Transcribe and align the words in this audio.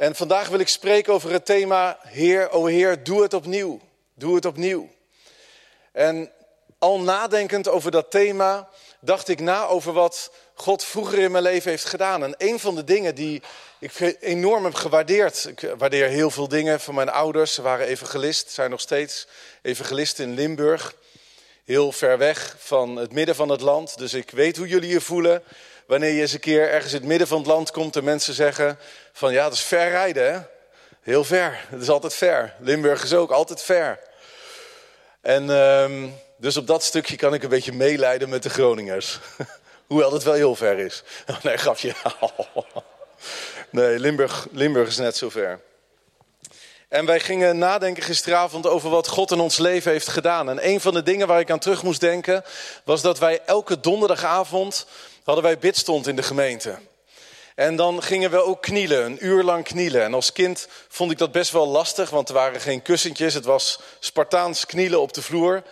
En 0.00 0.14
vandaag 0.14 0.48
wil 0.48 0.58
ik 0.58 0.68
spreken 0.68 1.12
over 1.12 1.32
het 1.32 1.44
thema 1.44 1.98
Heer, 2.02 2.50
o 2.50 2.66
Heer, 2.66 3.02
doe 3.04 3.22
het 3.22 3.34
opnieuw. 3.34 3.80
Doe 4.14 4.34
het 4.34 4.44
opnieuw. 4.44 4.88
En 5.92 6.32
al 6.78 7.00
nadenkend 7.00 7.68
over 7.68 7.90
dat 7.90 8.10
thema 8.10 8.68
dacht 9.00 9.28
ik 9.28 9.40
na 9.40 9.66
over 9.66 9.92
wat 9.92 10.32
God 10.54 10.84
vroeger 10.84 11.18
in 11.18 11.30
mijn 11.30 11.42
leven 11.42 11.70
heeft 11.70 11.84
gedaan. 11.84 12.24
En 12.24 12.34
een 12.38 12.58
van 12.58 12.74
de 12.74 12.84
dingen 12.84 13.14
die 13.14 13.42
ik 13.78 14.16
enorm 14.20 14.64
heb 14.64 14.74
gewaardeerd. 14.74 15.44
Ik 15.44 15.74
waardeer 15.78 16.08
heel 16.08 16.30
veel 16.30 16.48
dingen 16.48 16.80
van 16.80 16.94
mijn 16.94 17.10
ouders. 17.10 17.54
Ze 17.54 17.62
waren 17.62 17.86
evangelist, 17.86 18.50
zijn 18.50 18.70
nog 18.70 18.80
steeds 18.80 19.26
evangelisten 19.62 20.24
in 20.24 20.34
Limburg. 20.34 20.94
Heel 21.64 21.92
ver 21.92 22.18
weg 22.18 22.56
van 22.58 22.96
het 22.96 23.12
midden 23.12 23.34
van 23.34 23.48
het 23.48 23.60
land. 23.60 23.98
Dus 23.98 24.14
ik 24.14 24.30
weet 24.30 24.56
hoe 24.56 24.68
jullie 24.68 24.90
je 24.90 25.00
voelen 25.00 25.42
wanneer 25.90 26.12
je 26.12 26.20
eens 26.20 26.32
een 26.32 26.40
keer 26.40 26.70
ergens 26.70 26.92
in 26.92 26.98
het 26.98 27.08
midden 27.08 27.26
van 27.26 27.38
het 27.38 27.46
land 27.46 27.70
komt 27.70 27.96
en 27.96 28.04
mensen 28.04 28.34
zeggen 28.34 28.78
van 29.12 29.32
ja, 29.32 29.44
dat 29.44 29.52
is 29.52 29.60
ver 29.60 29.88
rijden 29.88 30.32
hè. 30.32 30.40
Heel 31.00 31.24
ver, 31.24 31.64
het 31.68 31.82
is 31.82 31.88
altijd 31.88 32.14
ver. 32.14 32.54
Limburg 32.58 33.02
is 33.02 33.14
ook 33.14 33.30
altijd 33.30 33.62
ver. 33.62 33.98
En 35.20 35.50
ehm, 35.50 36.08
dus 36.36 36.56
op 36.56 36.66
dat 36.66 36.82
stukje 36.82 37.16
kan 37.16 37.34
ik 37.34 37.42
een 37.42 37.48
beetje 37.48 37.72
meeleiden 37.72 38.28
met 38.28 38.42
de 38.42 38.50
Groningers. 38.50 39.18
Hoewel 39.88 40.12
het 40.12 40.22
wel 40.22 40.34
heel 40.34 40.54
ver 40.54 40.78
is. 40.78 41.02
Nee, 41.42 41.56
grapje. 41.56 41.92
Nee, 43.70 43.98
Limburg, 43.98 44.46
Limburg 44.50 44.88
is 44.88 44.96
net 44.96 45.16
zo 45.16 45.28
ver. 45.30 45.60
En 46.88 47.06
wij 47.06 47.20
gingen 47.20 47.58
nadenken 47.58 48.02
gisteravond 48.02 48.66
over 48.66 48.90
wat 48.90 49.08
God 49.08 49.30
in 49.30 49.40
ons 49.40 49.58
leven 49.58 49.92
heeft 49.92 50.08
gedaan. 50.08 50.50
En 50.50 50.68
een 50.68 50.80
van 50.80 50.94
de 50.94 51.02
dingen 51.02 51.26
waar 51.26 51.40
ik 51.40 51.50
aan 51.50 51.58
terug 51.58 51.82
moest 51.82 52.00
denken... 52.00 52.44
was 52.84 53.02
dat 53.02 53.18
wij 53.18 53.40
elke 53.46 53.80
donderdagavond 53.80 54.86
hadden 55.30 55.50
wij 55.50 55.58
bidstond 55.58 56.06
in 56.06 56.16
de 56.16 56.22
gemeente. 56.22 56.78
En 57.54 57.76
dan 57.76 58.02
gingen 58.02 58.30
we 58.30 58.44
ook 58.44 58.62
knielen, 58.62 59.04
een 59.04 59.26
uur 59.26 59.42
lang 59.42 59.64
knielen. 59.64 60.02
En 60.02 60.14
als 60.14 60.32
kind 60.32 60.68
vond 60.88 61.10
ik 61.10 61.18
dat 61.18 61.32
best 61.32 61.50
wel 61.50 61.66
lastig, 61.66 62.10
want 62.10 62.28
er 62.28 62.34
waren 62.34 62.60
geen 62.60 62.82
kussentjes. 62.82 63.34
Het 63.34 63.44
was 63.44 63.80
Spartaans 63.98 64.66
knielen 64.66 65.00
op 65.00 65.12
de 65.12 65.22
vloer. 65.22 65.62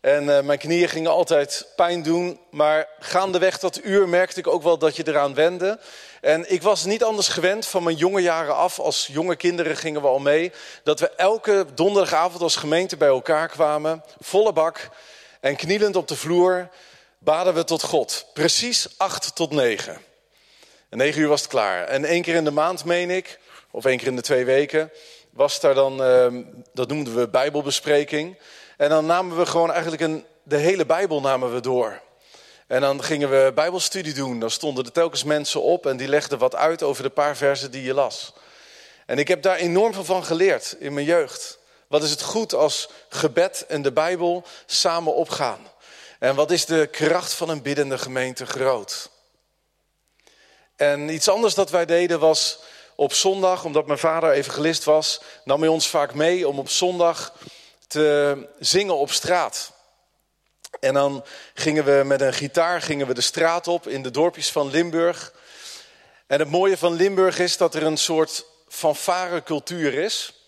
En 0.00 0.24
uh, 0.24 0.40
mijn 0.40 0.58
knieën 0.58 0.88
gingen 0.88 1.10
altijd 1.10 1.66
pijn 1.76 2.02
doen. 2.02 2.40
Maar 2.50 2.88
gaandeweg 2.98 3.58
dat 3.58 3.84
uur 3.84 4.08
merkte 4.08 4.38
ik 4.38 4.46
ook 4.46 4.62
wel 4.62 4.78
dat 4.78 4.96
je 4.96 5.08
eraan 5.08 5.34
wende. 5.34 5.80
En 6.20 6.52
ik 6.52 6.62
was 6.62 6.84
niet 6.84 7.04
anders 7.04 7.28
gewend 7.28 7.66
van 7.66 7.82
mijn 7.82 7.96
jonge 7.96 8.20
jaren 8.20 8.56
af. 8.56 8.78
Als 8.78 9.08
jonge 9.12 9.36
kinderen 9.36 9.76
gingen 9.76 10.00
we 10.00 10.08
al 10.08 10.18
mee. 10.18 10.52
Dat 10.82 11.00
we 11.00 11.10
elke 11.10 11.66
donderdagavond 11.74 12.42
als 12.42 12.56
gemeente 12.56 12.96
bij 12.96 13.08
elkaar 13.08 13.48
kwamen. 13.48 14.04
Volle 14.18 14.52
bak. 14.52 14.88
En 15.40 15.56
knielend 15.56 15.96
op 15.96 16.08
de 16.08 16.16
vloer 16.16 16.68
baden 17.22 17.54
we 17.54 17.64
tot 17.64 17.82
God. 17.82 18.26
Precies 18.34 18.88
acht 18.96 19.34
tot 19.34 19.50
negen. 19.50 19.98
En 20.88 20.98
negen 20.98 21.20
uur 21.20 21.28
was 21.28 21.40
het 21.40 21.50
klaar. 21.50 21.84
En 21.84 22.04
één 22.04 22.22
keer 22.22 22.34
in 22.34 22.44
de 22.44 22.50
maand, 22.50 22.84
meen 22.84 23.10
ik, 23.10 23.38
of 23.70 23.84
één 23.84 23.98
keer 23.98 24.06
in 24.06 24.16
de 24.16 24.22
twee 24.22 24.44
weken, 24.44 24.90
was 25.30 25.60
daar 25.60 25.74
dan, 25.74 26.02
uh, 26.02 26.44
dat 26.72 26.88
noemden 26.88 27.14
we 27.14 27.28
bijbelbespreking. 27.28 28.38
En 28.76 28.88
dan 28.88 29.06
namen 29.06 29.36
we 29.36 29.46
gewoon 29.46 29.72
eigenlijk 29.72 30.02
een, 30.02 30.24
de 30.42 30.56
hele 30.56 30.86
Bijbel 30.86 31.20
namen 31.20 31.54
we 31.54 31.60
door. 31.60 32.00
En 32.66 32.80
dan 32.80 33.04
gingen 33.04 33.30
we 33.30 33.52
bijbelstudie 33.54 34.14
doen. 34.14 34.40
Dan 34.40 34.50
stonden 34.50 34.84
er 34.84 34.92
telkens 34.92 35.24
mensen 35.24 35.62
op 35.62 35.86
en 35.86 35.96
die 35.96 36.08
legden 36.08 36.38
wat 36.38 36.54
uit 36.54 36.82
over 36.82 37.02
de 37.02 37.10
paar 37.10 37.36
versen 37.36 37.70
die 37.70 37.82
je 37.82 37.94
las. 37.94 38.32
En 39.06 39.18
ik 39.18 39.28
heb 39.28 39.42
daar 39.42 39.56
enorm 39.56 39.92
veel 39.92 40.04
van 40.04 40.24
geleerd 40.24 40.76
in 40.78 40.94
mijn 40.94 41.06
jeugd. 41.06 41.58
Wat 41.86 42.02
is 42.02 42.10
het 42.10 42.22
goed 42.22 42.54
als 42.54 42.88
gebed 43.08 43.64
en 43.68 43.82
de 43.82 43.92
Bijbel 43.92 44.44
samen 44.66 45.14
opgaan? 45.14 45.58
En 46.20 46.34
wat 46.34 46.50
is 46.50 46.64
de 46.64 46.88
kracht 46.90 47.32
van 47.32 47.48
een 47.48 47.62
biddende 47.62 47.98
gemeente 47.98 48.46
groot? 48.46 49.10
En 50.76 51.08
iets 51.08 51.28
anders 51.28 51.54
dat 51.54 51.70
wij 51.70 51.86
deden 51.86 52.20
was 52.20 52.58
op 52.94 53.12
zondag, 53.12 53.64
omdat 53.64 53.86
mijn 53.86 53.98
vader 53.98 54.30
evangelist 54.30 54.84
was, 54.84 55.20
nam 55.44 55.60
hij 55.60 55.68
ons 55.68 55.88
vaak 55.88 56.14
mee 56.14 56.48
om 56.48 56.58
op 56.58 56.68
zondag 56.68 57.32
te 57.86 58.36
zingen 58.58 58.96
op 58.96 59.10
straat. 59.10 59.72
En 60.80 60.94
dan 60.94 61.24
gingen 61.54 61.84
we 61.84 62.02
met 62.04 62.20
een 62.20 62.32
gitaar 62.32 62.82
gingen 62.82 63.06
we 63.06 63.14
de 63.14 63.20
straat 63.20 63.68
op 63.68 63.88
in 63.88 64.02
de 64.02 64.10
dorpjes 64.10 64.50
van 64.50 64.70
Limburg. 64.70 65.32
En 66.26 66.38
het 66.38 66.50
mooie 66.50 66.78
van 66.78 66.92
Limburg 66.92 67.38
is 67.38 67.56
dat 67.56 67.74
er 67.74 67.82
een 67.82 67.98
soort 67.98 68.44
fanfare 68.68 69.42
cultuur 69.42 69.94
is. 69.94 70.39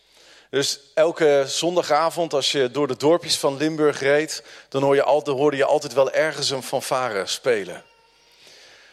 Dus 0.52 0.80
elke 0.94 1.44
zondagavond 1.46 2.34
als 2.34 2.52
je 2.52 2.70
door 2.70 2.86
de 2.86 2.96
dorpjes 2.96 3.38
van 3.38 3.56
Limburg 3.56 4.00
reed... 4.00 4.44
dan 4.68 4.82
hoor 4.82 4.94
je 4.94 5.30
hoorde 5.30 5.56
je 5.56 5.64
altijd 5.64 5.92
wel 5.92 6.10
ergens 6.10 6.50
een 6.50 6.62
fanfare 6.62 7.26
spelen. 7.26 7.84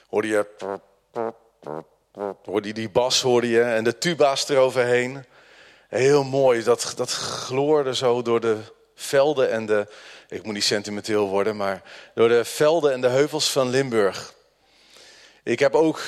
Hoorde 0.08 0.28
je... 0.28 0.46
Hoorde 2.44 2.72
die 2.72 2.90
bas 2.90 3.22
hoorde 3.22 3.50
je 3.50 3.62
en 3.62 3.84
de 3.84 3.98
tuba's 3.98 4.50
eroverheen. 4.50 5.26
Heel 5.88 6.24
mooi, 6.24 6.64
dat, 6.64 6.94
dat 6.96 7.12
gloorde 7.12 7.96
zo 7.96 8.22
door 8.22 8.40
de 8.40 8.58
velden 8.96 9.52
en 9.52 9.66
de... 9.66 9.88
Ik 10.28 10.44
moet 10.44 10.54
niet 10.54 10.64
sentimenteel 10.64 11.28
worden, 11.28 11.56
maar 11.56 11.82
door 12.14 12.30
de 12.30 12.46
velden 12.46 12.94
en 12.94 13.02
de 13.02 13.08
heuvels 13.08 13.52
van 13.52 13.70
Limburg. 13.70 14.34
Ik 15.44 15.60
heb 15.60 15.76
ook 15.76 16.02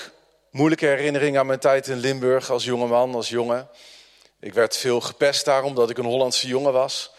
moeilijke 0.51 0.85
herinneringen 0.85 1.39
aan 1.39 1.45
mijn 1.45 1.59
tijd 1.59 1.87
in 1.87 1.97
Limburg 1.97 2.49
als 2.49 2.63
jongeman, 2.63 3.15
als 3.15 3.29
jongen. 3.29 3.69
Ik 4.41 4.53
werd 4.53 4.77
veel 4.77 5.01
gepest 5.01 5.45
daarom 5.45 5.69
omdat 5.69 5.89
ik 5.89 5.97
een 5.97 6.05
Hollandse 6.05 6.47
jongen 6.47 6.73
was. 6.73 7.11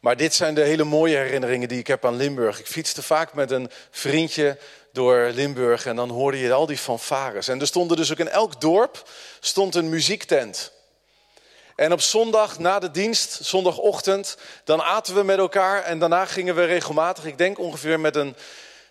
Maar 0.00 0.16
dit 0.16 0.34
zijn 0.34 0.54
de 0.54 0.62
hele 0.62 0.84
mooie 0.84 1.16
herinneringen 1.16 1.68
die 1.68 1.78
ik 1.78 1.86
heb 1.86 2.04
aan 2.04 2.16
Limburg. 2.16 2.58
Ik 2.58 2.66
fietste 2.66 3.02
vaak 3.02 3.34
met 3.34 3.50
een 3.50 3.70
vriendje 3.90 4.58
door 4.92 5.30
Limburg 5.34 5.86
en 5.86 5.96
dan 5.96 6.10
hoorde 6.10 6.38
je 6.38 6.52
al 6.52 6.66
die 6.66 6.76
fanfares. 6.76 7.48
En 7.48 7.60
er 7.60 7.66
stonden 7.66 7.96
dus 7.96 8.12
ook 8.12 8.18
in 8.18 8.28
elk 8.28 8.60
dorp 8.60 9.08
stond 9.40 9.74
een 9.74 9.88
muziektent. 9.88 10.72
En 11.76 11.92
op 11.92 12.00
zondag 12.00 12.58
na 12.58 12.78
de 12.78 12.90
dienst, 12.90 13.38
zondagochtend, 13.42 14.36
dan 14.64 14.82
aten 14.82 15.14
we 15.14 15.22
met 15.22 15.38
elkaar 15.38 15.82
en 15.82 15.98
daarna 15.98 16.26
gingen 16.26 16.54
we 16.54 16.64
regelmatig, 16.64 17.24
ik 17.24 17.38
denk 17.38 17.58
ongeveer 17.58 18.00
met 18.00 18.16
een, 18.16 18.36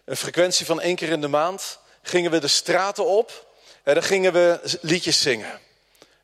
een 0.05 0.17
frequentie 0.17 0.65
van 0.65 0.81
één 0.81 0.95
keer 0.95 1.09
in 1.09 1.21
de 1.21 1.27
maand, 1.27 1.79
gingen 2.01 2.31
we 2.31 2.39
de 2.39 2.47
straten 2.47 3.05
op 3.05 3.47
en 3.83 3.93
dan 3.93 4.03
gingen 4.03 4.33
we 4.33 4.77
liedjes 4.81 5.21
zingen. 5.21 5.62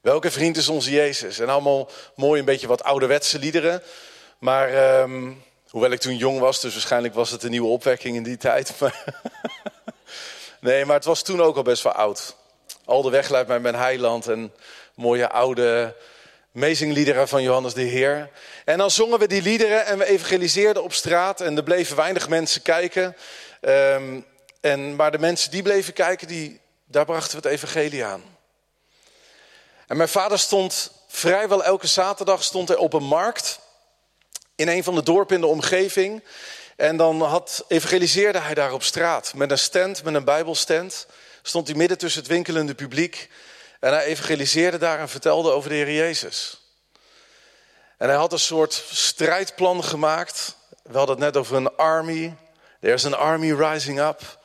Welke 0.09 0.31
vriend 0.31 0.57
is 0.57 0.67
onze 0.67 0.91
Jezus? 0.91 1.39
En 1.39 1.49
allemaal 1.49 1.89
mooi 2.15 2.39
een 2.39 2.45
beetje 2.45 2.67
wat 2.67 2.83
ouderwetse 2.83 3.39
liederen. 3.39 3.83
Maar 4.39 4.99
um, 5.01 5.43
hoewel 5.69 5.91
ik 5.91 5.99
toen 5.99 6.17
jong 6.17 6.39
was, 6.39 6.61
dus 6.61 6.73
waarschijnlijk 6.73 7.13
was 7.13 7.31
het 7.31 7.43
een 7.43 7.49
nieuwe 7.49 7.67
opwekking 7.67 8.15
in 8.15 8.23
die 8.23 8.37
tijd. 8.37 8.73
nee, 10.61 10.85
maar 10.85 10.95
het 10.95 11.05
was 11.05 11.21
toen 11.21 11.41
ook 11.41 11.55
al 11.55 11.61
best 11.61 11.83
wel 11.83 11.93
oud. 11.93 12.35
Al 12.85 13.01
de 13.01 13.09
weg 13.09 13.29
leidt 13.29 13.47
mij 13.47 13.59
mijn 13.59 13.75
heiland 13.75 14.27
en 14.27 14.53
mooie 14.95 15.29
oude 15.29 15.95
liederen 16.51 17.27
van 17.27 17.43
Johannes 17.43 17.73
de 17.73 17.81
Heer. 17.81 18.29
En 18.65 18.77
dan 18.77 18.91
zongen 18.91 19.19
we 19.19 19.27
die 19.27 19.41
liederen 19.41 19.85
en 19.85 19.97
we 19.97 20.05
evangeliseerden 20.05 20.83
op 20.83 20.93
straat. 20.93 21.41
En 21.41 21.57
er 21.57 21.63
bleven 21.63 21.95
weinig 21.95 22.29
mensen 22.29 22.61
kijken. 22.61 23.15
Um, 23.61 24.25
en, 24.61 24.95
maar 24.95 25.11
de 25.11 25.19
mensen 25.19 25.51
die 25.51 25.61
bleven 25.61 25.93
kijken, 25.93 26.27
die, 26.27 26.59
daar 26.85 27.05
brachten 27.05 27.41
we 27.41 27.47
het 27.47 27.57
evangelie 27.57 28.05
aan. 28.05 28.37
En 29.89 29.97
mijn 29.97 30.09
vader 30.09 30.39
stond 30.39 30.91
vrijwel 31.07 31.63
elke 31.63 31.87
zaterdag 31.87 32.43
stond 32.43 32.67
hij 32.67 32.77
op 32.77 32.93
een 32.93 33.03
markt 33.03 33.59
in 34.55 34.67
een 34.67 34.83
van 34.83 34.95
de 34.95 35.03
dorpen 35.03 35.35
in 35.35 35.41
de 35.41 35.47
omgeving. 35.47 36.23
En 36.75 36.97
dan 36.97 37.21
had, 37.21 37.65
evangeliseerde 37.67 38.39
hij 38.39 38.53
daar 38.53 38.73
op 38.73 38.83
straat 38.83 39.33
met 39.33 39.51
een 39.51 39.57
stand, 39.57 40.03
met 40.03 40.13
een 40.13 40.23
bijbelstand. 40.23 41.07
Stond 41.41 41.67
hij 41.67 41.75
midden 41.75 41.97
tussen 41.97 42.21
het 42.21 42.29
winkelende 42.29 42.75
publiek. 42.75 43.29
En 43.79 43.93
hij 43.93 44.03
evangeliseerde 44.03 44.77
daar 44.77 44.99
en 44.99 45.09
vertelde 45.09 45.51
over 45.51 45.69
de 45.69 45.75
Heer 45.75 45.91
Jezus. 45.91 46.61
En 47.97 48.07
hij 48.07 48.17
had 48.17 48.33
een 48.33 48.39
soort 48.39 48.83
strijdplan 48.91 49.83
gemaakt. 49.83 50.55
We 50.83 50.97
hadden 50.97 51.15
het 51.15 51.25
net 51.25 51.37
over 51.37 51.55
een 51.55 51.75
army. 51.75 52.35
There's 52.81 53.05
an 53.05 53.17
army 53.17 53.51
rising 53.51 53.99
up. 53.99 54.39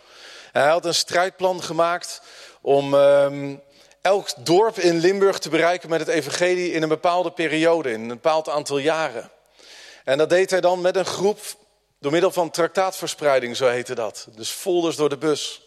En 0.52 0.62
hij 0.62 0.70
had 0.70 0.84
een 0.84 0.94
strijdplan 0.94 1.62
gemaakt 1.62 2.20
om 2.60 2.94
um, 2.94 3.62
elk 4.04 4.28
dorp 4.38 4.78
in 4.78 4.98
Limburg 4.98 5.38
te 5.38 5.48
bereiken 5.48 5.88
met 5.88 6.00
het 6.00 6.08
evangelie 6.08 6.72
in 6.72 6.82
een 6.82 6.88
bepaalde 6.88 7.30
periode, 7.30 7.90
in 7.90 8.00
een 8.00 8.08
bepaald 8.08 8.48
aantal 8.48 8.78
jaren. 8.78 9.30
En 10.04 10.18
dat 10.18 10.28
deed 10.28 10.50
hij 10.50 10.60
dan 10.60 10.80
met 10.80 10.96
een 10.96 11.04
groep 11.04 11.38
door 11.98 12.12
middel 12.12 12.30
van 12.30 12.50
traktaatverspreiding, 12.50 13.56
zo 13.56 13.66
heette 13.66 13.94
dat. 13.94 14.26
Dus 14.36 14.50
folders 14.50 14.96
door 14.96 15.08
de 15.08 15.16
bus. 15.16 15.62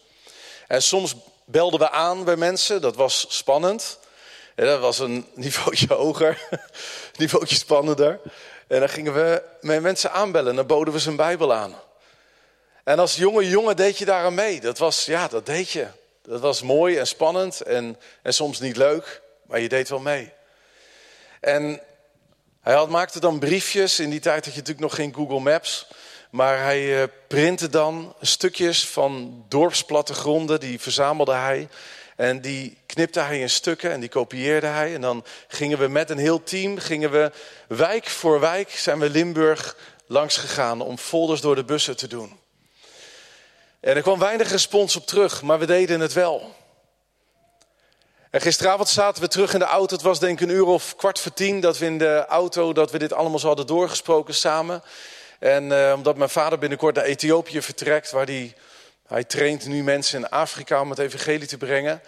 En 0.66 0.82
soms 0.82 1.14
belden 1.44 1.80
we 1.80 1.90
aan 1.90 2.24
bij 2.24 2.36
mensen, 2.36 2.80
dat 2.80 2.96
was 2.96 3.26
spannend. 3.28 3.98
En 4.54 4.66
dat 4.66 4.80
was 4.80 4.98
een 4.98 5.26
niveautje 5.34 5.94
hoger, 5.94 6.46
een 6.50 6.58
niveautje 7.24 7.56
spannender. 7.56 8.20
En 8.66 8.80
dan 8.80 8.88
gingen 8.88 9.14
we 9.14 9.42
met 9.60 9.82
mensen 9.82 10.12
aanbellen 10.12 10.50
en 10.50 10.56
dan 10.56 10.66
boden 10.66 10.94
we 10.94 11.00
zijn 11.00 11.16
Bijbel 11.16 11.54
aan. 11.54 11.74
En 12.84 12.98
als 12.98 13.16
jonge 13.16 13.48
jongen 13.48 13.76
deed 13.76 13.98
je 13.98 14.04
daar 14.04 14.24
aan 14.24 14.34
mee. 14.34 14.60
Dat 14.60 14.78
was, 14.78 15.04
ja, 15.04 15.28
dat 15.28 15.46
deed 15.46 15.70
je. 15.70 15.86
Dat 16.28 16.40
was 16.40 16.62
mooi 16.62 16.96
en 16.96 17.06
spannend 17.06 17.60
en, 17.60 17.96
en 18.22 18.34
soms 18.34 18.60
niet 18.60 18.76
leuk, 18.76 19.22
maar 19.46 19.60
je 19.60 19.68
deed 19.68 19.88
wel 19.88 19.98
mee. 19.98 20.32
En 21.40 21.80
hij 22.60 22.74
had, 22.74 22.88
maakte 22.88 23.20
dan 23.20 23.38
briefjes. 23.38 24.00
In 24.00 24.10
die 24.10 24.20
tijd 24.20 24.44
had 24.44 24.54
je 24.54 24.60
natuurlijk 24.60 24.86
nog 24.86 24.94
geen 24.94 25.14
Google 25.14 25.40
Maps. 25.40 25.86
Maar 26.30 26.62
hij 26.62 27.00
uh, 27.00 27.08
printte 27.28 27.68
dan 27.68 28.14
stukjes 28.20 28.88
van 28.88 29.44
dorpsplattegronden, 29.48 30.60
die 30.60 30.80
verzamelde 30.80 31.34
hij. 31.34 31.68
En 32.16 32.40
die 32.40 32.78
knipte 32.86 33.20
hij 33.20 33.40
in 33.40 33.50
stukken 33.50 33.90
en 33.90 34.00
die 34.00 34.08
kopieerde 34.08 34.66
hij. 34.66 34.94
En 34.94 35.00
dan 35.00 35.24
gingen 35.48 35.78
we 35.78 35.88
met 35.88 36.10
een 36.10 36.18
heel 36.18 36.42
team, 36.42 36.78
gingen 36.78 37.10
we 37.10 37.32
wijk 37.68 38.06
voor 38.06 38.40
wijk, 38.40 38.70
zijn 38.70 38.98
we 38.98 39.10
Limburg 39.10 39.76
langs 40.06 40.36
gegaan 40.36 40.80
om 40.80 40.98
folders 40.98 41.40
door 41.40 41.54
de 41.54 41.64
bussen 41.64 41.96
te 41.96 42.08
doen. 42.08 42.38
En 43.80 43.96
er 43.96 44.02
kwam 44.02 44.18
weinig 44.18 44.50
respons 44.50 44.96
op 44.96 45.06
terug, 45.06 45.42
maar 45.42 45.58
we 45.58 45.66
deden 45.66 46.00
het 46.00 46.12
wel. 46.12 46.54
En 48.30 48.40
gisteravond 48.40 48.88
zaten 48.88 49.22
we 49.22 49.28
terug 49.28 49.52
in 49.52 49.58
de 49.58 49.64
auto. 49.64 49.94
Het 49.94 50.04
was 50.04 50.18
denk 50.18 50.40
ik 50.40 50.48
een 50.48 50.54
uur 50.54 50.66
of 50.66 50.96
kwart 50.96 51.20
voor 51.20 51.32
tien 51.32 51.60
dat 51.60 51.78
we 51.78 51.84
in 51.84 51.98
de 51.98 52.24
auto 52.26 52.72
dat 52.72 52.90
we 52.90 52.98
dit 52.98 53.12
allemaal 53.12 53.38
zo 53.38 53.46
hadden 53.46 53.66
doorgesproken 53.66 54.34
samen. 54.34 54.82
En 55.38 55.64
uh, 55.64 55.92
omdat 55.96 56.16
mijn 56.16 56.30
vader 56.30 56.58
binnenkort 56.58 56.94
naar 56.94 57.04
Ethiopië 57.04 57.62
vertrekt, 57.62 58.10
waar 58.10 58.26
hij, 58.26 58.54
hij 59.06 59.24
traint 59.24 59.66
nu 59.66 59.82
mensen 59.82 60.18
in 60.18 60.28
Afrika 60.28 60.80
om 60.80 60.90
het 60.90 60.98
evangelie 60.98 61.46
te 61.46 61.56
brengen. 61.56 62.02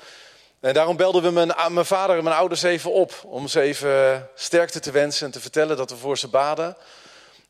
En 0.60 0.74
daarom 0.74 0.96
belden 0.96 1.22
we 1.22 1.30
mijn, 1.30 1.52
mijn 1.68 1.86
vader 1.86 2.16
en 2.16 2.24
mijn 2.24 2.36
ouders 2.36 2.62
even 2.62 2.92
op 2.92 3.22
om 3.24 3.48
ze 3.48 3.60
even 3.60 4.28
sterkte 4.34 4.80
te 4.80 4.90
wensen 4.90 5.26
en 5.26 5.32
te 5.32 5.40
vertellen 5.40 5.76
dat 5.76 5.90
we 5.90 5.96
voor 5.96 6.18
ze 6.18 6.28
baden. 6.28 6.76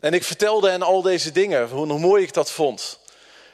En 0.00 0.14
ik 0.14 0.24
vertelde 0.24 0.70
hen 0.70 0.82
al 0.82 1.02
deze 1.02 1.32
dingen, 1.32 1.68
hoe 1.68 1.98
mooi 1.98 2.22
ik 2.22 2.32
dat 2.32 2.50
vond. 2.50 2.99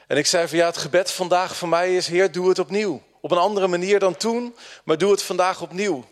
En 0.07 0.17
ik 0.17 0.25
zei 0.25 0.47
van 0.47 0.57
ja, 0.57 0.65
het 0.65 0.77
gebed 0.77 1.11
vandaag 1.11 1.55
voor 1.55 1.67
mij 1.67 1.95
is, 1.95 2.07
Heer, 2.07 2.31
doe 2.31 2.49
het 2.49 2.59
opnieuw. 2.59 3.03
Op 3.21 3.31
een 3.31 3.37
andere 3.37 3.67
manier 3.67 3.99
dan 3.99 4.17
toen, 4.17 4.55
maar 4.83 4.97
doe 4.97 5.11
het 5.11 5.23
vandaag 5.23 5.61
opnieuw. 5.61 6.05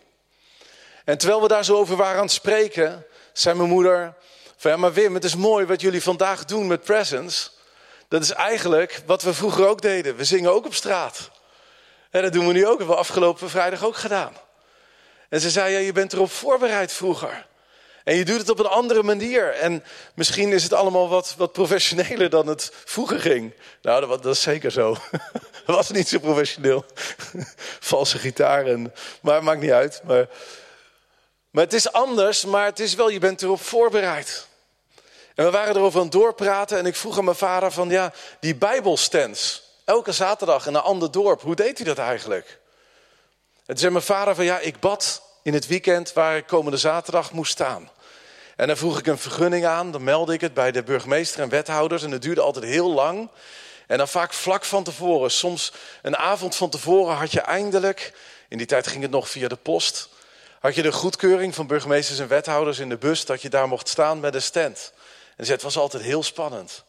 En 1.04 1.18
terwijl 1.18 1.42
we 1.42 1.48
daar 1.48 1.64
zo 1.64 1.76
over 1.76 1.96
waren 1.96 2.16
aan 2.16 2.22
het 2.22 2.32
spreken, 2.32 3.06
zei 3.32 3.56
mijn 3.56 3.68
moeder: 3.68 4.14
van 4.56 4.70
ja, 4.70 4.76
maar 4.76 4.92
Wim, 4.92 5.14
het 5.14 5.24
is 5.24 5.36
mooi 5.36 5.66
wat 5.66 5.80
jullie 5.80 6.02
vandaag 6.02 6.44
doen 6.44 6.66
met 6.66 6.84
presents. 6.84 7.54
Dat 8.08 8.22
is 8.22 8.30
eigenlijk 8.30 9.02
wat 9.06 9.22
we 9.22 9.34
vroeger 9.34 9.66
ook 9.66 9.82
deden. 9.82 10.16
We 10.16 10.24
zingen 10.24 10.52
ook 10.52 10.66
op 10.66 10.74
straat. 10.74 11.30
En 12.10 12.22
dat 12.22 12.32
doen 12.32 12.46
we 12.46 12.52
nu 12.52 12.60
ook. 12.60 12.68
Dat 12.68 12.78
hebben 12.78 12.94
we 12.94 13.00
afgelopen 13.00 13.50
vrijdag 13.50 13.84
ook 13.84 13.96
gedaan. 13.96 14.32
En 15.28 15.40
ze 15.40 15.50
zei, 15.50 15.72
ja, 15.72 15.78
je 15.78 15.92
bent 15.92 16.12
erop 16.12 16.30
voorbereid 16.30 16.92
vroeger. 16.92 17.46
En 18.06 18.16
je 18.16 18.24
doet 18.24 18.38
het 18.38 18.50
op 18.50 18.58
een 18.58 18.66
andere 18.66 19.02
manier. 19.02 19.52
En 19.52 19.84
misschien 20.14 20.52
is 20.52 20.62
het 20.62 20.72
allemaal 20.72 21.08
wat, 21.08 21.34
wat 21.36 21.52
professioneler 21.52 22.30
dan 22.30 22.46
het 22.46 22.72
vroeger 22.84 23.20
ging. 23.20 23.52
Nou, 23.82 24.06
dat, 24.06 24.22
dat 24.22 24.34
is 24.34 24.42
zeker 24.42 24.70
zo. 24.70 24.96
dat 25.66 25.76
was 25.76 25.90
niet 25.90 26.08
zo 26.08 26.18
professioneel. 26.18 26.84
Valse 27.90 28.18
gitaar. 28.18 28.66
En, 28.66 28.94
maar 29.20 29.42
maakt 29.44 29.60
niet 29.60 29.70
uit. 29.70 30.00
Maar, 30.04 30.28
maar 31.50 31.64
het 31.64 31.72
is 31.72 31.92
anders, 31.92 32.44
maar 32.44 32.64
het 32.64 32.80
is 32.80 32.94
wel, 32.94 33.08
je 33.08 33.18
bent 33.18 33.42
erop 33.42 33.60
voorbereid. 33.60 34.46
En 35.34 35.44
we 35.44 35.50
waren 35.50 35.76
erover 35.76 35.98
aan 35.98 36.04
het 36.04 36.12
doorpraten 36.12 36.78
en 36.78 36.86
ik 36.86 36.96
vroeg 36.96 37.18
aan 37.18 37.24
mijn 37.24 37.36
vader 37.36 37.72
van, 37.72 37.88
ja, 37.88 38.12
die 38.40 38.54
bijbelstands. 38.54 39.62
Elke 39.84 40.12
zaterdag 40.12 40.66
in 40.66 40.74
een 40.74 40.80
ander 40.80 41.10
dorp, 41.10 41.42
hoe 41.42 41.54
deed 41.54 41.76
hij 41.76 41.86
dat 41.86 41.98
eigenlijk? 41.98 42.58
En 43.56 43.64
toen 43.66 43.78
zei 43.78 43.92
mijn 43.92 44.04
vader 44.04 44.34
van, 44.34 44.44
ja, 44.44 44.58
ik 44.58 44.80
bad 44.80 45.22
in 45.42 45.54
het 45.54 45.66
weekend 45.66 46.12
waar 46.12 46.36
ik 46.36 46.46
komende 46.46 46.78
zaterdag 46.78 47.32
moest 47.32 47.52
staan. 47.52 47.90
En 48.56 48.66
dan 48.66 48.76
vroeg 48.76 48.98
ik 48.98 49.06
een 49.06 49.18
vergunning 49.18 49.66
aan, 49.66 49.90
dan 49.90 50.04
meldde 50.04 50.32
ik 50.32 50.40
het 50.40 50.54
bij 50.54 50.72
de 50.72 50.82
burgemeester 50.82 51.40
en 51.40 51.48
wethouders. 51.48 52.02
En 52.02 52.10
dat 52.10 52.22
duurde 52.22 52.40
altijd 52.40 52.64
heel 52.64 52.90
lang. 52.90 53.28
En 53.86 53.98
dan 53.98 54.08
vaak 54.08 54.32
vlak 54.32 54.64
van 54.64 54.84
tevoren, 54.84 55.30
soms 55.30 55.72
een 56.02 56.16
avond 56.16 56.56
van 56.56 56.70
tevoren 56.70 57.14
had 57.14 57.32
je 57.32 57.40
eindelijk, 57.40 58.12
in 58.48 58.58
die 58.58 58.66
tijd 58.66 58.86
ging 58.86 59.02
het 59.02 59.10
nog 59.10 59.30
via 59.30 59.48
de 59.48 59.56
post, 59.56 60.08
had 60.60 60.74
je 60.74 60.82
de 60.82 60.92
goedkeuring 60.92 61.54
van 61.54 61.66
burgemeesters 61.66 62.18
en 62.18 62.28
wethouders 62.28 62.78
in 62.78 62.88
de 62.88 62.96
bus 62.96 63.24
dat 63.24 63.42
je 63.42 63.48
daar 63.48 63.68
mocht 63.68 63.88
staan 63.88 64.20
met 64.20 64.34
een 64.34 64.42
stand. 64.42 64.92
En 65.36 65.44
zei, 65.44 65.56
het 65.56 65.62
was 65.62 65.76
altijd 65.76 66.02
heel 66.02 66.22
spannend. 66.22 66.84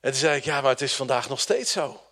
En 0.00 0.10
toen 0.10 0.20
zei 0.20 0.36
ik, 0.36 0.44
ja, 0.44 0.60
maar 0.60 0.70
het 0.70 0.80
is 0.80 0.94
vandaag 0.94 1.28
nog 1.28 1.40
steeds 1.40 1.72
zo. 1.72 2.02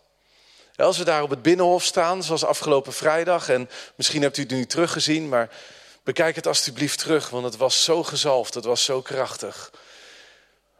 Als 0.76 0.98
we 0.98 1.04
daar 1.04 1.22
op 1.22 1.30
het 1.30 1.42
Binnenhof 1.42 1.84
staan, 1.84 2.22
zoals 2.22 2.44
afgelopen 2.44 2.92
vrijdag, 2.92 3.48
en 3.48 3.70
misschien 3.94 4.22
hebt 4.22 4.36
u 4.36 4.42
het 4.42 4.50
nu 4.50 4.66
teruggezien, 4.66 5.28
maar 5.28 5.50
Bekijk 6.10 6.36
het 6.36 6.46
alstublieft 6.46 6.98
terug, 6.98 7.28
want 7.28 7.44
het 7.44 7.56
was 7.56 7.84
zo 7.84 8.02
gezalfd, 8.02 8.54
het 8.54 8.64
was 8.64 8.84
zo 8.84 9.02
krachtig. 9.02 9.70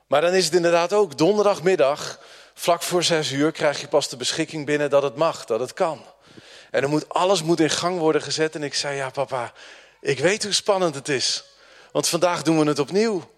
Maar 0.07 0.21
dan 0.21 0.33
is 0.33 0.45
het 0.45 0.55
inderdaad 0.55 0.93
ook 0.93 1.19
donderdagmiddag, 1.19 2.19
vlak 2.55 2.83
voor 2.83 3.03
zes 3.03 3.31
uur, 3.31 3.53
krijg 3.53 3.81
je 3.81 3.89
pas 3.89 4.09
de 4.09 4.17
beschikking 4.17 4.67
binnen 4.67 4.91
dat 4.91 5.03
het 5.03 5.17
mag, 5.17 5.45
dat 5.45 5.61
het 5.61 5.73
kan. 5.73 6.05
En 6.71 6.81
dan 6.81 6.91
moet, 6.91 7.09
alles 7.09 7.43
moet 7.43 7.61
in 7.61 7.71
gang 7.71 7.99
worden 7.99 8.23
gezet. 8.23 8.55
En 8.55 8.63
ik 8.63 8.75
zei, 8.75 8.97
ja 8.97 9.11
papa, 9.11 9.53
ik 10.01 10.19
weet 10.19 10.43
hoe 10.43 10.53
spannend 10.53 10.95
het 10.95 11.09
is. 11.09 11.45
Want 11.93 12.09
vandaag 12.09 12.43
doen 12.43 12.59
we 12.59 12.67
het 12.67 12.79
opnieuw. 12.79 13.31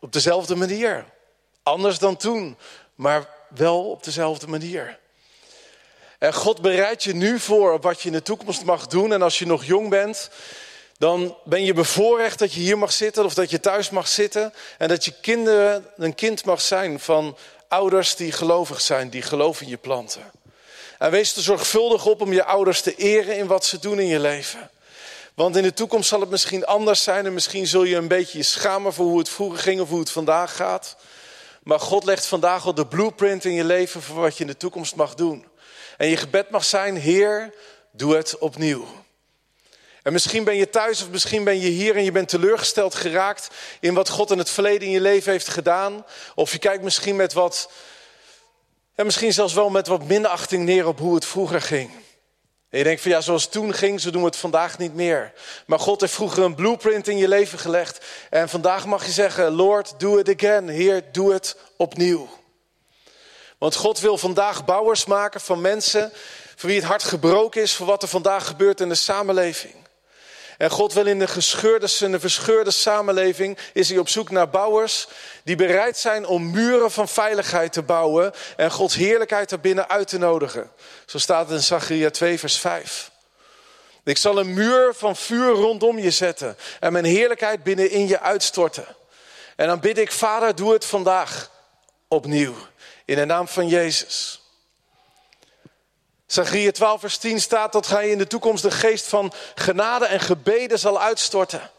Op 0.00 0.12
dezelfde 0.12 0.56
manier. 0.56 1.04
Anders 1.62 1.98
dan 1.98 2.16
toen, 2.16 2.56
maar 2.94 3.28
wel 3.48 3.90
op 3.90 4.04
dezelfde 4.04 4.46
manier. 4.46 4.98
En 6.18 6.34
God 6.34 6.60
bereidt 6.60 7.04
je 7.04 7.14
nu 7.14 7.38
voor 7.38 7.72
op 7.72 7.82
wat 7.82 8.00
je 8.00 8.06
in 8.06 8.14
de 8.14 8.22
toekomst 8.22 8.64
mag 8.64 8.86
doen. 8.86 9.12
En 9.12 9.22
als 9.22 9.38
je 9.38 9.46
nog 9.46 9.64
jong 9.64 9.88
bent, 9.88 10.30
dan 11.00 11.36
ben 11.44 11.64
je 11.64 11.72
bevoorrecht 11.72 12.38
dat 12.38 12.52
je 12.52 12.60
hier 12.60 12.78
mag 12.78 12.92
zitten 12.92 13.24
of 13.24 13.34
dat 13.34 13.50
je 13.50 13.60
thuis 13.60 13.90
mag 13.90 14.08
zitten. 14.08 14.52
En 14.78 14.88
dat 14.88 15.04
je 15.04 15.12
kinderen, 15.20 15.86
een 15.96 16.14
kind 16.14 16.44
mag 16.44 16.60
zijn 16.60 17.00
van 17.00 17.36
ouders 17.68 18.16
die 18.16 18.32
gelovig 18.32 18.80
zijn, 18.80 19.10
die 19.10 19.22
geloof 19.22 19.60
in 19.60 19.68
je 19.68 19.76
planten. 19.76 20.22
En 20.98 21.10
wees 21.10 21.36
er 21.36 21.42
zorgvuldig 21.42 22.06
op 22.06 22.20
om 22.20 22.32
je 22.32 22.44
ouders 22.44 22.80
te 22.80 22.94
eren 22.94 23.36
in 23.36 23.46
wat 23.46 23.64
ze 23.64 23.78
doen 23.78 23.98
in 23.98 24.06
je 24.06 24.18
leven. 24.18 24.70
Want 25.34 25.56
in 25.56 25.62
de 25.62 25.72
toekomst 25.72 26.08
zal 26.08 26.20
het 26.20 26.30
misschien 26.30 26.66
anders 26.66 27.02
zijn 27.02 27.26
en 27.26 27.34
misschien 27.34 27.66
zul 27.66 27.84
je 27.84 27.96
een 27.96 28.08
beetje 28.08 28.38
je 28.38 28.44
schamen 28.44 28.92
voor 28.92 29.06
hoe 29.06 29.18
het 29.18 29.28
vroeger 29.28 29.58
ging 29.58 29.80
of 29.80 29.88
hoe 29.88 30.00
het 30.00 30.10
vandaag 30.10 30.56
gaat. 30.56 30.96
Maar 31.62 31.80
God 31.80 32.04
legt 32.04 32.26
vandaag 32.26 32.66
al 32.66 32.74
de 32.74 32.86
blueprint 32.86 33.44
in 33.44 33.54
je 33.54 33.64
leven 33.64 34.02
voor 34.02 34.20
wat 34.20 34.36
je 34.36 34.40
in 34.40 34.50
de 34.50 34.56
toekomst 34.56 34.94
mag 34.94 35.14
doen. 35.14 35.46
En 35.96 36.08
je 36.08 36.16
gebed 36.16 36.50
mag 36.50 36.64
zijn, 36.64 36.96
Heer, 36.96 37.54
doe 37.90 38.16
het 38.16 38.38
opnieuw. 38.38 38.99
En 40.02 40.12
misschien 40.12 40.44
ben 40.44 40.56
je 40.56 40.70
thuis 40.70 41.02
of 41.02 41.10
misschien 41.10 41.44
ben 41.44 41.60
je 41.60 41.68
hier 41.68 41.96
en 41.96 42.04
je 42.04 42.12
bent 42.12 42.28
teleurgesteld 42.28 42.94
geraakt 42.94 43.48
in 43.80 43.94
wat 43.94 44.08
God 44.08 44.30
in 44.30 44.38
het 44.38 44.50
verleden 44.50 44.86
in 44.86 44.94
je 44.94 45.00
leven 45.00 45.32
heeft 45.32 45.48
gedaan. 45.48 46.04
Of 46.34 46.52
je 46.52 46.58
kijkt 46.58 46.82
misschien 46.82 47.16
met 47.16 47.32
wat, 47.32 47.70
en 48.94 49.04
misschien 49.04 49.32
zelfs 49.32 49.54
wel 49.54 49.70
met 49.70 49.86
wat 49.86 50.04
minachting 50.04 50.64
neer 50.64 50.86
op 50.86 50.98
hoe 50.98 51.14
het 51.14 51.24
vroeger 51.26 51.62
ging. 51.62 51.90
En 52.70 52.78
je 52.78 52.84
denkt 52.84 53.02
van 53.02 53.10
ja, 53.10 53.20
zoals 53.20 53.48
toen 53.48 53.74
ging, 53.74 54.00
zo 54.00 54.10
doen 54.10 54.20
we 54.20 54.26
het 54.26 54.36
vandaag 54.36 54.78
niet 54.78 54.94
meer. 54.94 55.32
Maar 55.66 55.78
God 55.78 56.00
heeft 56.00 56.12
vroeger 56.12 56.44
een 56.44 56.54
blueprint 56.54 57.08
in 57.08 57.16
je 57.16 57.28
leven 57.28 57.58
gelegd. 57.58 58.04
En 58.30 58.48
vandaag 58.48 58.86
mag 58.86 59.04
je 59.04 59.12
zeggen, 59.12 59.50
Lord, 59.50 59.94
do 60.00 60.18
it 60.18 60.28
again. 60.28 60.68
Heer, 60.68 61.04
doe 61.12 61.32
het 61.32 61.56
opnieuw. 61.76 62.28
Want 63.58 63.74
God 63.74 64.00
wil 64.00 64.18
vandaag 64.18 64.64
bouwers 64.64 65.04
maken 65.04 65.40
van 65.40 65.60
mensen 65.60 66.12
voor 66.56 66.68
wie 66.68 66.78
het 66.78 66.88
hart 66.88 67.02
gebroken 67.02 67.62
is 67.62 67.74
voor 67.74 67.86
wat 67.86 68.02
er 68.02 68.08
vandaag 68.08 68.46
gebeurt 68.46 68.80
in 68.80 68.88
de 68.88 68.94
samenleving. 68.94 69.79
En 70.60 70.70
God 70.70 70.92
wil 70.92 71.06
in 71.06 71.18
de 71.18 71.26
gescheurde, 71.26 72.10
de 72.10 72.20
verscheurde 72.20 72.70
samenleving, 72.70 73.58
is 73.72 73.88
hij 73.88 73.98
op 73.98 74.08
zoek 74.08 74.30
naar 74.30 74.50
bouwers 74.50 75.06
die 75.44 75.56
bereid 75.56 75.98
zijn 75.98 76.26
om 76.26 76.50
muren 76.50 76.90
van 76.90 77.08
veiligheid 77.08 77.72
te 77.72 77.82
bouwen 77.82 78.32
en 78.56 78.70
Gods 78.70 78.94
heerlijkheid 78.94 79.52
erbinnen 79.52 79.88
uit 79.88 80.08
te 80.08 80.18
nodigen. 80.18 80.70
Zo 81.06 81.18
staat 81.18 81.48
het 81.48 81.56
in 81.56 81.64
Zachariah 81.64 82.10
2 82.10 82.38
vers 82.38 82.56
5. 82.58 83.10
Ik 84.04 84.16
zal 84.16 84.38
een 84.38 84.54
muur 84.54 84.94
van 84.94 85.16
vuur 85.16 85.50
rondom 85.50 85.98
je 85.98 86.10
zetten 86.10 86.56
en 86.80 86.92
mijn 86.92 87.04
heerlijkheid 87.04 87.62
binnenin 87.62 88.08
je 88.08 88.20
uitstorten. 88.20 88.86
En 89.56 89.66
dan 89.66 89.80
bid 89.80 89.98
ik, 89.98 90.12
Vader, 90.12 90.54
doe 90.54 90.72
het 90.72 90.84
vandaag 90.84 91.50
opnieuw. 92.08 92.54
In 93.04 93.16
de 93.16 93.24
naam 93.24 93.48
van 93.48 93.68
Jezus. 93.68 94.39
Zachariah 96.30 96.72
12 96.72 97.00
vers 97.00 97.16
10 97.16 97.40
staat 97.40 97.72
dat 97.72 97.88
hij 97.88 98.08
in 98.08 98.18
de 98.18 98.26
toekomst 98.26 98.62
de 98.62 98.70
geest 98.70 99.06
van 99.06 99.32
genade 99.54 100.06
en 100.06 100.20
gebeden 100.20 100.78
zal 100.78 101.00
uitstorten. 101.00 101.70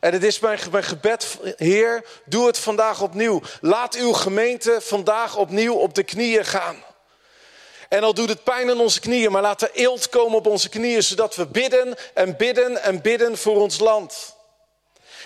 En 0.00 0.12
het 0.12 0.22
is 0.22 0.38
mijn, 0.38 0.58
mijn 0.70 0.84
gebed, 0.84 1.38
Heer, 1.56 2.04
doe 2.24 2.46
het 2.46 2.58
vandaag 2.58 3.00
opnieuw. 3.00 3.40
Laat 3.60 3.94
uw 3.94 4.12
gemeente 4.12 4.78
vandaag 4.80 5.36
opnieuw 5.36 5.74
op 5.74 5.94
de 5.94 6.02
knieën 6.02 6.44
gaan. 6.44 6.84
En 7.88 8.02
al 8.02 8.14
doet 8.14 8.28
het 8.28 8.44
pijn 8.44 8.68
in 8.68 8.78
onze 8.78 9.00
knieën, 9.00 9.32
maar 9.32 9.42
laat 9.42 9.62
er 9.62 9.70
eelt 9.72 10.08
komen 10.08 10.38
op 10.38 10.46
onze 10.46 10.68
knieën, 10.68 11.02
zodat 11.02 11.36
we 11.36 11.46
bidden 11.46 11.94
en 12.14 12.36
bidden 12.36 12.82
en 12.82 13.02
bidden 13.02 13.38
voor 13.38 13.56
ons 13.56 13.78
land. 13.78 14.33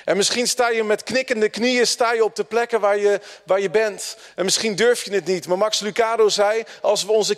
En 0.08 0.16
misschien 0.16 0.48
sta 0.48 0.68
je 0.68 0.84
met 0.84 1.02
knikkende 1.02 1.48
knieën 1.48 1.86
sta 1.86 2.12
je 2.12 2.24
op 2.24 2.36
de 2.36 2.44
plekken 2.44 2.80
waar 2.80 2.98
je, 2.98 3.20
waar 3.44 3.60
je 3.60 3.70
bent. 3.70 4.16
En 4.34 4.44
misschien 4.44 4.76
durf 4.76 5.04
je 5.04 5.14
het 5.14 5.24
niet. 5.24 5.46
Maar 5.46 5.58
Max 5.58 5.80
Lucado 5.80 6.28
zei, 6.28 6.64
als 6.80 7.04
we 7.04 7.12
onze 7.12 7.36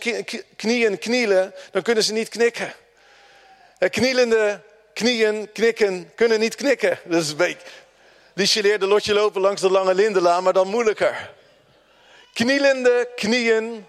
knieën 0.57 0.99
knielen, 0.99 1.55
dan 1.71 1.83
kunnen 1.83 2.05
ze 2.05 2.13
niet 2.13 2.29
knikken. 2.29 2.73
En 3.79 3.91
knielende 3.91 4.61
knieën 4.95 5.53
knikken, 5.53 6.13
kunnen 6.15 6.41
niet 6.41 6.55
knikken. 6.55 6.99
Dat 7.05 7.23
is 7.23 7.31
een 7.31 7.37
beetje... 7.37 7.67
Liesje 8.35 8.63
leerde 8.63 8.87
lotje 8.87 9.15
lopen 9.15 9.41
langs 9.41 9.61
de 9.61 9.71
lange 9.71 9.95
lindenlaan, 9.95 10.43
maar 10.43 10.53
dan 10.53 10.69
moeilijker. 10.69 11.31
Knielende 12.35 13.09
knieën 13.17 13.87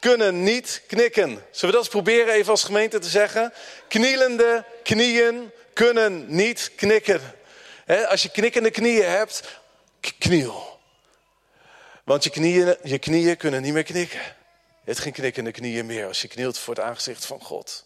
kunnen 0.00 0.42
niet 0.42 0.82
knikken. 0.86 1.28
Zullen 1.28 1.44
we 1.50 1.66
dat 1.66 1.74
eens 1.74 1.88
proberen 1.88 2.34
even 2.34 2.50
als 2.50 2.64
gemeente 2.64 2.98
te 2.98 3.08
zeggen? 3.08 3.52
Knielende 3.88 4.64
knieën 4.82 5.50
kunnen 5.72 6.24
niet 6.28 6.70
knikken 6.76 7.20
als 8.08 8.22
je 8.22 8.30
knikkende 8.30 8.70
knieën 8.70 9.10
hebt, 9.10 9.42
kniel. 10.18 10.78
Want 12.04 12.24
je 12.24 12.30
knieën, 12.30 12.76
je 12.82 12.98
knieën 12.98 13.36
kunnen 13.36 13.62
niet 13.62 13.72
meer 13.72 13.82
knikken. 13.82 14.20
Je 14.20 14.92
hebt 14.92 14.98
geen 14.98 15.12
knikkende 15.12 15.50
knieën 15.50 15.86
meer 15.86 16.06
als 16.06 16.22
je 16.22 16.28
knielt 16.28 16.58
voor 16.58 16.74
het 16.74 16.84
aangezicht 16.84 17.24
van 17.24 17.40
God. 17.40 17.84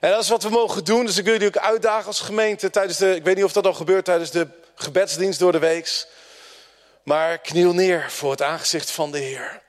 En 0.00 0.10
dat 0.10 0.22
is 0.22 0.28
wat 0.28 0.42
we 0.42 0.48
mogen 0.48 0.84
doen. 0.84 1.06
Dus 1.06 1.16
ik 1.16 1.24
wil 1.24 1.32
jullie 1.32 1.48
ook 1.48 1.56
uitdagen 1.56 2.06
als 2.06 2.20
gemeente 2.20 2.70
tijdens 2.70 2.98
de, 2.98 3.14
ik 3.14 3.24
weet 3.24 3.36
niet 3.36 3.44
of 3.44 3.52
dat 3.52 3.66
al 3.66 3.74
gebeurt 3.74 4.04
tijdens 4.04 4.30
de 4.30 4.48
gebedsdienst 4.74 5.38
door 5.38 5.52
de 5.52 5.58
week. 5.58 6.06
Maar 7.02 7.38
kniel 7.38 7.72
neer 7.72 8.10
voor 8.10 8.30
het 8.30 8.42
aangezicht 8.42 8.90
van 8.90 9.12
de 9.12 9.18
Heer. 9.18 9.62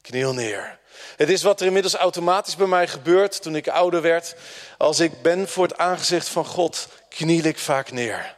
Kniel 0.00 0.32
neer. 0.32 0.78
Het 1.16 1.28
is 1.28 1.42
wat 1.42 1.60
er 1.60 1.66
inmiddels 1.66 1.94
automatisch 1.94 2.56
bij 2.56 2.66
mij 2.66 2.88
gebeurt 2.88 3.42
toen 3.42 3.56
ik 3.56 3.68
ouder 3.68 4.02
werd. 4.02 4.34
Als 4.78 5.00
ik 5.00 5.22
ben 5.22 5.48
voor 5.48 5.64
het 5.64 5.78
aangezicht 5.78 6.28
van 6.28 6.46
God, 6.46 6.88
kniel 7.08 7.44
ik 7.44 7.58
vaak 7.58 7.90
neer. 7.90 8.36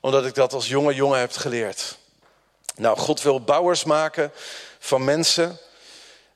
Omdat 0.00 0.26
ik 0.26 0.34
dat 0.34 0.52
als 0.52 0.68
jonge 0.68 0.94
jongen 0.94 1.18
heb 1.18 1.32
geleerd. 1.32 1.98
Nou, 2.76 2.98
God 2.98 3.22
wil 3.22 3.40
bouwers 3.40 3.84
maken 3.84 4.32
van 4.78 5.04
mensen 5.04 5.58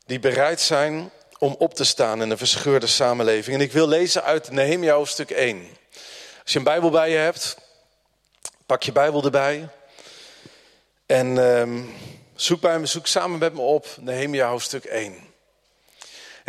die 0.07 0.19
bereid 0.19 0.61
zijn 0.61 1.11
om 1.39 1.55
op 1.59 1.75
te 1.75 1.85
staan 1.85 2.23
in 2.23 2.31
een 2.31 2.39
verscheurde 2.39 2.87
samenleving. 2.87 3.57
En 3.57 3.63
ik 3.63 3.73
wil 3.73 3.89
lezen 3.89 4.25
uit 4.25 4.51
Nehemia 4.51 4.95
hoofdstuk 4.95 5.31
1. 5.31 5.69
Als 6.43 6.53
je 6.53 6.59
een 6.59 6.65
Bijbel 6.65 6.91
bij 6.91 7.11
je 7.11 7.17
hebt, 7.17 7.57
pak 8.67 8.83
je 8.83 8.93
Bijbel 8.93 9.25
erbij. 9.25 9.69
En 11.07 11.37
um, 11.37 11.95
zoek, 12.35 12.61
bij 12.61 12.79
me, 12.79 12.87
zoek 12.87 13.07
samen 13.07 13.39
met 13.39 13.55
me 13.55 13.61
op 13.61 13.87
Nehemia 14.01 14.49
hoofdstuk 14.49 14.85
1. 14.85 15.30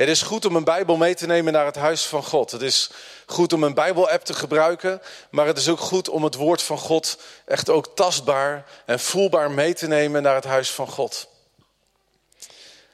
Het 0.02 0.10
is 0.10 0.22
goed 0.22 0.46
om 0.46 0.56
een 0.56 0.64
Bijbel 0.64 0.98
mee 0.98 1.16
te 1.16 1.26
nemen 1.26 1.54
naar 1.54 1.66
het 1.66 1.76
huis 1.76 2.06
van 2.06 2.24
God. 2.24 2.52
Het 2.52 2.62
is 2.62 2.90
goed 3.26 3.54
om 3.54 3.64
een 3.64 3.74
Bijbel-app 3.74 4.24
te 4.24 4.34
gebruiken, 4.34 5.02
maar 5.32 5.46
het 5.46 5.58
is 5.58 5.70
ook 5.70 5.80
goed 5.80 6.10
om 6.10 6.24
het 6.24 6.36
woord 6.36 6.62
van 6.62 6.78
God 6.78 7.18
echt 7.46 7.70
ook 7.70 7.96
tastbaar 7.96 8.66
en 8.86 9.00
voelbaar 9.00 9.52
mee 9.52 9.74
te 9.74 9.88
nemen 9.88 10.22
naar 10.22 10.36
het 10.36 10.44
huis 10.44 10.72
van 10.72 10.88
God. 10.88 11.28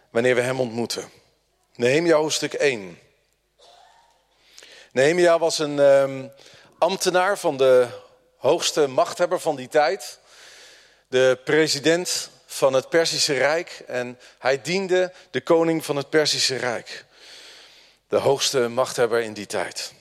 Wanneer 0.09 0.35
we 0.35 0.41
Hem 0.41 0.59
ontmoeten. 0.59 1.09
Nehemia 1.75 2.15
hoofdstuk 2.15 2.53
1. 2.53 2.99
Nehemia 4.91 5.39
was 5.39 5.59
een 5.59 5.79
um, 5.79 6.31
ambtenaar 6.77 7.37
van 7.37 7.57
de 7.57 7.87
hoogste 8.37 8.87
machthebber 8.87 9.39
van 9.39 9.55
die 9.55 9.67
tijd. 9.67 10.19
De 11.07 11.39
president 11.43 12.29
van 12.57 12.73
het 12.73 12.89
Perzische 12.89 13.33
Rijk. 13.33 13.83
En 13.87 14.19
hij 14.39 14.61
diende 14.61 15.13
de 15.31 15.41
koning 15.41 15.85
van 15.85 15.95
het 15.95 16.09
Perzische 16.09 16.55
Rijk. 16.55 17.05
De 18.07 18.17
hoogste 18.17 18.67
machthebber 18.67 19.21
in 19.21 19.33
die 19.33 19.45
tijd. 19.45 19.93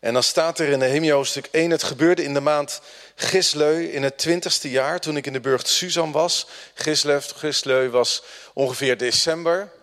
En 0.00 0.12
dan 0.12 0.22
staat 0.22 0.58
er 0.58 0.68
in 0.68 0.78
Nehemia 0.78 1.14
hoofdstuk 1.14 1.48
1... 1.50 1.70
Het 1.70 1.82
gebeurde 1.82 2.22
in 2.22 2.34
de 2.34 2.40
maand 2.40 2.80
Gisleu 3.14 3.82
in 3.82 4.02
het 4.02 4.18
twintigste 4.18 4.70
jaar... 4.70 5.00
toen 5.00 5.16
ik 5.16 5.26
in 5.26 5.32
de 5.32 5.40
burcht 5.40 5.68
Suzan 5.68 6.12
was. 6.12 6.46
Gisleu, 6.74 7.20
Gisleu 7.20 7.88
was 7.88 8.22
ongeveer 8.54 8.96
december... 8.96 9.74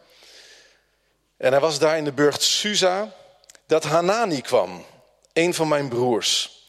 En 1.37 1.51
hij 1.51 1.61
was 1.61 1.79
daar 1.79 1.97
in 1.97 2.03
de 2.03 2.11
burcht 2.11 2.41
Susa 2.41 3.13
dat 3.65 3.83
Hanani 3.83 4.41
kwam, 4.41 4.85
een 5.33 5.53
van 5.53 5.67
mijn 5.67 5.87
broers. 5.87 6.61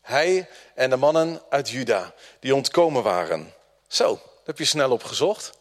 Hij 0.00 0.48
en 0.74 0.90
de 0.90 0.96
mannen 0.96 1.42
uit 1.48 1.70
Juda, 1.70 2.14
die 2.40 2.54
ontkomen 2.54 3.02
waren. 3.02 3.54
Zo, 3.90 4.20
heb 4.44 4.58
je 4.58 4.64
snel 4.64 4.90
opgezocht. 4.90 5.52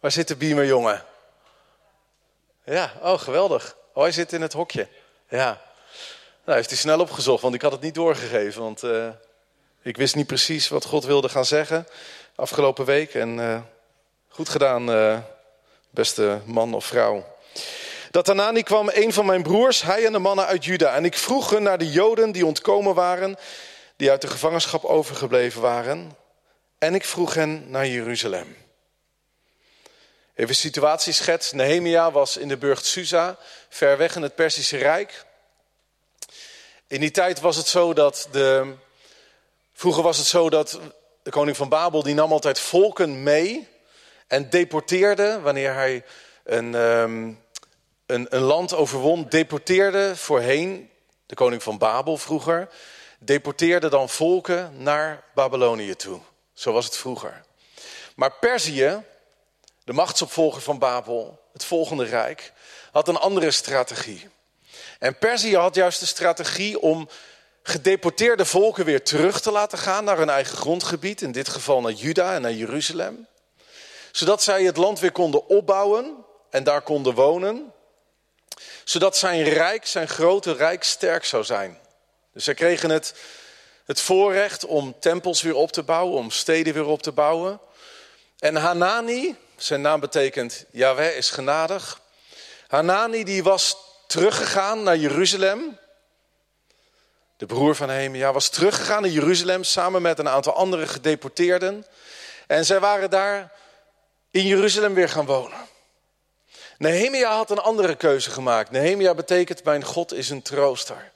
Waar 0.00 0.10
zit 0.10 0.28
de 0.28 0.36
Biemer 0.36 0.66
jongen? 0.66 1.04
Ja, 2.64 2.92
oh 3.02 3.18
geweldig. 3.18 3.76
Oh, 3.92 4.02
hij 4.02 4.12
zit 4.12 4.32
in 4.32 4.42
het 4.42 4.52
hokje. 4.52 4.88
Ja. 5.28 5.60
Nou, 6.44 6.56
heeft 6.56 6.70
hij 6.70 6.78
snel 6.78 7.00
opgezocht, 7.00 7.42
want 7.42 7.54
ik 7.54 7.62
had 7.62 7.72
het 7.72 7.80
niet 7.80 7.94
doorgegeven. 7.94 8.62
Want 8.62 8.82
uh, 8.82 9.08
ik 9.82 9.96
wist 9.96 10.14
niet 10.14 10.26
precies 10.26 10.68
wat 10.68 10.84
God 10.84 11.04
wilde 11.04 11.28
gaan 11.28 11.44
zeggen 11.44 11.86
afgelopen 12.34 12.84
week. 12.84 13.14
En 13.14 13.38
uh, 13.38 13.60
goed 14.28 14.48
gedaan, 14.48 14.90
uh, 14.90 15.18
beste 15.90 16.40
man 16.44 16.74
of 16.74 16.84
vrouw. 16.84 17.36
Dat 18.10 18.26
Hanani 18.26 18.62
kwam 18.62 18.90
een 18.92 19.12
van 19.12 19.26
mijn 19.26 19.42
broers, 19.42 19.82
hij 19.82 20.06
en 20.06 20.12
de 20.12 20.18
mannen 20.18 20.46
uit 20.46 20.64
Juda. 20.64 20.94
En 20.94 21.04
ik 21.04 21.16
vroeg 21.16 21.50
hun 21.50 21.62
naar 21.62 21.78
de 21.78 21.90
Joden 21.90 22.32
die 22.32 22.46
ontkomen 22.46 22.94
waren, 22.94 23.36
die 23.96 24.10
uit 24.10 24.20
de 24.20 24.28
gevangenschap 24.28 24.84
overgebleven 24.84 25.60
waren. 25.60 26.22
En 26.84 26.94
ik 26.94 27.04
vroeg 27.04 27.34
hen 27.34 27.70
naar 27.70 27.86
Jeruzalem. 27.86 28.56
Even 30.34 30.54
situatieschets. 30.54 31.52
Nehemia 31.52 32.10
was 32.10 32.36
in 32.36 32.48
de 32.48 32.56
burcht 32.56 32.84
Susa, 32.84 33.38
ver 33.68 33.96
weg 33.96 34.16
in 34.16 34.22
het 34.22 34.34
Persische 34.34 34.76
Rijk. 34.76 35.24
In 36.86 37.00
die 37.00 37.10
tijd 37.10 37.40
was 37.40 37.56
het 37.56 37.66
zo 37.66 37.92
dat 37.92 38.28
de. 38.30 38.74
Vroeger 39.72 40.02
was 40.02 40.16
het 40.16 40.26
zo 40.26 40.50
dat 40.50 40.80
de 41.22 41.30
koning 41.30 41.56
van 41.56 41.68
Babel 41.68 42.02
die 42.02 42.14
nam 42.14 42.32
altijd 42.32 42.58
volken 42.58 43.22
mee 43.22 43.68
en 44.26 44.50
deporteerde 44.50 45.40
wanneer 45.40 45.74
hij 45.74 46.04
een, 46.44 46.74
um, 46.74 47.40
een, 48.06 48.26
een 48.28 48.42
land 48.42 48.74
overwon, 48.74 49.26
deporteerde 49.28 50.16
voorheen, 50.16 50.90
de 51.26 51.34
koning 51.34 51.62
van 51.62 51.78
Babel 51.78 52.16
vroeger, 52.16 52.68
deporteerde 53.18 53.88
dan 53.88 54.08
volken 54.08 54.82
naar 54.82 55.24
Babylonië 55.34 55.94
toe. 55.94 56.20
Zo 56.54 56.72
was 56.72 56.84
het 56.84 56.96
vroeger. 56.96 57.44
Maar 58.16 58.32
Perzië, 58.32 59.02
de 59.84 59.92
machtsopvolger 59.92 60.62
van 60.62 60.78
Babel, 60.78 61.40
het 61.52 61.64
volgende 61.64 62.04
rijk, 62.04 62.52
had 62.92 63.08
een 63.08 63.16
andere 63.16 63.50
strategie. 63.50 64.28
En 64.98 65.18
Perzië 65.18 65.56
had 65.56 65.74
juist 65.74 66.00
de 66.00 66.06
strategie 66.06 66.80
om 66.80 67.08
gedeporteerde 67.62 68.44
volken 68.44 68.84
weer 68.84 69.04
terug 69.04 69.40
te 69.40 69.50
laten 69.50 69.78
gaan 69.78 70.04
naar 70.04 70.18
hun 70.18 70.30
eigen 70.30 70.56
grondgebied, 70.56 71.22
in 71.22 71.32
dit 71.32 71.48
geval 71.48 71.80
naar 71.80 71.92
Juda 71.92 72.34
en 72.34 72.42
naar 72.42 72.52
Jeruzalem 72.52 73.26
zodat 74.16 74.42
zij 74.42 74.62
het 74.62 74.76
land 74.76 75.00
weer 75.00 75.12
konden 75.12 75.48
opbouwen 75.48 76.24
en 76.50 76.64
daar 76.64 76.82
konden 76.82 77.14
wonen. 77.14 77.72
Zodat 78.84 79.16
zijn 79.16 79.42
rijk, 79.42 79.86
zijn 79.86 80.08
grote 80.08 80.52
rijk 80.52 80.84
sterk 80.84 81.24
zou 81.24 81.44
zijn. 81.44 81.78
Dus 82.32 82.44
zij 82.44 82.54
kregen 82.54 82.90
het, 82.90 83.14
het 83.84 84.00
voorrecht 84.00 84.64
om 84.64 84.94
tempels 85.00 85.42
weer 85.42 85.54
op 85.54 85.72
te 85.72 85.82
bouwen, 85.82 86.18
om 86.18 86.30
steden 86.30 86.74
weer 86.74 86.86
op 86.86 87.02
te 87.02 87.12
bouwen. 87.12 87.60
En 88.38 88.56
Hanani, 88.56 89.36
zijn 89.56 89.80
naam 89.80 90.00
betekent 90.00 90.64
Yahweh 90.70 91.16
is 91.16 91.30
genadig. 91.30 92.00
Hanani 92.68 93.24
die 93.24 93.42
was 93.42 93.76
teruggegaan 94.06 94.82
naar 94.82 94.96
Jeruzalem. 94.96 95.78
De 97.36 97.46
broer 97.46 97.74
van 97.74 97.86
Nehemia 97.86 98.32
was 98.32 98.48
teruggegaan 98.48 99.02
naar 99.02 99.10
Jeruzalem 99.10 99.64
samen 99.64 100.02
met 100.02 100.18
een 100.18 100.28
aantal 100.28 100.52
andere 100.52 100.86
gedeporteerden. 100.86 101.86
En 102.46 102.64
zij 102.64 102.80
waren 102.80 103.10
daar 103.10 103.52
in 104.30 104.46
Jeruzalem 104.46 104.94
weer 104.94 105.08
gaan 105.08 105.26
wonen. 105.26 105.68
Nehemia 106.78 107.36
had 107.36 107.50
een 107.50 107.58
andere 107.58 107.94
keuze 107.94 108.30
gemaakt. 108.30 108.70
Nehemia 108.70 109.14
betekent 109.14 109.64
mijn 109.64 109.84
God 109.84 110.12
is 110.12 110.30
een 110.30 110.42
trooster. 110.42 111.12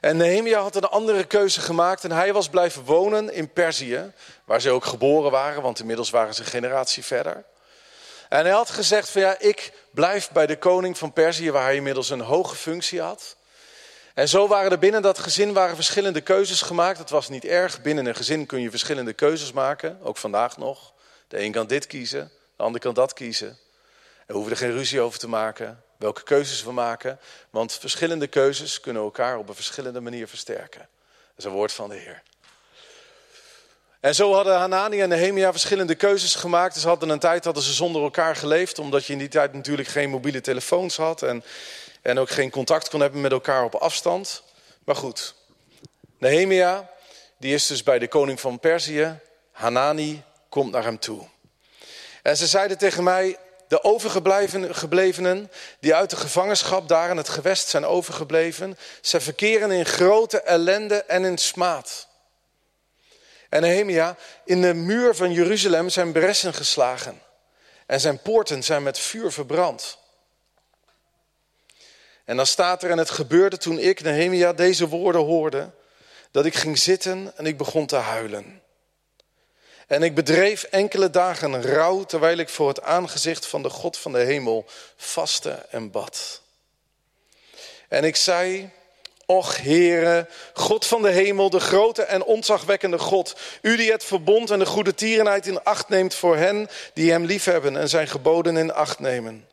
En 0.00 0.16
Nehemia 0.16 0.60
had 0.60 0.76
een 0.76 0.84
andere 0.84 1.24
keuze 1.24 1.60
gemaakt 1.60 2.04
en 2.04 2.12
hij 2.12 2.32
was 2.32 2.48
blijven 2.48 2.84
wonen 2.84 3.32
in 3.32 3.52
Perzië, 3.52 4.12
waar 4.44 4.60
ze 4.60 4.70
ook 4.70 4.84
geboren 4.84 5.30
waren, 5.30 5.62
want 5.62 5.80
inmiddels 5.80 6.10
waren 6.10 6.34
ze 6.34 6.40
een 6.40 6.46
generatie 6.46 7.04
verder. 7.04 7.44
En 8.28 8.44
hij 8.44 8.54
had 8.54 8.70
gezegd 8.70 9.10
van 9.10 9.20
ja, 9.20 9.38
ik 9.38 9.72
blijf 9.90 10.30
bij 10.30 10.46
de 10.46 10.58
koning 10.58 10.98
van 10.98 11.12
Perzië, 11.12 11.50
waar 11.50 11.64
hij 11.64 11.74
inmiddels 11.74 12.10
een 12.10 12.20
hoge 12.20 12.54
functie 12.54 13.00
had. 13.00 13.36
En 14.14 14.28
zo 14.28 14.48
waren 14.48 14.70
er 14.70 14.78
binnen 14.78 15.02
dat 15.02 15.18
gezin 15.18 15.52
waren 15.52 15.74
verschillende 15.74 16.20
keuzes 16.20 16.62
gemaakt. 16.62 16.98
Het 16.98 17.10
was 17.10 17.28
niet 17.28 17.44
erg. 17.44 17.82
Binnen 17.82 18.06
een 18.06 18.14
gezin 18.14 18.46
kun 18.46 18.60
je 18.60 18.70
verschillende 18.70 19.12
keuzes 19.12 19.52
maken, 19.52 19.98
ook 20.02 20.16
vandaag 20.16 20.56
nog. 20.56 20.92
De 21.28 21.40
een 21.40 21.52
kan 21.52 21.66
dit 21.66 21.86
kiezen, 21.86 22.30
de 22.56 22.62
ander 22.62 22.80
kan 22.80 22.94
dat 22.94 23.12
kiezen. 23.12 23.48
En 23.48 24.26
we 24.26 24.32
hoeven 24.32 24.52
er 24.52 24.58
geen 24.58 24.72
ruzie 24.72 25.00
over 25.00 25.18
te 25.18 25.28
maken, 25.28 25.82
welke 26.00 26.22
keuzes 26.22 26.62
we 26.62 26.72
maken. 26.72 27.18
Want 27.50 27.72
verschillende 27.72 28.26
keuzes 28.26 28.80
kunnen 28.80 29.02
elkaar 29.02 29.38
op 29.38 29.48
een 29.48 29.54
verschillende 29.54 30.00
manier 30.00 30.28
versterken. 30.28 30.88
Dat 31.28 31.38
is 31.38 31.44
een 31.44 31.50
woord 31.50 31.72
van 31.72 31.88
de 31.88 31.96
Heer. 31.96 32.22
En 34.00 34.14
zo 34.14 34.34
hadden 34.34 34.58
Hanani 34.58 35.00
en 35.00 35.08
Nehemia 35.08 35.50
verschillende 35.50 35.94
keuzes 35.94 36.34
gemaakt. 36.34 36.76
Ze 36.76 36.88
hadden 36.88 37.08
een 37.08 37.18
tijd 37.18 37.44
hadden 37.44 37.62
ze 37.62 37.72
zonder 37.72 38.02
elkaar 38.02 38.36
geleefd, 38.36 38.78
omdat 38.78 39.04
je 39.06 39.12
in 39.12 39.18
die 39.18 39.28
tijd 39.28 39.52
natuurlijk 39.52 39.88
geen 39.88 40.10
mobiele 40.10 40.40
telefoons 40.40 40.96
had 40.96 41.22
en, 41.22 41.44
en 42.02 42.18
ook 42.18 42.30
geen 42.30 42.50
contact 42.50 42.88
kon 42.88 43.00
hebben 43.00 43.20
met 43.20 43.32
elkaar 43.32 43.64
op 43.64 43.74
afstand. 43.74 44.42
Maar 44.84 44.96
goed, 44.96 45.34
Nehemia, 46.18 46.90
die 47.38 47.54
is 47.54 47.66
dus 47.66 47.82
bij 47.82 47.98
de 47.98 48.08
koning 48.08 48.40
van 48.40 48.60
Perzië. 48.60 49.18
Hanani 49.52 50.22
komt 50.48 50.72
naar 50.72 50.84
hem 50.84 50.98
toe. 50.98 51.26
En 52.22 52.36
ze 52.36 52.46
zeiden 52.46 52.78
tegen 52.78 53.04
mij, 53.04 53.38
de 53.70 53.84
overgeblevenen 53.84 55.50
die 55.80 55.94
uit 55.94 56.10
de 56.10 56.16
gevangenschap 56.16 56.88
daar 56.88 57.10
in 57.10 57.16
het 57.16 57.28
gewest 57.28 57.68
zijn 57.68 57.86
overgebleven, 57.86 58.78
ze 59.00 59.20
verkeren 59.20 59.70
in 59.70 59.86
grote 59.86 60.40
ellende 60.40 61.04
en 61.04 61.24
in 61.24 61.38
smaad. 61.38 62.08
En 63.48 63.60
Nehemia, 63.60 64.16
in 64.44 64.60
de 64.60 64.74
muur 64.74 65.14
van 65.14 65.32
Jeruzalem 65.32 65.88
zijn 65.88 66.12
bressen 66.12 66.54
geslagen 66.54 67.20
en 67.86 68.00
zijn 68.00 68.22
poorten 68.22 68.62
zijn 68.62 68.82
met 68.82 68.98
vuur 68.98 69.32
verbrand. 69.32 69.98
En 72.24 72.36
dan 72.36 72.46
staat 72.46 72.82
er, 72.82 72.90
en 72.90 72.98
het 72.98 73.10
gebeurde 73.10 73.58
toen 73.58 73.78
ik, 73.78 74.02
Nehemia, 74.02 74.52
deze 74.52 74.88
woorden 74.88 75.22
hoorde, 75.22 75.70
dat 76.30 76.44
ik 76.44 76.54
ging 76.54 76.78
zitten 76.78 77.32
en 77.36 77.46
ik 77.46 77.56
begon 77.56 77.86
te 77.86 77.96
huilen. 77.96 78.59
En 79.90 80.02
ik 80.02 80.14
bedreef 80.14 80.62
enkele 80.62 81.10
dagen 81.10 81.62
rouw 81.62 82.04
terwijl 82.04 82.38
ik 82.38 82.48
voor 82.48 82.68
het 82.68 82.82
aangezicht 82.82 83.46
van 83.46 83.62
de 83.62 83.70
God 83.70 83.96
van 83.96 84.12
de 84.12 84.18
hemel 84.18 84.64
vastte 84.96 85.50
en 85.50 85.90
bad. 85.90 86.42
En 87.88 88.04
ik 88.04 88.16
zei, 88.16 88.70
Och 89.26 89.62
Heere, 89.62 90.28
God 90.52 90.86
van 90.86 91.02
de 91.02 91.10
hemel, 91.10 91.50
de 91.50 91.60
grote 91.60 92.02
en 92.02 92.24
ontzagwekkende 92.24 92.98
God. 92.98 93.36
U 93.62 93.76
die 93.76 93.92
het 93.92 94.04
verbond 94.04 94.50
en 94.50 94.58
de 94.58 94.66
goede 94.66 94.94
tierenheid 94.94 95.46
in 95.46 95.62
acht 95.62 95.88
neemt 95.88 96.14
voor 96.14 96.36
hen 96.36 96.68
die 96.94 97.10
hem 97.10 97.24
liefhebben 97.24 97.76
en 97.76 97.88
zijn 97.88 98.08
geboden 98.08 98.56
in 98.56 98.72
acht 98.72 98.98
nemen. 98.98 99.48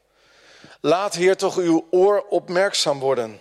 Laat 0.82 1.16
Heer 1.16 1.38
toch 1.38 1.58
uw 1.58 1.88
oor 1.92 2.26
opmerkzaam 2.30 3.00
worden 3.00 3.40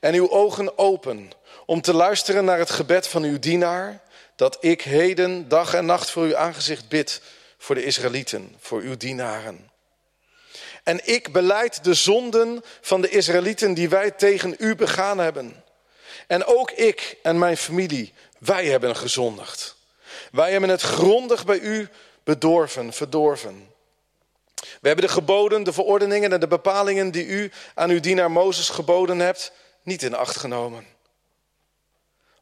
en 0.00 0.14
uw 0.14 0.30
ogen 0.30 0.78
open 0.78 1.30
om 1.66 1.80
te 1.80 1.94
luisteren 1.94 2.44
naar 2.44 2.58
het 2.58 2.70
gebed 2.70 3.08
van 3.08 3.22
uw 3.22 3.38
dienaar, 3.38 4.00
dat 4.40 4.56
ik 4.60 4.82
heden 4.82 5.48
dag 5.48 5.74
en 5.74 5.86
nacht 5.86 6.10
voor 6.10 6.22
uw 6.22 6.36
aangezicht 6.36 6.88
bid, 6.88 7.20
voor 7.58 7.74
de 7.74 7.84
Israëlieten, 7.84 8.56
voor 8.60 8.80
uw 8.80 8.96
dienaren. 8.96 9.70
En 10.82 11.00
ik 11.06 11.32
beleid 11.32 11.84
de 11.84 11.94
zonden 11.94 12.62
van 12.80 13.00
de 13.00 13.08
Israëlieten 13.08 13.74
die 13.74 13.88
wij 13.88 14.10
tegen 14.10 14.54
u 14.58 14.74
begaan 14.74 15.18
hebben. 15.18 15.64
En 16.26 16.44
ook 16.44 16.70
ik 16.70 17.16
en 17.22 17.38
mijn 17.38 17.56
familie, 17.56 18.12
wij 18.38 18.66
hebben 18.66 18.96
gezondigd. 18.96 19.76
Wij 20.32 20.52
hebben 20.52 20.70
het 20.70 20.82
grondig 20.82 21.44
bij 21.44 21.58
u 21.58 21.88
bedorven, 22.24 22.92
verdorven. 22.92 23.68
We 24.54 24.86
hebben 24.88 25.06
de 25.06 25.12
geboden, 25.12 25.62
de 25.62 25.72
verordeningen 25.72 26.32
en 26.32 26.40
de 26.40 26.48
bepalingen 26.48 27.10
die 27.10 27.26
u 27.26 27.52
aan 27.74 27.90
uw 27.90 28.00
dienaar 28.00 28.30
Mozes 28.30 28.68
geboden 28.68 29.18
hebt, 29.18 29.52
niet 29.82 30.02
in 30.02 30.14
acht 30.14 30.36
genomen. 30.36 30.86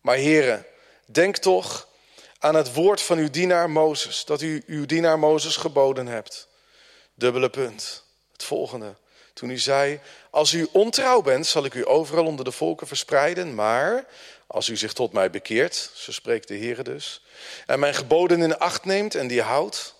Maar 0.00 0.16
heren, 0.16 0.66
denk 1.04 1.36
toch 1.36 1.87
aan 2.38 2.54
het 2.54 2.74
woord 2.74 3.02
van 3.02 3.18
uw 3.18 3.30
dienaar 3.30 3.70
Mozes, 3.70 4.24
dat 4.24 4.42
u 4.42 4.62
uw 4.66 4.86
dienaar 4.86 5.18
Mozes 5.18 5.56
geboden 5.56 6.06
hebt. 6.06 6.48
Dubbele 7.14 7.50
punt. 7.50 8.04
Het 8.32 8.44
volgende. 8.44 8.94
Toen 9.32 9.50
u 9.50 9.58
zei, 9.58 10.00
als 10.30 10.52
u 10.52 10.68
ontrouw 10.72 11.22
bent, 11.22 11.46
zal 11.46 11.64
ik 11.64 11.74
u 11.74 11.88
overal 11.88 12.26
onder 12.26 12.44
de 12.44 12.52
volken 12.52 12.86
verspreiden, 12.86 13.54
maar 13.54 14.04
als 14.46 14.68
u 14.68 14.76
zich 14.76 14.92
tot 14.92 15.12
mij 15.12 15.30
bekeert, 15.30 15.90
zo 15.94 16.12
spreekt 16.12 16.48
de 16.48 16.54
Heer 16.54 16.84
dus, 16.84 17.24
en 17.66 17.78
mijn 17.78 17.94
geboden 17.94 18.42
in 18.42 18.58
acht 18.58 18.84
neemt 18.84 19.14
en 19.14 19.26
die 19.26 19.42
houdt, 19.42 19.94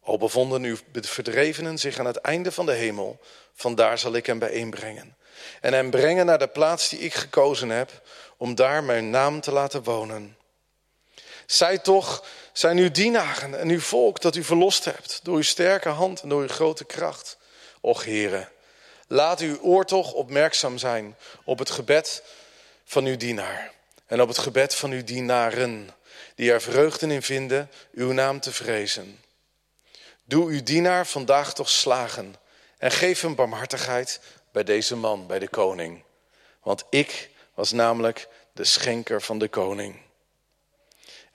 al 0.00 0.18
bevonden 0.18 0.62
uw 0.62 0.76
verdrevenen 0.92 1.78
zich 1.78 1.98
aan 1.98 2.06
het 2.06 2.16
einde 2.16 2.52
van 2.52 2.66
de 2.66 2.72
hemel, 2.72 3.20
vandaar 3.54 3.98
zal 3.98 4.14
ik 4.14 4.26
hem 4.26 4.38
bijeenbrengen. 4.38 5.16
En 5.60 5.72
hem 5.72 5.90
brengen 5.90 6.26
naar 6.26 6.38
de 6.38 6.48
plaats 6.48 6.88
die 6.88 6.98
ik 6.98 7.14
gekozen 7.14 7.68
heb, 7.68 8.02
om 8.36 8.54
daar 8.54 8.84
mijn 8.84 9.10
naam 9.10 9.40
te 9.40 9.52
laten 9.52 9.82
wonen. 9.82 10.36
Zij 11.50 11.78
toch 11.78 12.24
zijn 12.52 12.76
uw 12.76 12.90
dienaren 12.90 13.58
en 13.58 13.68
uw 13.68 13.80
volk 13.80 14.20
dat 14.20 14.36
u 14.36 14.44
verlost 14.44 14.84
hebt, 14.84 15.20
door 15.22 15.36
uw 15.36 15.42
sterke 15.42 15.88
hand 15.88 16.22
en 16.22 16.28
door 16.28 16.40
uw 16.40 16.48
grote 16.48 16.84
kracht. 16.84 17.36
Och 17.80 18.04
heren, 18.04 18.48
laat 19.06 19.40
uw 19.40 19.58
oor 19.60 19.84
toch 19.84 20.12
opmerkzaam 20.12 20.78
zijn 20.78 21.16
op 21.44 21.58
het 21.58 21.70
gebed 21.70 22.22
van 22.84 23.04
uw 23.04 23.16
dienaar 23.16 23.70
en 24.06 24.20
op 24.20 24.28
het 24.28 24.38
gebed 24.38 24.74
van 24.74 24.90
uw 24.90 25.04
dienaren, 25.04 25.90
die 26.34 26.52
er 26.52 26.60
vreugden 26.60 27.10
in 27.10 27.22
vinden 27.22 27.70
uw 27.92 28.12
naam 28.12 28.40
te 28.40 28.52
vrezen. 28.52 29.20
Doe 30.24 30.50
uw 30.50 30.62
dienaar 30.62 31.06
vandaag 31.06 31.54
toch 31.54 31.68
slagen 31.68 32.34
en 32.78 32.90
geef 32.90 33.20
hem 33.20 33.34
barmhartigheid 33.34 34.20
bij 34.52 34.64
deze 34.64 34.96
man, 34.96 35.26
bij 35.26 35.38
de 35.38 35.48
koning. 35.48 36.02
Want 36.62 36.84
ik 36.90 37.30
was 37.54 37.72
namelijk 37.72 38.28
de 38.52 38.64
schenker 38.64 39.22
van 39.22 39.38
de 39.38 39.48
koning. 39.48 40.06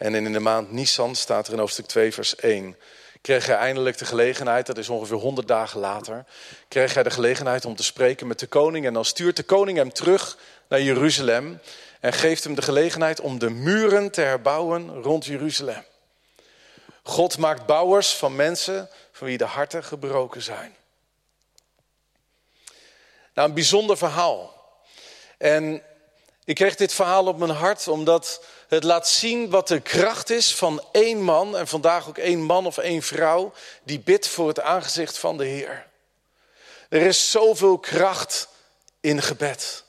En 0.03 0.15
in 0.15 0.33
de 0.33 0.39
maand 0.39 0.71
Nisan 0.71 1.15
staat 1.15 1.47
er 1.47 1.53
in 1.53 1.59
hoofdstuk 1.59 1.85
2, 1.85 2.13
vers 2.13 2.35
1 2.35 2.77
kreeg 3.21 3.45
hij 3.45 3.55
eindelijk 3.55 3.97
de 3.97 4.05
gelegenheid, 4.05 4.65
dat 4.65 4.77
is 4.77 4.89
ongeveer 4.89 5.17
100 5.17 5.47
dagen 5.47 5.79
later, 5.79 6.25
kreeg 6.67 6.93
hij 6.93 7.03
de 7.03 7.09
gelegenheid 7.09 7.65
om 7.65 7.75
te 7.75 7.83
spreken 7.83 8.27
met 8.27 8.39
de 8.39 8.47
koning. 8.47 8.85
En 8.85 8.93
dan 8.93 9.05
stuurt 9.05 9.35
de 9.35 9.43
koning 9.43 9.77
hem 9.77 9.93
terug 9.93 10.37
naar 10.67 10.81
Jeruzalem 10.81 11.59
en 11.99 12.13
geeft 12.13 12.43
hem 12.43 12.55
de 12.55 12.61
gelegenheid 12.61 13.19
om 13.19 13.39
de 13.39 13.49
muren 13.49 14.11
te 14.11 14.21
herbouwen 14.21 15.01
rond 15.01 15.25
Jeruzalem. 15.25 15.83
God 17.03 17.37
maakt 17.37 17.65
bouwers 17.65 18.15
van 18.15 18.35
mensen 18.35 18.89
van 19.11 19.27
wie 19.27 19.37
de 19.37 19.45
harten 19.45 19.83
gebroken 19.83 20.41
zijn. 20.41 20.75
Nou, 23.33 23.47
een 23.47 23.53
bijzonder 23.53 23.97
verhaal. 23.97 24.53
En 25.37 25.83
ik 26.45 26.55
kreeg 26.55 26.75
dit 26.75 26.93
verhaal 26.93 27.25
op 27.25 27.37
mijn 27.37 27.51
hart 27.51 27.87
omdat 27.87 28.41
het 28.73 28.83
laat 28.83 29.07
zien 29.07 29.49
wat 29.49 29.67
de 29.67 29.79
kracht 29.79 30.29
is 30.29 30.55
van 30.55 30.83
één 30.91 31.21
man, 31.21 31.57
en 31.57 31.67
vandaag 31.67 32.07
ook 32.07 32.17
één 32.17 32.41
man 32.41 32.65
of 32.65 32.77
één 32.77 33.01
vrouw, 33.01 33.53
die 33.83 33.99
bidt 33.99 34.27
voor 34.27 34.47
het 34.47 34.59
aangezicht 34.59 35.17
van 35.17 35.37
de 35.37 35.45
Heer. 35.45 35.87
Er 36.89 37.01
is 37.01 37.31
zoveel 37.31 37.77
kracht 37.77 38.47
in 39.01 39.21
gebed. 39.21 39.83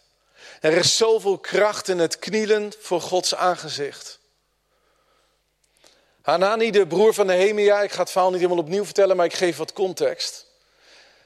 Er 0.61 0.73
is 0.73 0.97
zoveel 0.97 1.39
kracht 1.39 1.89
in 1.89 1.99
het 1.99 2.19
knielen 2.19 2.73
voor 2.81 3.01
Gods 3.01 3.35
aangezicht. 3.35 4.19
Hanani, 6.23 6.71
de 6.71 6.87
broer 6.87 7.15
van 7.15 7.27
Nehemia, 7.27 7.83
ik 7.83 7.93
ga 7.93 8.01
het 8.01 8.11
verhaal 8.11 8.31
niet 8.31 8.41
helemaal 8.41 8.63
opnieuw 8.63 8.85
vertellen, 8.85 9.17
maar 9.17 9.27
ik 9.27 9.35
geef 9.35 9.57
wat 9.57 9.73
context. 9.73 10.47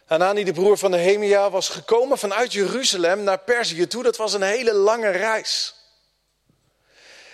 Hanani, 0.04 0.44
de 0.44 0.52
broer 0.52 0.78
van 0.78 0.90
Nehemia, 0.90 1.50
was 1.50 1.68
gekomen 1.68 2.18
vanuit 2.18 2.52
Jeruzalem 2.52 3.22
naar 3.22 3.38
Perzië 3.38 3.86
toe. 3.86 4.02
Dat 4.02 4.16
was 4.16 4.32
een 4.32 4.42
hele 4.42 4.72
lange 4.72 5.10
reis. 5.10 5.77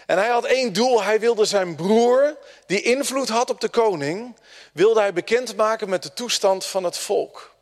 En 0.07 0.19
hij 0.19 0.29
had 0.29 0.45
één 0.45 0.73
doel. 0.73 1.03
Hij 1.03 1.21
wilde 1.21 1.45
zijn 1.45 1.75
broer, 1.75 2.37
die 2.67 2.83
invloed 2.83 3.29
had 3.29 3.51
op 3.51 3.61
de 3.61 3.69
koning, 3.69 4.37
wilde 4.73 5.01
hij 5.01 5.13
bekendmaken 5.13 5.89
met 5.89 6.03
de 6.03 6.13
toestand 6.13 6.67
van 6.67 6.85
het 6.85 6.99
volk. 6.99 7.53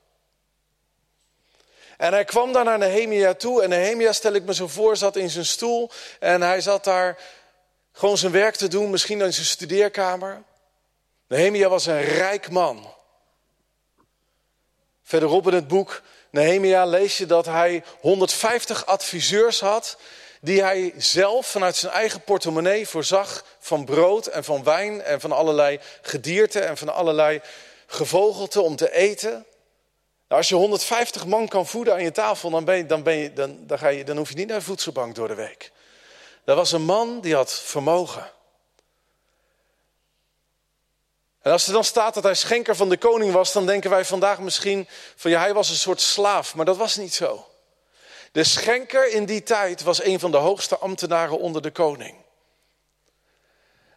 En 1.96 2.12
hij 2.12 2.24
kwam 2.24 2.52
daar 2.52 2.64
naar 2.64 2.78
Nehemia 2.78 3.34
toe. 3.34 3.62
En 3.62 3.68
Nehemia, 3.68 4.12
stel 4.12 4.32
ik 4.32 4.44
me 4.44 4.54
zo 4.54 4.66
voor, 4.68 4.96
zat 4.96 5.16
in 5.16 5.30
zijn 5.30 5.46
stoel. 5.46 5.90
En 6.20 6.42
hij 6.42 6.60
zat 6.60 6.84
daar 6.84 7.18
gewoon 7.92 8.18
zijn 8.18 8.32
werk 8.32 8.56
te 8.56 8.68
doen, 8.68 8.90
misschien 8.90 9.20
in 9.20 9.32
zijn 9.32 9.46
studeerkamer. 9.46 10.42
Nehemia 11.26 11.68
was 11.68 11.86
een 11.86 12.02
rijk 12.02 12.50
man. 12.50 12.94
Verderop 15.02 15.46
in 15.46 15.54
het 15.54 15.68
boek 15.68 16.02
Nehemia 16.32 16.84
lees 16.84 17.18
je 17.18 17.26
dat 17.26 17.46
hij 17.46 17.84
150 18.00 18.86
adviseurs 18.86 19.60
had 19.60 19.96
die 20.44 20.62
hij 20.62 20.94
zelf 20.96 21.46
vanuit 21.46 21.76
zijn 21.76 21.92
eigen 21.92 22.20
portemonnee 22.20 22.88
voorzag 22.88 23.44
van 23.58 23.84
brood 23.84 24.26
en 24.26 24.44
van 24.44 24.64
wijn 24.64 25.02
en 25.02 25.20
van 25.20 25.32
allerlei 25.32 25.80
gedierte 26.02 26.60
en 26.60 26.76
van 26.76 26.88
allerlei 26.88 27.40
gevogelte 27.86 28.60
om 28.60 28.76
te 28.76 28.92
eten. 28.92 29.30
Nou, 30.28 30.40
als 30.40 30.48
je 30.48 30.54
150 30.54 31.26
man 31.26 31.48
kan 31.48 31.66
voeden 31.66 31.94
aan 31.94 32.02
je 32.02 32.12
tafel, 32.12 32.50
dan, 32.50 32.64
ben 32.64 32.76
je, 32.76 32.86
dan, 32.86 33.02
ben 33.02 33.16
je, 33.16 33.32
dan, 33.32 33.66
dan, 33.66 33.78
ga 33.78 33.88
je, 33.88 34.04
dan 34.04 34.16
hoef 34.16 34.28
je 34.28 34.34
niet 34.34 34.48
naar 34.48 34.58
de 34.58 34.64
voedselbank 34.64 35.14
door 35.14 35.28
de 35.28 35.34
week. 35.34 35.72
Dat 36.44 36.56
was 36.56 36.72
een 36.72 36.84
man 36.84 37.20
die 37.20 37.34
had 37.34 37.52
vermogen. 37.52 38.30
En 41.42 41.52
als 41.52 41.66
er 41.66 41.72
dan 41.72 41.84
staat 41.84 42.14
dat 42.14 42.22
hij 42.22 42.34
schenker 42.34 42.76
van 42.76 42.88
de 42.88 42.96
koning 42.96 43.32
was, 43.32 43.52
dan 43.52 43.66
denken 43.66 43.90
wij 43.90 44.04
vandaag 44.04 44.38
misschien 44.38 44.88
van 45.16 45.30
ja, 45.30 45.40
hij 45.40 45.54
was 45.54 45.68
een 45.68 45.74
soort 45.74 46.00
slaaf, 46.00 46.54
maar 46.54 46.64
dat 46.64 46.76
was 46.76 46.96
niet 46.96 47.14
zo. 47.14 47.46
De 48.32 48.44
schenker 48.44 49.08
in 49.08 49.24
die 49.24 49.42
tijd 49.42 49.82
was 49.82 50.04
een 50.04 50.20
van 50.20 50.30
de 50.30 50.36
hoogste 50.36 50.78
ambtenaren 50.78 51.38
onder 51.38 51.62
de 51.62 51.70
koning. 51.70 52.14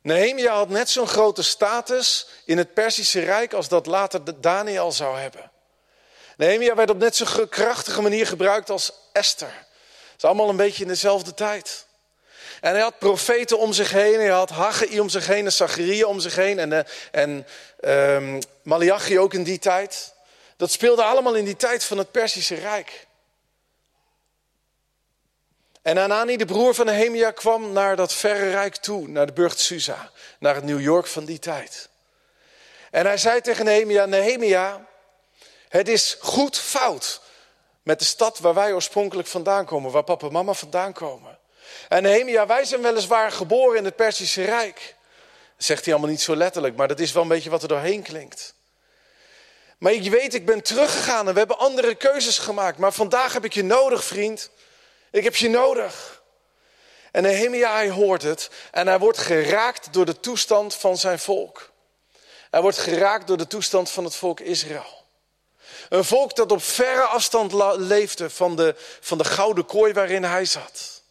Nehemia 0.01 0.53
had 0.53 0.69
net 0.69 0.89
zo'n 0.89 1.07
grote 1.07 1.43
status 1.43 2.27
in 2.45 2.57
het 2.57 2.73
Perzische 2.73 3.19
Rijk 3.19 3.53
als 3.53 3.67
dat 3.67 3.85
later 3.85 4.41
Daniel 4.41 4.91
zou 4.91 5.17
hebben. 5.17 5.51
Nehemia 6.37 6.75
werd 6.75 6.89
op 6.89 6.97
net 6.97 7.15
zo'n 7.15 7.49
krachtige 7.49 8.01
manier 8.01 8.27
gebruikt 8.27 8.69
als 8.69 8.91
Esther. 9.11 9.47
Het 9.47 10.17
is 10.17 10.23
allemaal 10.23 10.49
een 10.49 10.55
beetje 10.55 10.81
in 10.81 10.87
dezelfde 10.87 11.33
tijd. 11.33 11.85
En 12.61 12.71
hij 12.71 12.81
had 12.81 12.99
profeten 12.99 13.59
om 13.59 13.73
zich 13.73 13.91
heen, 13.91 14.19
hij 14.19 14.27
had 14.27 14.49
Haggai 14.49 14.99
om 14.99 15.09
zich 15.09 15.27
heen 15.27 15.45
en 15.45 15.51
Zacharia 15.51 16.05
om 16.05 16.19
zich 16.19 16.35
heen 16.35 16.59
en, 16.59 16.73
eh, 16.73 16.83
en 17.11 17.47
um, 18.15 18.39
Malachi 18.61 19.19
ook 19.19 19.33
in 19.33 19.43
die 19.43 19.59
tijd. 19.59 20.13
Dat 20.57 20.71
speelde 20.71 21.03
allemaal 21.03 21.35
in 21.35 21.45
die 21.45 21.55
tijd 21.55 21.83
van 21.83 21.97
het 21.97 22.11
Perzische 22.11 22.55
Rijk. 22.55 23.07
En 25.85 25.97
Anani, 25.97 26.37
de 26.37 26.45
broer 26.45 26.73
van 26.73 26.85
Nehemia, 26.85 27.31
kwam 27.31 27.71
naar 27.71 27.95
dat 27.95 28.13
verre 28.13 28.49
rijk 28.49 28.75
toe, 28.75 29.07
naar 29.07 29.25
de 29.25 29.33
burcht 29.33 29.59
Susa, 29.59 30.11
naar 30.39 30.55
het 30.55 30.63
New 30.63 30.81
York 30.81 31.07
van 31.07 31.25
die 31.25 31.39
tijd. 31.39 31.89
En 32.91 33.05
hij 33.05 33.17
zei 33.17 33.41
tegen 33.41 33.65
Nehemia, 33.65 34.05
Nehemia, 34.05 34.85
het 35.69 35.87
is 35.87 36.17
goed 36.19 36.57
fout 36.57 37.21
met 37.83 37.99
de 37.99 38.05
stad 38.05 38.39
waar 38.39 38.53
wij 38.53 38.73
oorspronkelijk 38.73 39.27
vandaan 39.27 39.65
komen, 39.65 39.91
waar 39.91 40.03
papa 40.03 40.25
en 40.25 40.31
mama 40.31 40.53
vandaan 40.53 40.93
komen. 40.93 41.37
En 41.89 42.03
Nehemia, 42.03 42.45
wij 42.45 42.65
zijn 42.65 42.81
weliswaar 42.81 43.31
geboren 43.31 43.77
in 43.77 43.85
het 43.85 43.95
Persische 43.95 44.43
Rijk. 44.43 44.95
Dat 45.55 45.65
zegt 45.65 45.83
hij 45.85 45.93
allemaal 45.93 46.11
niet 46.11 46.21
zo 46.21 46.35
letterlijk, 46.35 46.75
maar 46.75 46.87
dat 46.87 46.99
is 46.99 47.11
wel 47.11 47.23
een 47.23 47.29
beetje 47.29 47.49
wat 47.49 47.61
er 47.61 47.67
doorheen 47.67 48.01
klinkt. 48.01 48.53
Maar 49.77 49.93
je 49.93 50.09
weet, 50.09 50.33
ik 50.33 50.45
ben 50.45 50.63
teruggegaan 50.63 51.27
en 51.27 51.33
we 51.33 51.39
hebben 51.39 51.57
andere 51.57 51.95
keuzes 51.95 52.37
gemaakt. 52.37 52.77
Maar 52.77 52.93
vandaag 52.93 53.33
heb 53.33 53.45
ik 53.45 53.53
je 53.53 53.63
nodig, 53.63 54.03
vriend. 54.03 54.49
Ik 55.15 55.23
heb 55.23 55.35
je 55.35 55.49
nodig. 55.49 56.21
En 57.11 57.23
Nehemia, 57.23 57.89
hoort 57.89 58.21
het 58.21 58.49
en 58.71 58.87
hij 58.87 58.99
wordt 58.99 59.17
geraakt 59.17 59.93
door 59.93 60.05
de 60.05 60.19
toestand 60.19 60.75
van 60.75 60.97
zijn 60.97 61.19
volk. 61.19 61.71
Hij 62.51 62.61
wordt 62.61 62.77
geraakt 62.77 63.27
door 63.27 63.37
de 63.37 63.47
toestand 63.47 63.89
van 63.89 64.03
het 64.03 64.15
volk 64.15 64.39
Israël. 64.39 65.03
Een 65.89 66.05
volk 66.05 66.35
dat 66.35 66.51
op 66.51 66.63
verre 66.63 67.01
afstand 67.01 67.53
leefde 67.77 68.29
van 68.29 68.55
de, 68.55 68.75
van 68.99 69.17
de 69.17 69.23
gouden 69.23 69.65
kooi 69.65 69.93
waarin 69.93 70.23
hij 70.23 70.45
zat. 70.45 71.01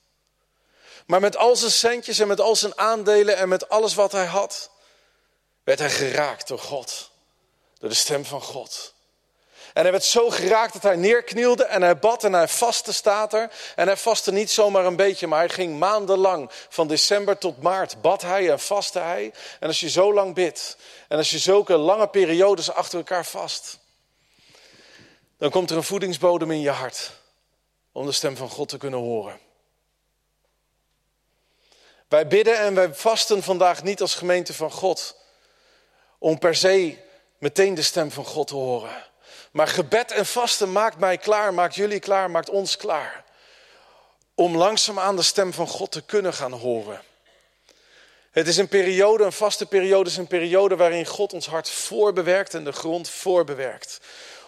Maar 1.06 1.20
met 1.20 1.36
al 1.36 1.56
zijn 1.56 1.70
centjes 1.70 2.18
en 2.18 2.28
met 2.28 2.40
al 2.40 2.56
zijn 2.56 2.78
aandelen 2.78 3.36
en 3.36 3.48
met 3.48 3.68
alles 3.68 3.94
wat 3.94 4.12
hij 4.12 4.26
had, 4.26 4.70
werd 5.62 5.78
hij 5.78 5.90
geraakt 5.90 6.48
door 6.48 6.58
God. 6.58 7.10
Door 7.78 7.88
de 7.88 7.94
stem 7.94 8.24
van 8.24 8.42
God. 8.42 8.93
En 9.74 9.82
hij 9.82 9.90
werd 9.90 10.04
zo 10.04 10.30
geraakt 10.30 10.72
dat 10.72 10.82
hij 10.82 10.96
neerknielde 10.96 11.64
en 11.64 11.82
hij 11.82 11.98
bad 11.98 12.24
en 12.24 12.32
hij 12.32 12.48
vastte, 12.48 12.92
staat 12.92 13.32
er. 13.32 13.50
En 13.76 13.86
hij 13.86 13.96
vastte 13.96 14.32
niet 14.32 14.50
zomaar 14.50 14.84
een 14.84 14.96
beetje, 14.96 15.26
maar 15.26 15.38
hij 15.38 15.48
ging 15.48 15.78
maandenlang, 15.78 16.50
van 16.68 16.88
december 16.88 17.38
tot 17.38 17.62
maart, 17.62 18.00
bad 18.00 18.22
hij 18.22 18.50
en 18.50 18.60
vastte 18.60 18.98
hij. 18.98 19.32
En 19.60 19.66
als 19.66 19.80
je 19.80 19.90
zo 19.90 20.14
lang 20.14 20.34
bidt 20.34 20.76
en 21.08 21.16
als 21.16 21.30
je 21.30 21.38
zulke 21.38 21.76
lange 21.76 22.08
periodes 22.08 22.70
achter 22.70 22.98
elkaar 22.98 23.24
vast, 23.24 23.78
dan 25.38 25.50
komt 25.50 25.70
er 25.70 25.76
een 25.76 25.82
voedingsbodem 25.82 26.50
in 26.50 26.60
je 26.60 26.70
hart 26.70 27.10
om 27.92 28.06
de 28.06 28.12
stem 28.12 28.36
van 28.36 28.48
God 28.48 28.68
te 28.68 28.76
kunnen 28.76 29.00
horen. 29.00 29.38
Wij 32.08 32.26
bidden 32.26 32.58
en 32.58 32.74
wij 32.74 32.94
vasten 32.94 33.42
vandaag 33.42 33.82
niet 33.82 34.00
als 34.00 34.14
gemeente 34.14 34.54
van 34.54 34.70
God 34.70 35.16
om 36.18 36.38
per 36.38 36.54
se 36.54 36.98
meteen 37.38 37.74
de 37.74 37.82
stem 37.82 38.10
van 38.10 38.24
God 38.24 38.46
te 38.46 38.54
horen. 38.54 39.12
Maar 39.54 39.68
gebed 39.68 40.10
en 40.10 40.26
vasten 40.26 40.72
maakt 40.72 40.98
mij 40.98 41.18
klaar, 41.18 41.54
maakt 41.54 41.74
jullie 41.74 41.98
klaar, 41.98 42.30
maakt 42.30 42.50
ons 42.50 42.76
klaar. 42.76 43.24
Om 44.34 44.56
langzaam 44.56 44.98
aan 44.98 45.16
de 45.16 45.22
stem 45.22 45.52
van 45.52 45.66
God 45.66 45.92
te 45.92 46.02
kunnen 46.02 46.32
gaan 46.32 46.52
horen. 46.52 47.02
Het 48.30 48.48
is 48.48 48.56
een 48.56 48.68
periode, 48.68 49.24
een 49.24 49.32
vaste 49.32 49.66
periode, 49.66 50.10
is 50.10 50.16
een 50.16 50.26
periode 50.26 50.76
waarin 50.76 51.06
God 51.06 51.32
ons 51.32 51.46
hart 51.46 51.70
voorbewerkt 51.70 52.54
en 52.54 52.64
de 52.64 52.72
grond 52.72 53.08
voorbewerkt. 53.08 54.00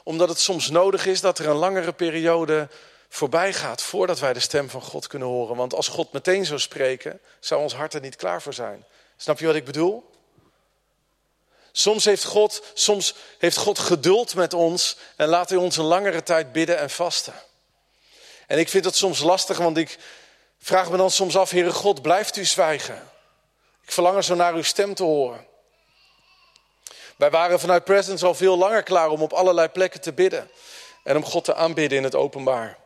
Omdat 0.02 0.28
het 0.28 0.40
soms 0.40 0.70
nodig 0.70 1.06
is 1.06 1.20
dat 1.20 1.38
er 1.38 1.48
een 1.48 1.56
langere 1.56 1.92
periode 1.92 2.68
voorbij 3.08 3.52
gaat 3.52 3.82
voordat 3.82 4.18
wij 4.18 4.32
de 4.32 4.40
stem 4.40 4.70
van 4.70 4.82
God 4.82 5.06
kunnen 5.06 5.28
horen. 5.28 5.56
Want 5.56 5.74
als 5.74 5.88
God 5.88 6.12
meteen 6.12 6.44
zou 6.44 6.60
spreken, 6.60 7.20
zou 7.40 7.62
ons 7.62 7.74
hart 7.74 7.94
er 7.94 8.00
niet 8.00 8.16
klaar 8.16 8.42
voor 8.42 8.54
zijn. 8.54 8.84
Snap 9.16 9.38
je 9.38 9.46
wat 9.46 9.54
ik 9.54 9.64
bedoel? 9.64 10.15
Soms 11.78 12.04
heeft 12.04 12.24
God, 12.24 12.62
soms 12.74 13.14
heeft 13.38 13.56
God 13.56 13.78
geduld 13.78 14.34
met 14.34 14.54
ons 14.54 14.96
en 15.16 15.28
laat 15.28 15.48
hij 15.48 15.58
ons 15.58 15.76
een 15.76 15.84
langere 15.84 16.22
tijd 16.22 16.52
bidden 16.52 16.78
en 16.78 16.90
vasten. 16.90 17.34
En 18.46 18.58
ik 18.58 18.68
vind 18.68 18.84
het 18.84 18.96
soms 18.96 19.20
lastig, 19.20 19.58
want 19.58 19.76
ik 19.76 19.98
vraag 20.58 20.90
me 20.90 20.96
dan 20.96 21.10
soms 21.10 21.36
af, 21.36 21.50
Heere 21.50 21.72
God, 21.72 22.02
blijft 22.02 22.36
u 22.36 22.44
zwijgen? 22.44 23.10
Ik 23.82 23.92
verlang 23.92 24.16
er 24.16 24.24
zo 24.24 24.34
naar 24.34 24.54
uw 24.54 24.62
stem 24.62 24.94
te 24.94 25.02
horen. 25.02 25.46
Wij 27.16 27.30
waren 27.30 27.60
vanuit 27.60 27.84
Presence 27.84 28.26
al 28.26 28.34
veel 28.34 28.58
langer 28.58 28.82
klaar 28.82 29.08
om 29.08 29.22
op 29.22 29.32
allerlei 29.32 29.68
plekken 29.68 30.00
te 30.00 30.12
bidden 30.12 30.50
en 31.04 31.16
om 31.16 31.24
God 31.24 31.44
te 31.44 31.54
aanbidden 31.54 31.98
in 31.98 32.04
het 32.04 32.14
openbaar. 32.14 32.78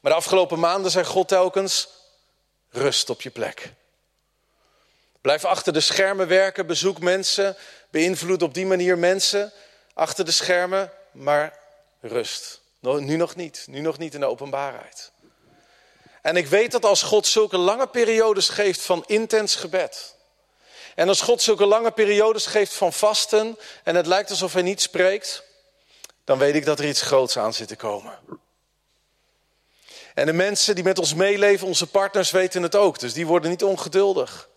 Maar 0.00 0.12
de 0.12 0.18
afgelopen 0.18 0.58
maanden 0.58 0.90
zei 0.90 1.04
God 1.04 1.28
telkens: 1.28 1.88
rust 2.70 3.10
op 3.10 3.22
je 3.22 3.30
plek. 3.30 3.72
Blijf 5.26 5.44
achter 5.44 5.72
de 5.72 5.80
schermen 5.80 6.28
werken, 6.28 6.66
bezoek 6.66 7.00
mensen, 7.00 7.56
beïnvloed 7.90 8.42
op 8.42 8.54
die 8.54 8.66
manier 8.66 8.98
mensen 8.98 9.52
achter 9.94 10.24
de 10.24 10.30
schermen, 10.30 10.92
maar 11.12 11.58
rust. 12.00 12.60
Nu 12.80 13.16
nog 13.16 13.36
niet, 13.36 13.64
nu 13.68 13.80
nog 13.80 13.98
niet 13.98 14.14
in 14.14 14.20
de 14.20 14.26
openbaarheid. 14.26 15.10
En 16.22 16.36
ik 16.36 16.46
weet 16.46 16.72
dat 16.72 16.84
als 16.84 17.02
God 17.02 17.26
zulke 17.26 17.56
lange 17.56 17.86
periodes 17.86 18.48
geeft 18.48 18.82
van 18.82 19.04
intens 19.06 19.54
gebed. 19.54 20.14
En 20.94 21.08
als 21.08 21.20
God 21.20 21.42
zulke 21.42 21.66
lange 21.66 21.90
periodes 21.90 22.46
geeft 22.46 22.72
van 22.72 22.92
vasten 22.92 23.58
en 23.84 23.94
het 23.94 24.06
lijkt 24.06 24.30
alsof 24.30 24.52
hij 24.52 24.62
niet 24.62 24.80
spreekt, 24.80 25.42
dan 26.24 26.38
weet 26.38 26.54
ik 26.54 26.64
dat 26.64 26.78
er 26.78 26.88
iets 26.88 27.02
groots 27.02 27.38
aan 27.38 27.54
zit 27.54 27.68
te 27.68 27.76
komen. 27.76 28.18
En 30.14 30.26
de 30.26 30.32
mensen 30.32 30.74
die 30.74 30.84
met 30.84 30.98
ons 30.98 31.14
meeleven, 31.14 31.66
onze 31.66 31.86
partners, 31.86 32.30
weten 32.30 32.62
het 32.62 32.74
ook. 32.74 32.98
Dus 32.98 33.12
die 33.12 33.26
worden 33.26 33.50
niet 33.50 33.64
ongeduldig. 33.64 34.48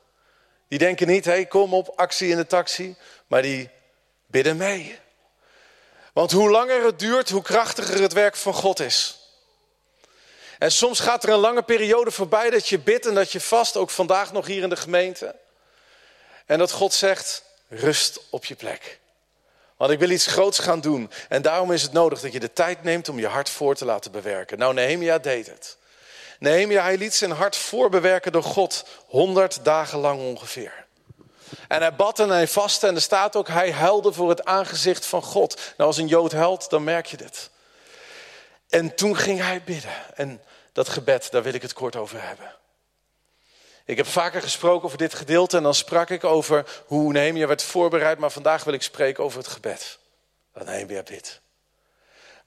Die 0.70 0.80
denken 0.80 1.08
niet, 1.08 1.26
hey, 1.26 1.46
kom 1.46 1.74
op, 1.74 1.94
actie 1.96 2.30
in 2.30 2.38
de 2.38 2.48
taxi. 2.48 2.96
Maar 3.28 3.42
die 3.42 3.70
bidden 4.26 4.58
mee. 4.58 5.00
Want 6.14 6.32
hoe 6.32 6.50
langer 6.50 6.86
het 6.86 7.00
duurt, 7.00 7.30
hoe 7.30 7.42
krachtiger 7.42 8.02
het 8.02 8.14
werk 8.14 8.36
van 8.36 8.54
God 8.54 8.80
is. 8.80 9.20
En 10.60 10.72
soms 10.72 11.00
gaat 11.00 11.24
er 11.24 11.30
een 11.30 11.40
lange 11.40 11.64
periode 11.64 12.12
voorbij 12.12 12.50
dat 12.50 12.68
je 12.68 12.80
bidt 12.80 13.06
en 13.06 13.14
dat 13.14 13.32
je 13.32 13.42
vast, 13.42 13.78
ook 13.78 13.90
vandaag 13.90 14.32
nog 14.32 14.46
hier 14.46 14.64
in 14.64 14.70
de 14.70 14.76
gemeente. 14.76 15.36
En 16.46 16.60
dat 16.60 16.72
God 16.72 16.94
zegt, 16.94 17.44
rust 17.68 18.20
op 18.30 18.46
je 18.46 18.56
plek. 18.56 19.00
Want 19.78 19.92
ik 19.92 20.00
wil 20.00 20.10
iets 20.10 20.28
groots 20.28 20.60
gaan 20.60 20.82
doen. 20.82 21.12
En 21.30 21.42
daarom 21.42 21.72
is 21.72 21.82
het 21.82 21.92
nodig 21.92 22.22
dat 22.22 22.32
je 22.32 22.40
de 22.40 22.54
tijd 22.54 22.84
neemt 22.84 23.10
om 23.10 23.20
je 23.20 23.28
hart 23.28 23.50
voor 23.50 23.76
te 23.76 23.86
laten 23.86 24.12
bewerken. 24.12 24.58
Nou, 24.58 24.74
Nehemia 24.74 25.18
deed 25.18 25.48
het. 25.48 25.78
Nehemia, 26.40 26.82
hij 26.82 26.98
liet 26.98 27.14
zijn 27.14 27.32
hart 27.32 27.56
voorbewerken 27.56 28.32
door 28.32 28.44
God. 28.44 28.86
Honderd 29.06 29.64
dagen 29.64 30.00
lang 30.00 30.20
ongeveer. 30.20 30.86
En 31.68 31.82
hij 31.82 31.96
bad 31.96 32.20
en 32.20 32.30
hij 32.30 32.48
vastte 32.48 32.88
en 32.88 32.96
er 32.96 33.02
staat 33.02 33.36
ook, 33.36 33.48
hij 33.48 33.72
huilde 33.72 34.14
voor 34.14 34.30
het 34.30 34.46
aangezicht 34.46 35.06
van 35.06 35.22
God. 35.22 35.56
Nou, 35.56 35.90
als 35.90 35.98
een 35.98 36.08
Jood 36.08 36.32
huilt, 36.32 36.70
dan 36.70 36.84
merk 36.84 37.06
je 37.06 37.18
dit. 37.18 37.50
En 38.70 38.96
toen 38.96 39.18
ging 39.18 39.40
hij 39.40 39.64
bidden. 39.64 39.94
En 40.16 40.42
dat 40.74 40.90
gebed, 40.90 41.32
daar 41.32 41.44
wil 41.44 41.54
ik 41.54 41.62
het 41.62 41.74
kort 41.74 41.96
over 41.96 42.24
hebben. 42.28 42.56
Ik 43.86 43.98
heb 43.98 44.08
vaker 44.08 44.42
gesproken 44.42 44.86
over 44.86 44.98
dit 44.98 45.14
gedeelte 45.14 45.58
en 45.58 45.64
dan 45.64 45.76
sprak 45.76 46.10
ik 46.10 46.24
over 46.24 46.84
hoe 46.86 47.12
Nehemia 47.12 47.48
werd 47.48 47.64
voorbereid, 47.64 48.18
maar 48.18 48.32
vandaag 48.32 48.64
wil 48.64 48.74
ik 48.74 48.82
spreken 48.82 49.24
over 49.24 49.38
het 49.38 49.48
gebed. 49.48 50.00
Dat 50.54 50.66
Nehemia 50.66 51.04
bidt. 51.04 51.42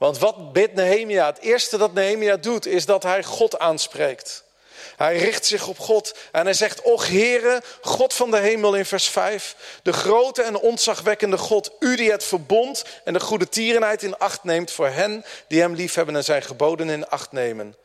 Want 0.03 0.19
wat 0.19 0.53
bidt 0.53 0.75
Nehemia? 0.75 1.27
Het 1.27 1.39
eerste 1.39 1.77
dat 1.77 1.93
Nehemia 1.93 2.37
doet 2.37 2.67
is 2.67 2.87
dat 2.87 3.03
hij 3.03 3.25
God 3.25 3.59
aanspreekt. 3.59 4.45
Hij 4.97 5.17
richt 5.17 5.47
zich 5.47 5.67
op 5.67 5.79
God 5.79 6.15
en 6.33 6.45
hij 6.45 6.55
zegt, 6.55 6.83
Och 6.83 7.09
Heere, 7.09 7.63
God 7.83 8.15
van 8.15 8.31
de 8.31 8.39
hemel 8.39 8.75
in 8.75 8.85
vers 8.85 9.09
5, 9.09 9.57
de 9.83 9.93
grote 9.93 10.43
en 10.43 10.59
ontzagwekkende 10.59 11.39
God, 11.39 11.71
u 11.79 11.97
die 11.97 12.11
het 12.11 12.25
verbond 12.25 12.85
en 13.05 13.13
de 13.13 13.21
goede 13.21 13.49
tierenheid 13.49 14.03
in 14.03 14.19
acht 14.19 14.45
neemt 14.45 14.71
voor 14.71 14.89
hen 14.89 15.25
die 15.49 15.61
hem 15.61 15.75
liefhebben 15.75 16.17
en 16.17 16.25
zijn 16.25 16.43
geboden 16.43 16.89
in 16.89 17.09
acht 17.09 17.33
nemen. 17.33 17.77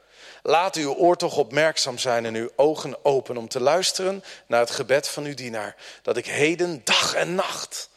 Laat 0.43 0.75
uw 0.75 0.93
oor 0.93 1.15
toch 1.15 1.37
opmerkzaam 1.37 1.97
zijn 1.97 2.25
en 2.25 2.35
uw 2.35 2.49
ogen 2.55 3.05
open 3.05 3.37
om 3.37 3.47
te 3.47 3.59
luisteren 3.59 4.23
naar 4.47 4.59
het 4.59 4.71
gebed 4.71 5.07
van 5.07 5.23
uw 5.23 5.35
dienaar, 5.35 5.75
dat 6.01 6.17
ik 6.17 6.25
heden 6.25 6.81
dag 6.83 7.13
en 7.13 7.35
nacht. 7.35 7.89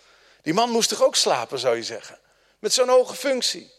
Die 0.43 0.55
man 0.55 0.71
moest 0.71 0.89
toch 0.89 1.03
ook 1.03 1.17
slapen, 1.17 1.59
zou 1.59 1.77
je 1.77 1.83
zeggen, 1.83 2.19
met 2.59 2.73
zo'n 2.73 2.89
hoge 2.89 3.15
functie. 3.15 3.79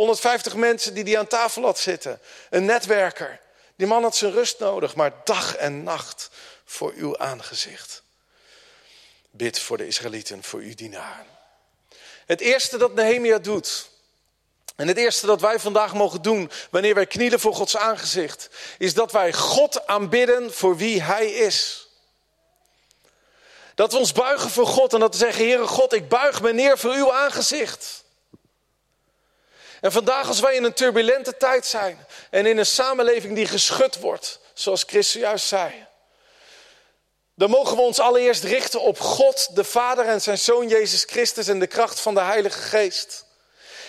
150 0.00 0.54
mensen 0.54 0.94
die 0.94 1.04
die 1.04 1.18
aan 1.18 1.26
tafel 1.26 1.62
had 1.62 1.78
zitten, 1.78 2.20
een 2.50 2.64
netwerker. 2.64 3.40
Die 3.76 3.86
man 3.86 4.02
had 4.02 4.16
zijn 4.16 4.32
rust 4.32 4.58
nodig, 4.58 4.94
maar 4.94 5.12
dag 5.24 5.56
en 5.56 5.82
nacht 5.82 6.30
voor 6.64 6.92
uw 6.96 7.18
aangezicht. 7.18 8.02
Bid 9.30 9.58
voor 9.58 9.76
de 9.76 9.86
Israëlieten, 9.86 10.42
voor 10.42 10.60
uw 10.60 10.74
dienaren. 10.74 11.26
Het 12.26 12.40
eerste 12.40 12.78
dat 12.78 12.94
Nehemia 12.94 13.38
doet, 13.38 13.90
en 14.76 14.88
het 14.88 14.96
eerste 14.96 15.26
dat 15.26 15.40
wij 15.40 15.58
vandaag 15.58 15.94
mogen 15.94 16.22
doen 16.22 16.50
wanneer 16.70 16.94
wij 16.94 17.06
knielen 17.06 17.40
voor 17.40 17.54
Gods 17.54 17.76
aangezicht, 17.76 18.48
is 18.78 18.94
dat 18.94 19.12
wij 19.12 19.32
God 19.32 19.86
aanbidden 19.86 20.52
voor 20.54 20.76
wie 20.76 21.02
Hij 21.02 21.32
is. 21.32 21.88
Dat 23.74 23.92
we 23.92 23.98
ons 23.98 24.12
buigen 24.12 24.50
voor 24.50 24.66
God 24.66 24.92
en 24.92 25.00
dat 25.00 25.12
we 25.12 25.18
zeggen, 25.18 25.44
Heere 25.44 25.66
God, 25.66 25.92
ik 25.92 26.08
buig 26.08 26.42
me 26.42 26.52
neer 26.52 26.78
voor 26.78 26.94
uw 26.94 27.12
aangezicht. 27.12 28.00
En 29.80 29.92
vandaag 29.92 30.28
als 30.28 30.40
wij 30.40 30.54
in 30.54 30.64
een 30.64 30.72
turbulente 30.72 31.36
tijd 31.36 31.66
zijn 31.66 32.06
en 32.30 32.46
in 32.46 32.58
een 32.58 32.66
samenleving 32.66 33.34
die 33.34 33.46
geschud 33.46 34.00
wordt, 34.00 34.40
zoals 34.54 34.82
Christus 34.86 35.20
juist 35.20 35.46
zei, 35.46 35.86
dan 37.34 37.50
mogen 37.50 37.76
we 37.76 37.82
ons 37.82 37.98
allereerst 37.98 38.44
richten 38.44 38.80
op 38.80 39.00
God, 39.00 39.56
de 39.56 39.64
Vader 39.64 40.06
en 40.06 40.20
zijn 40.22 40.38
Zoon 40.38 40.68
Jezus 40.68 41.04
Christus 41.04 41.48
en 41.48 41.58
de 41.58 41.66
kracht 41.66 42.00
van 42.00 42.14
de 42.14 42.20
Heilige 42.20 42.58
Geest. 42.58 43.24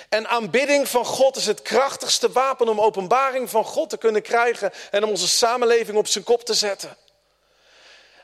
En 0.09 0.27
aanbidding 0.27 0.87
van 0.87 1.05
God 1.05 1.35
is 1.35 1.45
het 1.45 1.61
krachtigste 1.61 2.31
wapen 2.31 2.69
om 2.69 2.81
openbaring 2.81 3.49
van 3.49 3.65
God 3.65 3.89
te 3.89 3.97
kunnen 3.97 4.21
krijgen 4.21 4.71
en 4.91 5.03
om 5.03 5.09
onze 5.09 5.27
samenleving 5.27 5.97
op 5.97 6.07
zijn 6.07 6.23
kop 6.23 6.45
te 6.45 6.53
zetten. 6.53 6.97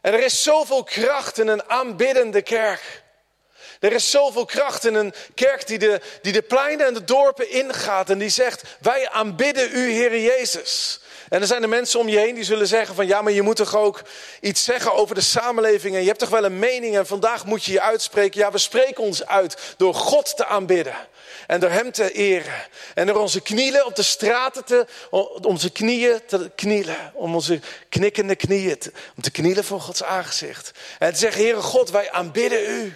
En 0.02 0.14
er 0.14 0.24
is 0.24 0.44
zoveel 0.44 0.84
kracht 0.84 1.38
in 1.38 1.48
een 1.48 1.70
aanbiddende 1.70 2.42
kerk. 2.42 3.04
Er 3.80 3.94
is 3.94 4.10
zoveel 4.10 4.46
kracht 4.46 4.86
in 4.86 4.96
een 4.96 5.14
kerk 5.36 5.68
die 5.68 5.78
de, 5.78 6.02
die 6.22 6.34
de 6.34 6.42
pleinen 6.42 6.86
en 6.86 6.94
de 6.94 7.04
dorpen 7.04 7.52
ingaat 7.52 8.10
en 8.10 8.18
die 8.18 8.30
zegt, 8.30 8.64
wij 8.80 9.10
aanbidden 9.10 9.70
u, 9.74 9.92
Heer 9.92 10.20
Jezus. 10.20 11.00
En 11.30 11.42
er 11.42 11.48
zijn 11.48 11.62
er 11.62 11.70
mensen 11.70 12.00
om 12.00 12.10
je 12.10 12.18
heen 12.18 12.36
die 12.36 12.44
zullen 12.44 12.68
zeggen 12.68 12.96
van 12.96 13.08
ja, 13.08 13.22
maar 13.22 13.34
je 13.34 13.42
moet 13.42 13.56
toch 13.56 13.76
ook 13.76 14.02
iets 14.42 14.64
zeggen 14.64 14.94
over 14.94 15.16
de 15.16 15.22
samenleving 15.22 15.96
en 15.96 16.02
je 16.02 16.08
hebt 16.08 16.20
toch 16.20 16.30
wel 16.30 16.46
een 16.46 16.60
mening 16.60 16.98
en 16.98 17.08
vandaag 17.08 17.46
moet 17.46 17.64
je 17.64 17.72
je 17.72 17.82
uitspreken. 17.82 18.40
Ja, 18.40 18.52
we 18.52 18.58
spreken 18.58 19.04
ons 19.04 19.26
uit 19.26 19.58
door 19.78 19.94
God 19.94 20.38
te 20.38 20.46
aanbidden 20.46 20.96
en 21.48 21.60
door 21.60 21.70
Hem 21.70 21.92
te 21.92 22.12
eren. 22.12 22.66
En 22.94 23.08
door 23.08 23.16
onze 23.16 23.42
knieën 23.42 23.86
op 23.86 23.96
de 23.96 24.04
straten 24.04 24.66
te, 24.66 24.86
onze 25.42 25.72
knieën 25.72 26.20
te 26.26 26.52
knielen, 26.56 27.12
om 27.14 27.36
onze 27.36 27.60
knikkende 27.90 28.36
knieën, 28.36 28.80
om 29.16 29.22
te 29.22 29.32
knielen 29.32 29.64
voor 29.64 29.82
Gods 29.82 30.04
aangezicht. 30.04 30.72
En 31.00 31.14
te 31.14 31.20
zeggen, 31.20 31.42
Heere 31.42 31.62
God, 31.62 31.90
wij 31.90 32.12
aanbidden 32.12 32.70
U. 32.70 32.96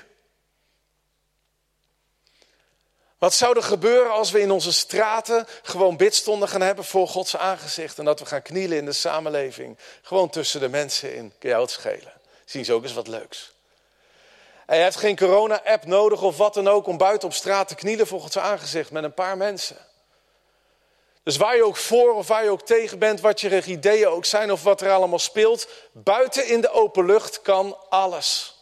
Wat 3.21 3.33
zou 3.33 3.55
er 3.55 3.63
gebeuren 3.63 4.11
als 4.11 4.31
we 4.31 4.39
in 4.39 4.51
onze 4.51 4.73
straten 4.73 5.47
gewoon 5.61 5.97
bidstonden 5.97 6.47
gaan 6.47 6.61
hebben 6.61 6.85
voor 6.85 7.07
Gods 7.07 7.37
aangezicht 7.37 7.99
en 7.99 8.05
dat 8.05 8.19
we 8.19 8.25
gaan 8.25 8.41
knielen 8.41 8.77
in 8.77 8.85
de 8.85 8.91
samenleving? 8.91 9.77
Gewoon 10.01 10.29
tussen 10.29 10.59
de 10.59 10.69
mensen 10.69 11.15
in. 11.15 11.33
Kun 11.39 11.49
jou 11.49 11.61
het 11.61 11.71
schelen? 11.71 12.13
Zien 12.45 12.65
ze 12.65 12.73
ook 12.73 12.83
eens 12.83 12.93
wat 12.93 13.07
leuks. 13.07 13.51
En 14.65 14.77
je 14.77 14.83
hebt 14.83 14.95
geen 14.95 15.17
corona-app 15.17 15.85
nodig 15.85 16.21
of 16.21 16.37
wat 16.37 16.53
dan 16.53 16.67
ook 16.67 16.87
om 16.87 16.97
buiten 16.97 17.27
op 17.27 17.33
straat 17.33 17.67
te 17.67 17.75
knielen 17.75 18.07
voor 18.07 18.21
Gods 18.21 18.37
aangezicht 18.37 18.91
met 18.91 19.03
een 19.03 19.13
paar 19.13 19.37
mensen. 19.37 19.77
Dus 21.23 21.37
waar 21.37 21.55
je 21.55 21.65
ook 21.65 21.77
voor 21.77 22.13
of 22.13 22.27
waar 22.27 22.43
je 22.43 22.49
ook 22.49 22.65
tegen 22.65 22.99
bent, 22.99 23.21
wat 23.21 23.41
je 23.41 23.63
ideeën 23.63 24.07
ook 24.07 24.25
zijn 24.25 24.51
of 24.51 24.63
wat 24.63 24.81
er 24.81 24.91
allemaal 24.91 25.19
speelt, 25.19 25.67
buiten 25.91 26.47
in 26.47 26.61
de 26.61 26.71
open 26.71 27.05
lucht 27.05 27.41
kan 27.41 27.77
alles. 27.89 28.60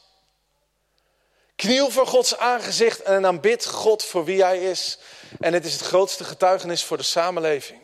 Kniel 1.59 1.91
voor 1.91 2.07
Gods 2.07 2.37
aangezicht 2.37 3.01
en 3.01 3.25
aanbid 3.25 3.65
God 3.65 4.03
voor 4.03 4.25
wie 4.25 4.43
Hij 4.43 4.59
is. 4.59 4.97
En 5.39 5.53
het 5.53 5.65
is 5.65 5.73
het 5.73 5.81
grootste 5.81 6.23
getuigenis 6.23 6.83
voor 6.83 6.97
de 6.97 7.03
samenleving. 7.03 7.79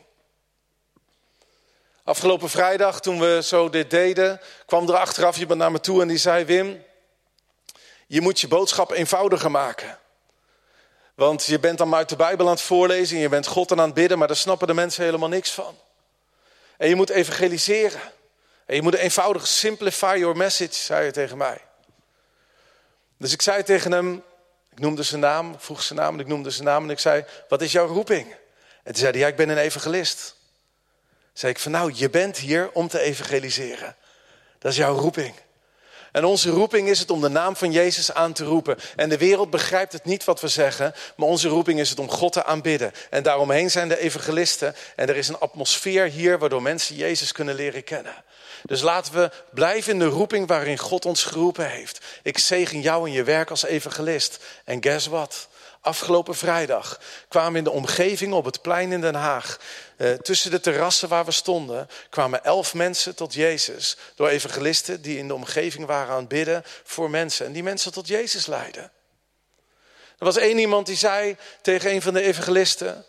Afgelopen 2.03 2.49
vrijdag, 2.49 3.01
toen 3.01 3.19
we 3.19 3.39
zo 3.43 3.69
dit 3.69 3.89
deden, 3.89 4.41
kwam 4.65 4.89
er 4.89 4.95
achteraf 4.95 5.38
iemand 5.38 5.59
naar 5.59 5.71
me 5.71 5.79
toe 5.79 6.01
en 6.01 6.07
die 6.07 6.17
zei: 6.17 6.45
Wim, 6.45 6.83
je 8.07 8.21
moet 8.21 8.39
je 8.39 8.47
boodschap 8.47 8.91
eenvoudiger 8.91 9.51
maken. 9.51 9.99
Want 11.15 11.45
je 11.45 11.59
bent 11.59 11.77
dan 11.77 11.89
maar 11.89 11.99
uit 11.99 12.09
de 12.09 12.15
Bijbel 12.15 12.45
aan 12.45 12.51
het 12.51 12.61
voorlezen 12.61 13.15
en 13.15 13.21
je 13.21 13.29
bent 13.29 13.47
God 13.47 13.71
aan 13.71 13.79
het 13.79 13.93
bidden, 13.93 14.17
maar 14.17 14.27
daar 14.27 14.38
snappen 14.38 14.67
de 14.67 14.73
mensen 14.73 15.03
helemaal 15.03 15.29
niks 15.29 15.51
van. 15.51 15.77
En 16.77 16.89
je 16.89 16.95
moet 16.95 17.09
evangeliseren. 17.09 18.01
En 18.65 18.75
je 18.75 18.81
moet 18.81 18.95
eenvoudig 18.95 19.47
simplify 19.47 20.15
your 20.19 20.38
message, 20.38 20.73
zei 20.73 21.01
hij 21.01 21.11
tegen 21.11 21.38
mij. 21.38 21.61
Dus 23.17 23.34
ik 23.34 23.41
zei 23.41 23.63
tegen 23.63 23.91
hem, 23.91 24.23
ik 24.71 24.80
noemde 24.80 25.04
zijn 25.04 25.21
naam, 25.21 25.56
vroeg 25.58 25.82
zijn 25.82 25.99
naam 25.99 26.13
en 26.13 26.19
ik 26.19 26.28
noemde 26.28 26.49
zijn 26.49 26.67
naam 26.67 26.84
en 26.84 26.89
ik 26.89 26.99
zei, 26.99 27.25
wat 27.49 27.62
is 27.62 27.71
jouw 27.71 27.88
roeping? 27.88 28.32
En 28.84 28.93
toen 28.93 28.95
zei 28.95 29.12
hij, 29.12 29.19
ja, 29.19 29.28
ik 29.28 29.36
ben 29.36 29.49
een 29.49 29.58
evangelist. 29.58 30.36
zei 31.34 31.51
ik 31.51 31.60
van, 31.60 31.71
nou, 31.71 31.91
je 31.95 32.10
bent 32.10 32.38
hier 32.38 32.69
om 32.71 32.88
te 32.88 32.99
evangeliseren. 32.99 33.95
Dat 34.60 34.71
is 34.71 34.78
jouw 34.78 34.95
roeping. 34.95 35.34
En 36.15 36.25
onze 36.25 36.49
roeping 36.49 36.88
is 36.88 36.99
het 36.99 37.12
om 37.12 37.21
de 37.21 37.28
naam 37.28 37.56
van 37.56 37.71
Jezus 37.71 38.13
aan 38.13 38.34
te 38.34 38.43
roepen. 38.43 38.78
En 38.95 39.10
de 39.10 39.17
wereld 39.17 39.49
begrijpt 39.49 39.93
het 39.93 40.06
niet 40.06 40.23
wat 40.23 40.41
we 40.41 40.47
zeggen, 40.47 40.93
maar 41.15 41.28
onze 41.28 41.47
roeping 41.47 41.80
is 41.80 41.89
het 41.89 41.99
om 41.99 42.10
God 42.10 42.34
te 42.34 42.43
aanbidden. 42.43 42.91
En 43.10 43.23
daaromheen 43.23 43.71
zijn 43.71 43.88
de 43.88 43.99
evangelisten. 43.99 44.75
En 44.95 45.10
er 45.10 45.15
is 45.15 45.28
een 45.28 45.39
atmosfeer 45.39 46.06
hier 46.06 46.39
waardoor 46.39 46.62
mensen 46.62 46.95
Jezus 46.95 47.32
kunnen 47.32 47.56
leren 47.56 47.84
kennen. 47.84 48.23
Dus 48.65 48.82
laten 48.82 49.13
we 49.13 49.32
blijven 49.51 49.93
in 49.93 49.99
de 49.99 50.06
roeping 50.06 50.47
waarin 50.47 50.78
God 50.78 51.06
ons 51.06 51.23
geroepen 51.23 51.69
heeft. 51.69 52.06
Ik 52.23 52.38
zegen 52.38 52.82
jou 52.82 53.08
in 53.08 53.13
je 53.13 53.23
werk 53.23 53.49
als 53.49 53.63
evangelist. 53.63 54.43
En 54.63 54.84
guess 54.84 55.08
what? 55.08 55.47
Afgelopen 55.82 56.36
vrijdag 56.36 56.99
kwamen 57.28 57.56
in 57.56 57.63
de 57.63 57.71
omgeving 57.71 58.34
op 58.34 58.45
het 58.45 58.62
plein 58.62 58.91
in 58.91 59.01
Den 59.01 59.15
Haag, 59.15 59.60
eh, 59.97 60.12
tussen 60.12 60.51
de 60.51 60.60
terrassen 60.60 61.10
waar 61.10 61.25
we 61.25 61.32
stonden, 61.32 61.89
kwamen 62.10 62.43
elf 62.43 62.73
mensen 62.73 63.15
tot 63.15 63.34
Jezus. 63.34 63.97
Door 64.15 64.28
evangelisten 64.28 65.01
die 65.01 65.17
in 65.17 65.28
de 65.28 65.34
omgeving 65.34 65.86
waren 65.86 66.13
aan 66.13 66.19
het 66.19 66.28
bidden 66.28 66.63
voor 66.84 67.10
mensen. 67.10 67.45
En 67.45 67.51
die 67.51 67.63
mensen 67.63 67.91
tot 67.91 68.08
Jezus 68.08 68.45
leiden. 68.45 68.91
Er 70.17 70.25
was 70.25 70.38
één 70.38 70.58
iemand 70.58 70.86
die 70.86 70.97
zei 70.97 71.38
tegen 71.62 71.91
een 71.91 72.01
van 72.01 72.13
de 72.13 72.21
evangelisten. 72.21 73.06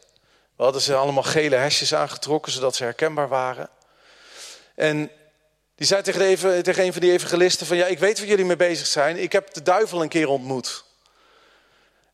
We 0.57 0.62
hadden 0.62 0.83
ze 0.83 0.95
allemaal 0.95 1.23
gele 1.23 1.57
hesjes 1.57 1.95
aangetrokken 1.95 2.53
zodat 2.53 2.77
ze 2.77 2.85
herkenbaar 2.85 3.29
waren. 3.29 3.69
En 4.75 5.11
die 5.77 5.87
zei 5.87 6.03
tegen, 6.03 6.21
de, 6.21 6.62
tegen 6.62 6.85
een 6.85 6.93
van 6.93 7.01
die 7.01 7.12
evangelisten 7.12 7.67
van 7.67 7.77
ja, 7.77 7.87
ik 7.87 7.99
weet 7.99 8.19
waar 8.19 8.29
jullie 8.29 8.45
mee 8.45 8.57
bezig 8.57 8.87
zijn. 8.87 9.17
Ik 9.17 9.33
heb 9.33 9.55
de 9.55 9.62
duivel 9.62 10.03
een 10.03 10.09
keer 10.09 10.29
ontmoet. 10.29 10.85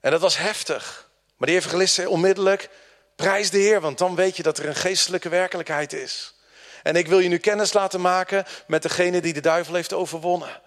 En 0.01 0.11
dat 0.11 0.21
was 0.21 0.37
heftig. 0.37 1.09
Maar 1.37 1.49
die 1.49 1.57
evangelist 1.57 1.95
zei 1.95 2.07
onmiddellijk, 2.07 2.69
prijs 3.17 3.51
de 3.51 3.59
Heer, 3.59 3.81
want 3.81 3.99
dan 3.99 4.15
weet 4.15 4.37
je 4.37 4.43
dat 4.43 4.59
er 4.59 4.67
een 4.67 4.75
geestelijke 4.75 5.29
werkelijkheid 5.29 5.93
is. 5.93 6.35
En 6.83 6.97
ik 6.97 7.07
wil 7.07 7.19
je 7.19 7.29
nu 7.29 7.39
kennis 7.39 7.73
laten 7.73 8.01
maken 8.01 8.45
met 8.67 8.83
degene 8.83 9.21
die 9.21 9.33
de 9.33 9.41
duivel 9.41 9.75
heeft 9.75 9.93
overwonnen. 9.93 10.61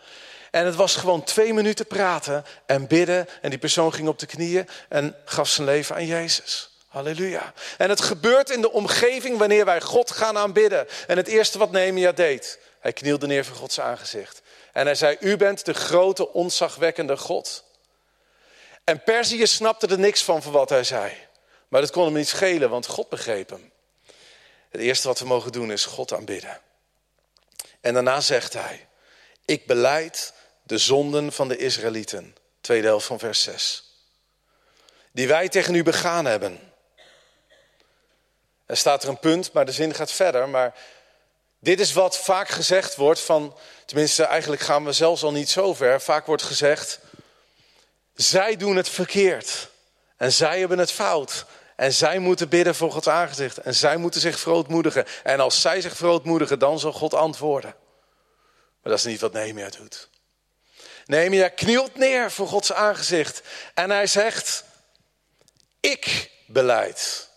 En 0.51 0.65
het 0.65 0.75
was 0.75 0.95
gewoon 0.95 1.23
twee 1.23 1.53
minuten 1.53 1.87
praten 1.87 2.45
en 2.65 2.87
bidden. 2.87 3.27
En 3.41 3.49
die 3.49 3.59
persoon 3.59 3.93
ging 3.93 4.07
op 4.07 4.19
de 4.19 4.25
knieën 4.25 4.67
en 4.89 5.15
gaf 5.25 5.49
zijn 5.49 5.67
leven 5.67 5.95
aan 5.95 6.05
Jezus. 6.05 6.69
Halleluja. 6.87 7.53
En 7.77 7.89
het 7.89 8.01
gebeurt 8.01 8.49
in 8.49 8.61
de 8.61 8.71
omgeving 8.71 9.37
wanneer 9.37 9.65
wij 9.65 9.81
God 9.81 10.11
gaan 10.11 10.37
aanbidden. 10.37 10.87
En 11.07 11.17
het 11.17 11.27
eerste 11.27 11.57
wat 11.57 11.71
Nehemia 11.71 12.11
deed, 12.11 12.59
hij 12.85 12.93
knielde 12.93 13.27
neer 13.27 13.45
voor 13.45 13.55
Gods 13.55 13.79
aangezicht. 13.79 14.41
En 14.73 14.85
hij 14.85 14.95
zei, 14.95 15.17
u 15.19 15.37
bent 15.37 15.65
de 15.65 15.73
grote, 15.73 16.33
onzagwekkende 16.33 17.17
God. 17.17 17.63
En 18.83 19.03
Perzië 19.03 19.47
snapte 19.47 19.87
er 19.87 19.99
niks 19.99 20.23
van 20.23 20.41
van 20.41 20.51
wat 20.51 20.69
hij 20.69 20.83
zei. 20.83 21.13
Maar 21.67 21.81
dat 21.81 21.91
kon 21.91 22.05
hem 22.05 22.13
niet 22.13 22.27
schelen, 22.27 22.69
want 22.69 22.85
God 22.85 23.09
begreep 23.09 23.49
hem. 23.49 23.71
Het 24.69 24.81
eerste 24.81 25.07
wat 25.07 25.19
we 25.19 25.25
mogen 25.25 25.51
doen 25.51 25.71
is 25.71 25.85
God 25.85 26.13
aanbidden. 26.13 26.61
En 27.81 27.93
daarna 27.93 28.21
zegt 28.21 28.53
hij, 28.53 28.87
ik 29.45 29.65
beleid 29.65 30.33
de 30.63 30.77
zonden 30.77 31.31
van 31.31 31.47
de 31.47 31.57
Israëlieten. 31.57 32.35
Tweede 32.61 32.87
helft 32.87 33.05
van 33.05 33.19
vers 33.19 33.43
6. 33.43 33.83
Die 35.11 35.27
wij 35.27 35.49
tegen 35.49 35.75
u 35.75 35.83
begaan 35.83 36.25
hebben. 36.25 36.73
Er 38.65 38.77
staat 38.77 39.03
er 39.03 39.09
een 39.09 39.19
punt, 39.19 39.53
maar 39.53 39.65
de 39.65 39.71
zin 39.71 39.93
gaat 39.93 40.11
verder. 40.11 40.49
Maar 40.49 40.73
dit 41.65 41.79
is 41.79 41.93
wat 41.93 42.17
vaak 42.17 42.49
gezegd 42.49 42.95
wordt 42.95 43.19
van, 43.19 43.55
tenminste 43.85 44.23
eigenlijk 44.23 44.61
gaan 44.61 44.85
we 44.85 44.91
zelfs 44.91 45.23
al 45.23 45.31
niet 45.31 45.49
zo 45.49 45.73
ver. 45.73 46.01
Vaak 46.01 46.25
wordt 46.25 46.43
gezegd, 46.43 46.99
zij 48.15 48.55
doen 48.55 48.75
het 48.75 48.89
verkeerd. 48.89 49.69
En 50.17 50.31
zij 50.31 50.59
hebben 50.59 50.77
het 50.77 50.91
fout. 50.91 51.45
En 51.75 51.93
zij 51.93 52.19
moeten 52.19 52.49
bidden 52.49 52.75
voor 52.75 52.91
Gods 52.91 53.07
aangezicht. 53.07 53.57
En 53.57 53.75
zij 53.75 53.97
moeten 53.97 54.21
zich 54.21 54.39
verootmoedigen. 54.39 55.05
En 55.23 55.39
als 55.39 55.61
zij 55.61 55.81
zich 55.81 55.95
verootmoedigen, 55.95 56.59
dan 56.59 56.79
zal 56.79 56.91
God 56.93 57.13
antwoorden. 57.13 57.75
Maar 58.81 58.91
dat 58.91 58.97
is 58.97 59.03
niet 59.03 59.21
wat 59.21 59.33
Nehemia 59.33 59.69
doet. 59.69 60.09
Nehemia 61.05 61.47
knielt 61.47 61.95
neer 61.95 62.31
voor 62.31 62.47
Gods 62.47 62.73
aangezicht. 62.73 63.41
En 63.73 63.89
hij 63.89 64.07
zegt, 64.07 64.63
ik 65.79 66.31
beleid 66.47 67.29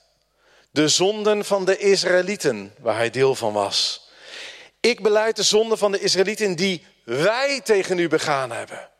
de 0.71 0.88
zonden 0.88 1.45
van 1.45 1.64
de 1.64 1.79
Israëlieten, 1.79 2.75
waar 2.79 2.97
hij 2.97 3.11
deel 3.11 3.35
van 3.35 3.53
was. 3.53 4.08
Ik 4.88 5.03
beleid 5.03 5.37
de 5.37 5.42
zonden 5.42 5.79
van 5.79 5.92
de 5.92 6.01
Israëlieten 6.01 6.57
die 6.57 6.87
wij 7.05 7.61
tegen 7.61 7.98
u 7.98 8.09
begaan 8.09 8.51
hebben. 8.51 8.90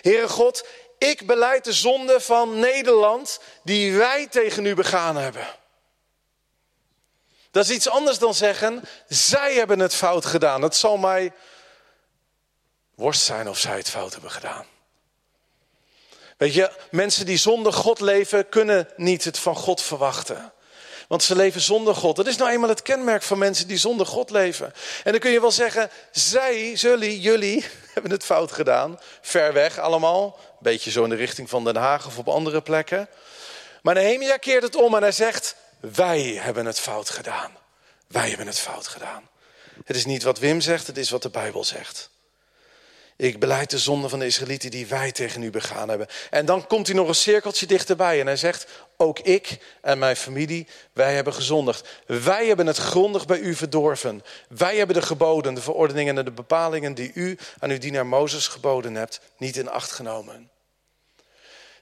Heere 0.00 0.28
God, 0.28 0.66
ik 0.98 1.26
beleid 1.26 1.64
de 1.64 1.72
zonde 1.72 2.20
van 2.20 2.58
Nederland 2.58 3.40
die 3.64 3.96
wij 3.96 4.26
tegen 4.26 4.64
u 4.64 4.74
begaan 4.74 5.16
hebben. 5.16 5.46
Dat 7.50 7.64
is 7.64 7.70
iets 7.70 7.88
anders 7.88 8.18
dan 8.18 8.34
zeggen, 8.34 8.82
zij 9.08 9.54
hebben 9.54 9.78
het 9.78 9.94
fout 9.94 10.24
gedaan. 10.24 10.62
Het 10.62 10.76
zal 10.76 10.96
mij 10.96 11.32
worst 12.94 13.22
zijn 13.22 13.48
of 13.48 13.58
zij 13.58 13.76
het 13.76 13.90
fout 13.90 14.12
hebben 14.12 14.30
gedaan. 14.30 14.66
Weet 16.36 16.54
je, 16.54 16.70
mensen 16.90 17.26
die 17.26 17.36
zonder 17.36 17.72
God 17.72 18.00
leven, 18.00 18.48
kunnen 18.48 18.88
niet 18.96 19.24
het 19.24 19.38
van 19.38 19.56
God 19.56 19.82
verwachten. 19.82 20.52
Want 21.10 21.22
ze 21.22 21.36
leven 21.36 21.60
zonder 21.60 21.94
God. 21.94 22.16
Dat 22.16 22.26
is 22.26 22.36
nou 22.36 22.50
eenmaal 22.50 22.68
het 22.68 22.82
kenmerk 22.82 23.22
van 23.22 23.38
mensen 23.38 23.68
die 23.68 23.76
zonder 23.76 24.06
God 24.06 24.30
leven. 24.30 24.72
En 25.04 25.10
dan 25.10 25.20
kun 25.20 25.30
je 25.30 25.40
wel 25.40 25.50
zeggen, 25.50 25.90
zij, 26.10 26.76
zullen, 26.76 27.18
jullie 27.18 27.64
hebben 27.94 28.10
het 28.10 28.24
fout 28.24 28.52
gedaan. 28.52 29.00
Ver 29.20 29.52
weg 29.52 29.78
allemaal. 29.78 30.38
Een 30.38 30.56
beetje 30.58 30.90
zo 30.90 31.04
in 31.04 31.10
de 31.10 31.16
richting 31.16 31.48
van 31.48 31.64
Den 31.64 31.76
Haag 31.76 32.06
of 32.06 32.18
op 32.18 32.28
andere 32.28 32.60
plekken. 32.60 33.08
Maar 33.82 33.94
Nehemia 33.94 34.36
keert 34.36 34.62
het 34.62 34.76
om 34.76 34.94
en 34.94 35.02
hij 35.02 35.12
zegt, 35.12 35.56
wij 35.80 36.20
hebben 36.20 36.66
het 36.66 36.80
fout 36.80 37.10
gedaan. 37.10 37.56
Wij 38.06 38.28
hebben 38.28 38.46
het 38.46 38.58
fout 38.58 38.86
gedaan. 38.86 39.28
Het 39.84 39.96
is 39.96 40.04
niet 40.04 40.22
wat 40.22 40.38
Wim 40.38 40.60
zegt, 40.60 40.86
het 40.86 40.98
is 40.98 41.10
wat 41.10 41.22
de 41.22 41.30
Bijbel 41.30 41.64
zegt. 41.64 42.10
Ik 43.16 43.38
beleid 43.38 43.70
de 43.70 43.78
zonde 43.78 44.08
van 44.08 44.18
de 44.18 44.26
Israëlieten 44.26 44.70
die 44.70 44.86
wij 44.86 45.12
tegen 45.12 45.42
u 45.42 45.50
begaan 45.50 45.88
hebben. 45.88 46.06
En 46.30 46.46
dan 46.46 46.66
komt 46.66 46.86
hij 46.86 46.96
nog 46.96 47.08
een 47.08 47.14
cirkeltje 47.14 47.66
dichterbij 47.66 48.20
en 48.20 48.26
hij 48.26 48.36
zegt, 48.36 48.66
ook 49.00 49.18
ik 49.18 49.58
en 49.80 49.98
mijn 49.98 50.16
familie, 50.16 50.66
wij 50.92 51.14
hebben 51.14 51.34
gezondigd. 51.34 51.88
Wij 52.06 52.46
hebben 52.46 52.66
het 52.66 52.76
grondig 52.76 53.26
bij 53.26 53.38
u 53.38 53.54
verdorven. 53.54 54.24
Wij 54.48 54.76
hebben 54.76 54.96
de 54.96 55.02
geboden, 55.02 55.54
de 55.54 55.60
verordeningen 55.60 56.18
en 56.18 56.24
de 56.24 56.30
bepalingen 56.30 56.94
die 56.94 57.10
u 57.14 57.38
aan 57.58 57.70
uw 57.70 57.78
dienaar 57.78 58.06
Mozes 58.06 58.48
geboden 58.48 58.94
hebt, 58.94 59.20
niet 59.36 59.56
in 59.56 59.68
acht 59.68 59.92
genomen. 59.92 60.50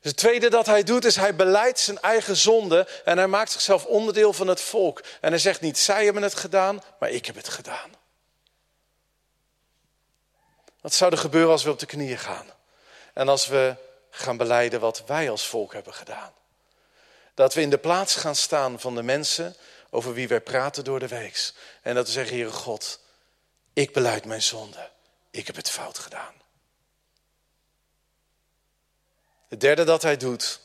Dus 0.01 0.11
het 0.11 0.17
tweede 0.17 0.51
dat 0.51 0.67
hij 0.67 0.83
doet 0.83 1.05
is 1.05 1.17
hij 1.17 1.35
beleidt 1.35 1.79
zijn 1.79 2.01
eigen 2.01 2.37
zonde 2.37 2.89
en 3.05 3.17
hij 3.17 3.27
maakt 3.27 3.51
zichzelf 3.51 3.85
onderdeel 3.85 4.33
van 4.33 4.47
het 4.47 4.61
volk. 4.61 5.03
En 5.21 5.31
hij 5.31 5.39
zegt 5.39 5.61
niet 5.61 5.79
zij 5.79 6.05
hebben 6.05 6.23
het 6.23 6.35
gedaan, 6.35 6.83
maar 7.01 7.11
ik 7.11 7.27
heb 7.27 7.35
het 7.37 7.49
gedaan. 7.49 7.91
Wat 10.81 10.95
zou 10.95 11.13
er 11.13 11.19
gebeuren 11.19 11.51
als 11.51 11.65
we 11.65 11.71
op 11.71 11.79
de 11.79 11.87
knieën 11.87 12.19
gaan? 12.19 12.47
En 13.15 13.29
als 13.29 13.47
we 13.47 13.75
gaan 14.11 14.37
beleiden 14.37 14.81
wat 14.81 15.03
wij 15.07 15.31
als 15.31 15.47
volk 15.47 15.73
hebben 15.73 15.95
gedaan? 15.95 16.33
Dat 17.39 17.55
we 17.55 17.61
in 17.61 17.71
de 17.71 17.79
plaats 17.79 18.15
gaan 18.15 18.37
staan 18.37 18.81
van 18.81 18.95
de 18.95 19.03
mensen 19.03 19.57
over 19.91 20.15
wie 20.15 20.29
wij 20.29 20.41
praten 20.41 20.85
door 20.85 20.99
de 20.99 21.09
weeks. 21.09 21.55
En 21.83 21.95
dat 21.95 22.07
we 22.07 22.13
zeggen, 22.13 22.37
Heere 22.37 22.51
God, 22.51 23.01
ik 23.73 23.93
beleid 23.93 24.25
mijn 24.25 24.43
zonde. 24.43 24.91
Ik 25.31 25.47
heb 25.47 25.57
het 25.57 25.71
fout 25.71 25.99
gedaan. 25.99 26.35
Het 29.49 29.61
derde 29.61 29.85
dat 29.85 30.03
hij 30.03 30.17
doet, 30.17 30.61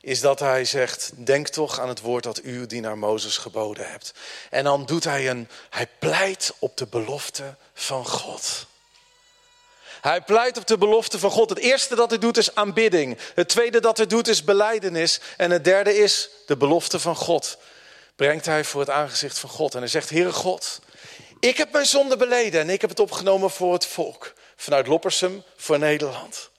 is 0.00 0.20
dat 0.20 0.38
hij 0.38 0.64
zegt: 0.64 1.26
Denk 1.26 1.48
toch 1.48 1.80
aan 1.80 1.88
het 1.88 2.00
woord 2.00 2.24
dat 2.24 2.44
u, 2.44 2.66
dienaar 2.66 2.98
Mozes, 2.98 3.38
geboden 3.38 3.90
hebt. 3.90 4.14
En 4.50 4.64
dan 4.64 4.86
doet 4.86 5.04
hij 5.04 5.30
een, 5.30 5.48
hij 5.70 5.88
pleit 5.98 6.54
op 6.58 6.76
de 6.76 6.86
belofte 6.86 7.56
van 7.74 8.06
God. 8.06 8.66
Hij 10.00 10.20
pleit 10.20 10.58
op 10.58 10.66
de 10.66 10.78
belofte 10.78 11.18
van 11.18 11.30
God. 11.30 11.50
Het 11.50 11.58
eerste 11.58 11.94
dat 11.94 12.10
hij 12.10 12.18
doet 12.18 12.36
is 12.36 12.54
aanbidding. 12.54 13.18
Het 13.34 13.48
tweede 13.48 13.80
dat 13.80 13.96
hij 13.96 14.06
doet 14.06 14.28
is 14.28 14.44
beleidenis. 14.44 15.20
En 15.36 15.50
het 15.50 15.64
derde 15.64 15.96
is 15.96 16.28
de 16.46 16.56
belofte 16.56 16.98
van 16.98 17.16
God. 17.16 17.58
Brengt 18.16 18.46
hij 18.46 18.64
voor 18.64 18.80
het 18.80 18.90
aangezicht 18.90 19.38
van 19.38 19.50
God. 19.50 19.74
En 19.74 19.80
hij 19.80 19.88
zegt, 19.88 20.10
Heere 20.10 20.32
God, 20.32 20.80
ik 21.40 21.56
heb 21.56 21.72
mijn 21.72 21.86
zonde 21.86 22.16
beleden 22.16 22.60
en 22.60 22.70
ik 22.70 22.80
heb 22.80 22.90
het 22.90 23.00
opgenomen 23.00 23.50
voor 23.50 23.72
het 23.72 23.86
volk. 23.86 24.32
Vanuit 24.56 24.86
Loppersum 24.86 25.42
voor 25.56 25.78
Nederland. 25.78 26.50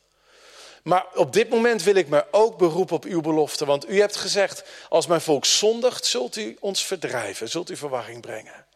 Maar 0.83 1.05
op 1.13 1.33
dit 1.33 1.49
moment 1.49 1.83
wil 1.83 1.95
ik 1.95 2.07
me 2.07 2.25
ook 2.31 2.57
beroepen 2.57 2.95
op 2.95 3.05
uw 3.05 3.21
belofte. 3.21 3.65
Want 3.65 3.89
u 3.89 3.99
hebt 3.99 4.15
gezegd, 4.15 4.63
als 4.89 5.07
mijn 5.07 5.21
volk 5.21 5.45
zondigt, 5.45 6.05
zult 6.05 6.35
u 6.35 6.57
ons 6.59 6.85
verdrijven. 6.85 7.49
Zult 7.49 7.69
u 7.69 7.77
verwarring 7.77 8.21
brengen. 8.21 8.66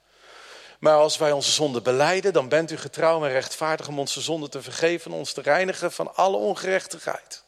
Maar 0.82 0.98
als 0.98 1.18
wij 1.18 1.32
onze 1.32 1.52
zonde 1.52 1.82
beleiden, 1.82 2.34
dan 2.34 2.50
bent 2.50 2.72
u 2.72 2.78
getrouw 2.78 3.26
en 3.26 3.32
rechtvaardig 3.32 3.88
om 3.88 4.00
onze 4.00 4.22
zonde 4.22 4.50
te 4.50 4.62
vergeven 4.62 5.12
en 5.12 5.18
ons 5.18 5.34
te 5.34 5.42
reinigen 5.42 5.92
van 5.92 6.16
alle 6.16 6.38
ongerechtigheid. 6.38 7.44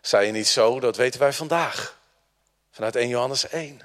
Zei 0.00 0.26
je 0.26 0.32
niet 0.32 0.48
zo, 0.48 0.80
dat 0.80 0.96
weten 0.96 1.20
wij 1.20 1.32
vandaag. 1.32 1.98
Vanuit 2.70 2.96
1 2.96 3.08
Johannes 3.08 3.48
1. 3.48 3.80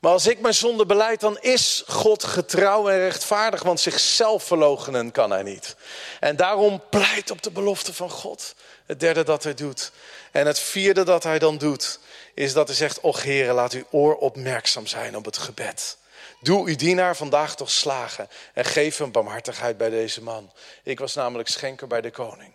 Maar 0.00 0.12
als 0.12 0.26
ik 0.26 0.40
mijn 0.40 0.54
zonde 0.54 0.86
beleid, 0.86 1.20
dan 1.20 1.38
is 1.40 1.84
God 1.86 2.24
getrouw 2.24 2.88
en 2.88 2.98
rechtvaardig, 2.98 3.62
want 3.62 3.80
zichzelf 3.80 4.44
verloochenen 4.44 5.10
kan 5.10 5.30
hij 5.30 5.42
niet. 5.42 5.76
En 6.20 6.36
daarom 6.36 6.82
pleit 6.90 7.30
op 7.30 7.42
de 7.42 7.50
belofte 7.50 7.94
van 7.94 8.10
God. 8.10 8.54
Het 8.86 9.00
derde 9.00 9.24
dat 9.24 9.42
hij 9.42 9.54
doet. 9.54 9.92
En 10.32 10.46
het 10.46 10.58
vierde 10.58 11.04
dat 11.04 11.22
hij 11.22 11.38
dan 11.38 11.58
doet, 11.58 11.98
is 12.34 12.52
dat 12.52 12.66
hij 12.66 12.76
zegt, 12.76 13.00
och 13.00 13.22
heren, 13.22 13.54
laat 13.54 13.72
uw 13.72 13.84
oor 13.90 14.16
opmerkzaam 14.16 14.86
zijn 14.86 15.16
op 15.16 15.24
het 15.24 15.38
gebed. 15.38 15.97
Doe 16.40 16.68
uw 16.68 16.76
dienaar 16.76 17.16
vandaag 17.16 17.56
toch 17.56 17.70
slagen 17.70 18.28
en 18.54 18.64
geef 18.64 18.96
hem 18.96 19.12
barmhartigheid 19.12 19.76
bij 19.76 19.90
deze 19.90 20.22
man. 20.22 20.52
Ik 20.82 20.98
was 20.98 21.14
namelijk 21.14 21.48
schenker 21.48 21.86
bij 21.86 22.00
de 22.00 22.10
koning. 22.10 22.54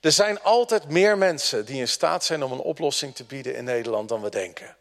Er 0.00 0.12
zijn 0.12 0.42
altijd 0.42 0.88
meer 0.88 1.18
mensen 1.18 1.64
die 1.64 1.80
in 1.80 1.88
staat 1.88 2.24
zijn 2.24 2.42
om 2.42 2.52
een 2.52 2.58
oplossing 2.58 3.14
te 3.14 3.24
bieden 3.24 3.56
in 3.56 3.64
Nederland 3.64 4.08
dan 4.08 4.22
we 4.22 4.30
denken. 4.30 4.76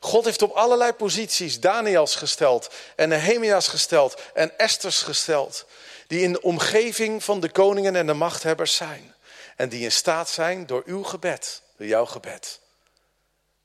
God 0.00 0.24
heeft 0.24 0.42
op 0.42 0.52
allerlei 0.52 0.92
posities 0.92 1.60
Daniels 1.60 2.16
gesteld 2.16 2.70
en 2.96 3.08
Nehemia's 3.08 3.68
gesteld 3.68 4.22
en 4.34 4.58
Esther's 4.58 5.02
gesteld. 5.02 5.66
Die 6.06 6.20
in 6.20 6.32
de 6.32 6.42
omgeving 6.42 7.24
van 7.24 7.40
de 7.40 7.50
koningen 7.50 7.96
en 7.96 8.06
de 8.06 8.12
machthebbers 8.12 8.74
zijn. 8.74 9.14
En 9.56 9.68
die 9.68 9.82
in 9.82 9.92
staat 9.92 10.28
zijn 10.28 10.66
door 10.66 10.82
uw 10.86 11.02
gebed, 11.02 11.62
door 11.76 11.86
jouw 11.86 12.06
gebed, 12.06 12.60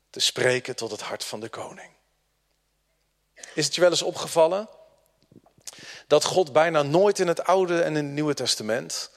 te 0.09 0.19
spreken 0.19 0.75
tot 0.75 0.91
het 0.91 1.01
hart 1.01 1.25
van 1.25 1.39
de 1.39 1.49
koning. 1.49 1.90
Is 3.53 3.65
het 3.65 3.75
je 3.75 3.81
wel 3.81 3.89
eens 3.89 4.01
opgevallen 4.01 4.69
dat 6.07 6.23
God 6.23 6.53
bijna 6.53 6.81
nooit 6.81 7.19
in 7.19 7.27
het 7.27 7.43
Oude 7.43 7.81
en 7.81 7.95
in 7.95 8.05
het 8.05 8.13
Nieuwe 8.13 8.33
Testament 8.33 9.09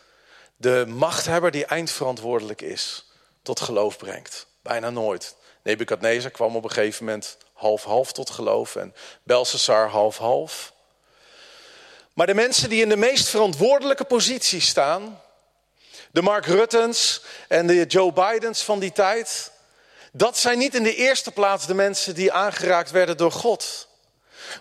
de 0.56 0.84
machthebber 0.88 1.50
die 1.50 1.64
eindverantwoordelijk 1.64 2.60
is 2.60 3.04
tot 3.42 3.60
geloof 3.60 3.96
brengt? 3.96 4.46
Bijna 4.62 4.90
nooit. 4.90 5.36
Nebukadnezar 5.62 6.30
kwam 6.30 6.56
op 6.56 6.64
een 6.64 6.70
gegeven 6.70 7.04
moment 7.04 7.36
half-half 7.52 8.12
tot 8.12 8.30
geloof 8.30 8.76
en 8.76 8.94
Belshazzar 9.22 9.88
half-half. 9.88 10.72
Maar 12.12 12.26
de 12.26 12.34
mensen 12.34 12.68
die 12.68 12.82
in 12.82 12.88
de 12.88 12.96
meest 12.96 13.28
verantwoordelijke 13.28 14.04
positie 14.04 14.60
staan, 14.60 15.20
de 16.10 16.22
Mark 16.22 16.46
Ruttens 16.46 17.22
en 17.48 17.66
de 17.66 17.86
Joe 17.86 18.12
Bidens 18.12 18.62
van 18.62 18.78
die 18.78 18.92
tijd, 18.92 19.50
dat 20.12 20.38
zijn 20.38 20.58
niet 20.58 20.74
in 20.74 20.82
de 20.82 20.94
eerste 20.94 21.30
plaats 21.30 21.66
de 21.66 21.74
mensen 21.74 22.14
die 22.14 22.32
aangeraakt 22.32 22.90
werden 22.90 23.16
door 23.16 23.32
God. 23.32 23.88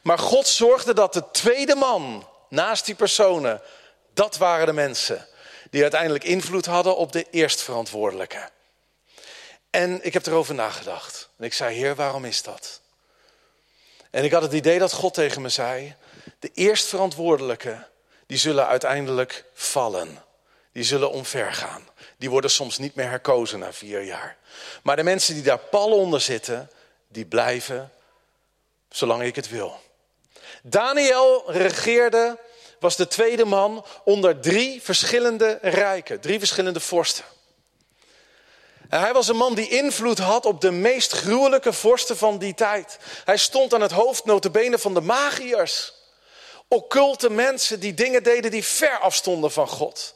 Maar 0.01 0.19
God 0.19 0.47
zorgde 0.47 0.93
dat 0.93 1.13
de 1.13 1.32
tweede 1.32 1.75
man 1.75 2.27
naast 2.49 2.86
die 2.86 2.95
personen, 2.95 3.62
dat 4.13 4.38
waren 4.38 4.65
de 4.65 4.73
mensen 4.73 5.27
die 5.69 5.82
uiteindelijk 5.82 6.23
invloed 6.23 6.65
hadden 6.65 6.97
op 6.97 7.12
de 7.12 7.25
eerstverantwoordelijke. 7.32 8.49
En 9.69 10.06
ik 10.06 10.13
heb 10.13 10.25
erover 10.25 10.56
nagedacht. 10.56 11.29
En 11.38 11.45
ik 11.45 11.53
zei, 11.53 11.75
Heer, 11.75 11.95
waarom 11.95 12.25
is 12.25 12.41
dat? 12.41 12.82
En 14.10 14.23
ik 14.23 14.32
had 14.32 14.41
het 14.41 14.53
idee 14.53 14.79
dat 14.79 14.93
God 14.93 15.13
tegen 15.13 15.41
me 15.41 15.49
zei: 15.49 15.95
de 16.39 16.51
eerstverantwoordelijke, 16.53 17.88
die 18.27 18.38
zullen 18.38 18.67
uiteindelijk 18.67 19.45
vallen. 19.53 20.23
Die 20.71 20.84
zullen 20.84 21.12
omvergaan. 21.12 21.88
Die 22.17 22.29
worden 22.29 22.49
soms 22.49 22.77
niet 22.77 22.95
meer 22.95 23.10
herkozen 23.10 23.60
na 23.60 23.73
vier 23.73 24.01
jaar. 24.01 24.38
Maar 24.84 24.95
de 24.95 25.03
mensen 25.03 25.34
die 25.34 25.43
daar 25.43 25.58
pal 25.58 25.91
onder 25.91 26.21
zitten, 26.21 26.71
die 27.08 27.25
blijven 27.25 27.91
zolang 28.89 29.23
ik 29.23 29.36
het 29.36 29.49
wil. 29.49 29.79
Daniel 30.65 31.52
regeerde, 31.52 32.39
was 32.80 32.95
de 32.95 33.08
tweede 33.08 33.45
man 33.45 33.86
onder 34.04 34.39
drie 34.39 34.82
verschillende 34.82 35.60
rijken, 35.62 36.19
drie 36.19 36.39
verschillende 36.39 36.80
vorsten. 36.80 37.23
En 38.89 38.99
hij 38.99 39.13
was 39.13 39.28
een 39.28 39.36
man 39.36 39.56
die 39.56 39.69
invloed 39.69 40.17
had 40.17 40.45
op 40.45 40.62
de 40.62 40.71
meest 40.71 41.12
gruwelijke 41.12 41.73
vorsten 41.73 42.17
van 42.17 42.38
die 42.38 42.54
tijd. 42.54 42.97
Hij 43.23 43.38
stond 43.38 43.73
aan 43.73 43.82
het 43.82 43.91
hoofd 43.91 44.26
notabene 44.26 44.80
van 44.80 44.93
de 44.93 45.02
magiërs. 45.02 45.93
Occulte 46.67 47.30
mensen 47.30 47.80
die 47.80 47.93
dingen 47.93 48.23
deden 48.23 48.52
die 48.52 48.63
ver 48.63 48.99
afstonden 48.99 49.52
van 49.52 49.67
God. 49.67 50.15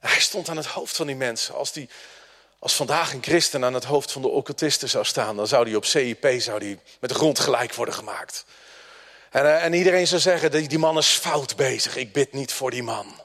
Hij 0.00 0.20
stond 0.20 0.48
aan 0.48 0.56
het 0.56 0.66
hoofd 0.66 0.96
van 0.96 1.06
die 1.06 1.16
mensen. 1.16 1.54
Als, 1.54 1.72
die, 1.72 1.88
als 2.58 2.74
vandaag 2.74 3.12
een 3.12 3.22
christen 3.22 3.64
aan 3.64 3.74
het 3.74 3.84
hoofd 3.84 4.12
van 4.12 4.22
de 4.22 4.28
occultisten 4.28 4.88
zou 4.88 5.04
staan... 5.04 5.36
dan 5.36 5.46
zou 5.46 5.64
die 5.64 5.76
op 5.76 5.84
CIP 5.84 6.34
zou 6.38 6.58
die 6.58 6.78
met 7.00 7.10
de 7.10 7.16
grond 7.16 7.38
gelijk 7.38 7.74
worden 7.74 7.94
gemaakt. 7.94 8.44
En, 9.38 9.44
eh, 9.44 9.64
en 9.64 9.72
iedereen 9.72 10.06
zou 10.06 10.20
zeggen, 10.20 10.50
die, 10.50 10.68
die 10.68 10.78
man 10.78 10.98
is 10.98 11.06
fout 11.08 11.56
bezig. 11.56 11.96
Ik 11.96 12.12
bid 12.12 12.32
niet 12.32 12.52
voor 12.52 12.70
die 12.70 12.82
man. 12.82 13.20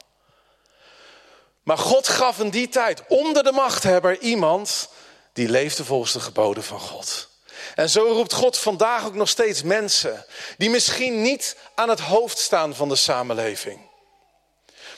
Maar 1.62 1.78
God 1.78 2.08
gaf 2.08 2.38
in 2.38 2.50
die 2.50 2.68
tijd 2.68 3.02
onder 3.08 3.44
de 3.44 3.52
machthebber 3.52 4.18
iemand 4.18 4.88
die 5.32 5.48
leefde 5.48 5.84
volgens 5.84 6.12
de 6.12 6.20
geboden 6.20 6.62
van 6.62 6.80
God. 6.80 7.28
En 7.74 7.90
zo 7.90 8.04
roept 8.04 8.32
God 8.32 8.58
vandaag 8.58 9.04
ook 9.04 9.14
nog 9.14 9.28
steeds 9.28 9.62
mensen 9.62 10.24
die 10.58 10.70
misschien 10.70 11.22
niet 11.22 11.56
aan 11.74 11.88
het 11.88 12.00
hoofd 12.00 12.38
staan 12.38 12.74
van 12.74 12.88
de 12.88 12.96
samenleving. 12.96 13.80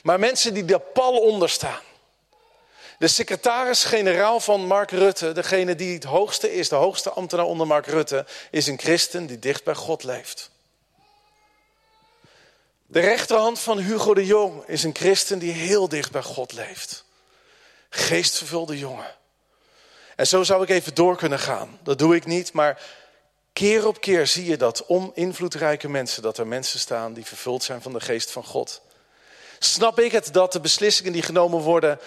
Maar 0.03 0.19
mensen 0.19 0.55
die 0.55 0.65
daar 0.65 0.81
pal 0.81 1.19
onder 1.19 1.49
staan. 1.49 1.83
De 2.99 3.09
secretaris-generaal 3.09 4.41
van 4.41 4.67
Mark 4.67 4.91
Rutte, 4.91 5.33
degene 5.33 5.75
die 5.75 5.95
het 5.95 6.05
hoogste 6.05 6.55
is, 6.55 6.69
de 6.69 6.75
hoogste 6.75 7.11
ambtenaar 7.11 7.47
onder 7.47 7.67
Mark 7.67 7.87
Rutte, 7.87 8.27
is 8.51 8.67
een 8.67 8.79
christen 8.79 9.27
die 9.27 9.39
dicht 9.39 9.65
bij 9.65 9.75
God 9.75 10.03
leeft. 10.05 10.55
De 12.87 13.01
rechterhand 13.01 13.59
van 13.59 13.79
Hugo 13.79 14.15
de 14.15 14.27
Jong 14.27 14.65
is 14.67 14.83
een 14.83 14.95
christen 14.95 15.39
die 15.39 15.53
heel 15.53 15.89
dicht 15.89 16.11
bij 16.11 16.23
God 16.23 16.53
leeft. 16.53 17.05
Geestvervulde 17.89 18.79
jongen. 18.79 19.15
En 20.17 20.27
zo 20.27 20.43
zou 20.43 20.63
ik 20.63 20.69
even 20.69 20.95
door 20.95 21.17
kunnen 21.17 21.39
gaan. 21.39 21.79
Dat 21.83 21.99
doe 21.99 22.15
ik 22.15 22.27
niet, 22.27 22.53
maar 22.53 22.83
keer 23.53 23.87
op 23.87 24.01
keer 24.01 24.27
zie 24.27 24.45
je 24.45 24.57
dat 24.57 24.87
om 24.87 25.13
invloedrijke 25.15 25.89
mensen, 25.89 26.23
dat 26.23 26.39
er 26.39 26.47
mensen 26.47 26.81
staan 26.81 27.13
die 27.13 27.25
vervuld 27.25 27.63
zijn 27.63 27.83
van 27.83 27.93
de 27.93 28.01
geest 28.01 28.31
van 28.31 28.45
God. 28.45 28.83
Snap 29.59 30.01
ik 30.01 30.13
het 30.13 30.33
dat 30.33 30.53
de 30.53 30.61
beslissingen 30.61 31.13
die 31.13 31.23
genomen 31.23 31.61
worden, 31.61 31.99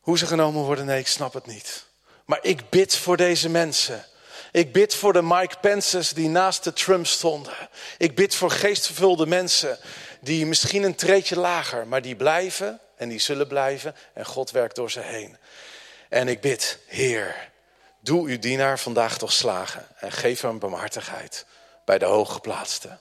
hoe 0.00 0.18
ze 0.18 0.26
genomen 0.26 0.62
worden? 0.62 0.86
Nee, 0.86 0.98
ik 0.98 1.06
snap 1.06 1.32
het 1.32 1.46
niet. 1.46 1.84
Maar 2.24 2.38
ik 2.42 2.70
bid 2.70 2.96
voor 2.96 3.16
deze 3.16 3.48
mensen. 3.48 4.04
Ik 4.52 4.72
bid 4.72 4.94
voor 4.94 5.12
de 5.12 5.22
Mike 5.22 5.56
Pence's 5.60 6.12
die 6.12 6.28
naast 6.28 6.64
de 6.64 6.72
Trump 6.72 7.06
stonden. 7.06 7.52
Ik 7.98 8.14
bid 8.14 8.34
voor 8.34 8.50
geestvervulde 8.50 9.26
mensen 9.26 9.78
die 10.20 10.46
misschien 10.46 10.82
een 10.82 10.94
treetje 10.94 11.38
lager, 11.38 11.86
maar 11.86 12.02
die 12.02 12.16
blijven 12.16 12.80
en 12.96 13.08
die 13.08 13.18
zullen 13.18 13.46
blijven 13.46 13.94
en 14.12 14.24
God 14.24 14.50
werkt 14.50 14.76
door 14.76 14.90
ze 14.90 15.00
heen. 15.00 15.36
En 16.08 16.28
ik 16.28 16.40
bid, 16.40 16.78
Heer, 16.86 17.50
doe 18.00 18.28
uw 18.28 18.38
dienaar 18.38 18.78
vandaag 18.78 19.18
toch 19.18 19.32
slagen 19.32 19.86
en 19.98 20.12
geef 20.12 20.40
hem 20.40 20.58
barmhartigheid 20.58 21.46
bij 21.84 21.98
de 21.98 22.04
hooggeplaatsten. 22.04 23.00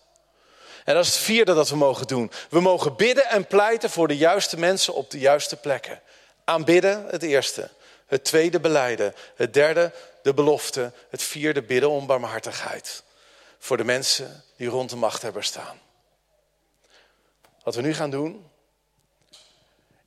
En 0.84 0.95
dat 0.95 1.05
is 1.05 1.13
het 1.13 1.23
vierde 1.23 1.53
dat 1.53 1.69
we 1.69 1.76
mogen 1.76 2.07
doen. 2.07 2.32
We 2.49 2.61
mogen 2.61 2.95
bidden 2.95 3.30
en 3.30 3.47
pleiten 3.47 3.89
voor 3.89 4.07
de 4.07 4.17
juiste 4.17 4.59
mensen 4.59 4.93
op 4.93 5.09
de 5.09 5.19
juiste 5.19 5.55
plekken. 5.55 6.01
Aanbidden, 6.43 7.05
het 7.09 7.23
eerste. 7.23 7.69
Het 8.07 8.23
tweede 8.23 8.59
beleiden. 8.59 9.13
Het 9.36 9.53
derde 9.53 9.91
de 10.22 10.34
belofte. 10.34 10.93
Het 11.09 11.24
vierde 11.24 11.61
bidden 11.61 11.89
om 11.89 12.05
barmhartigheid. 12.05 13.03
Voor 13.57 13.78
de 13.78 13.84
mensen 13.84 14.43
die 14.55 14.67
rond 14.67 14.89
de 14.89 14.95
machthebber 14.95 15.43
staan. 15.43 15.80
Wat 17.63 17.76
we 17.76 17.82
nu 17.82 17.93
gaan 17.93 18.09
doen, 18.09 18.49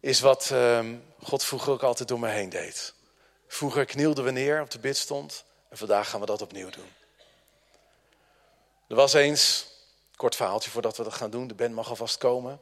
is 0.01 0.21
wat 0.21 0.51
ehm, 0.51 0.97
God 1.23 1.45
vroeger 1.45 1.73
ook 1.73 1.83
altijd 1.83 2.09
door 2.09 2.19
me 2.19 2.29
heen 2.29 2.49
deed. 2.49 2.95
Vroeger 3.47 3.85
knielden 3.85 4.25
we 4.25 4.31
neer 4.31 4.61
op 4.61 4.71
de 4.71 4.79
bidstond 4.79 5.45
en 5.69 5.77
vandaag 5.77 6.11
gaan 6.11 6.21
we 6.21 6.27
dat 6.27 6.43
opnieuw 6.43 6.71
doen. 6.71 6.93
Er 8.89 8.97
was 8.97 9.13
eens, 9.13 9.67
kort 10.17 10.37
verhaaltje 10.37 10.71
voordat 10.71 10.97
we 10.97 11.03
dat 11.03 11.15
gaan 11.15 11.31
doen, 11.31 11.49
de 11.49 11.55
band 11.55 11.75
mag 11.75 11.89
alvast 11.89 12.19
komen. 12.19 12.61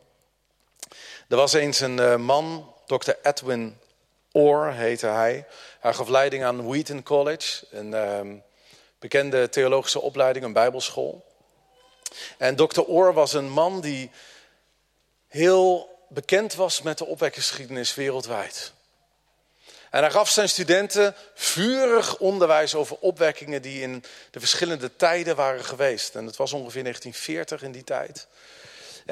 Er 1.29 1.37
was 1.37 1.53
eens 1.53 1.81
een 1.81 1.99
uh, 1.99 2.17
man, 2.17 2.75
dokter 2.87 3.19
Edwin 3.23 3.79
Orr 4.33 4.73
heette 4.73 5.07
hij. 5.07 5.47
Hij 5.81 5.95
gaf 5.95 6.09
leiding 6.09 6.45
aan 6.45 6.67
Wheaton 6.67 7.03
College, 7.03 7.67
een 7.71 7.95
ehm, 7.95 8.37
bekende 8.99 9.49
theologische 9.49 10.01
opleiding, 10.01 10.45
een 10.45 10.53
bijbelschool. 10.53 11.25
En 12.39 12.57
Dr. 12.57 12.81
Orr 12.81 13.13
was 13.13 13.33
een 13.33 13.51
man 13.51 13.81
die 13.81 14.11
heel 15.29 15.99
bekend 16.09 16.55
was 16.55 16.83
met 16.83 16.99
de 16.99 17.07
opwekkingsgeschiedenis 17.07 17.95
wereldwijd. 17.95 18.73
En 19.91 20.01
hij 20.01 20.11
gaf 20.11 20.29
zijn 20.29 20.49
studenten 20.49 21.15
vurig 21.35 22.19
onderwijs 22.19 22.75
over 22.75 22.97
opwekkingen 23.01 23.63
die 23.63 23.83
in 23.83 24.05
de 24.31 24.39
verschillende 24.39 24.97
tijden 24.97 25.37
waren 25.37 25.65
geweest. 25.65 26.15
En 26.15 26.27
het 26.27 26.37
was 26.37 26.53
ongeveer 26.53 26.83
1940 26.83 27.63
in 27.63 27.73
die 27.73 27.85
tijd. 27.85 28.27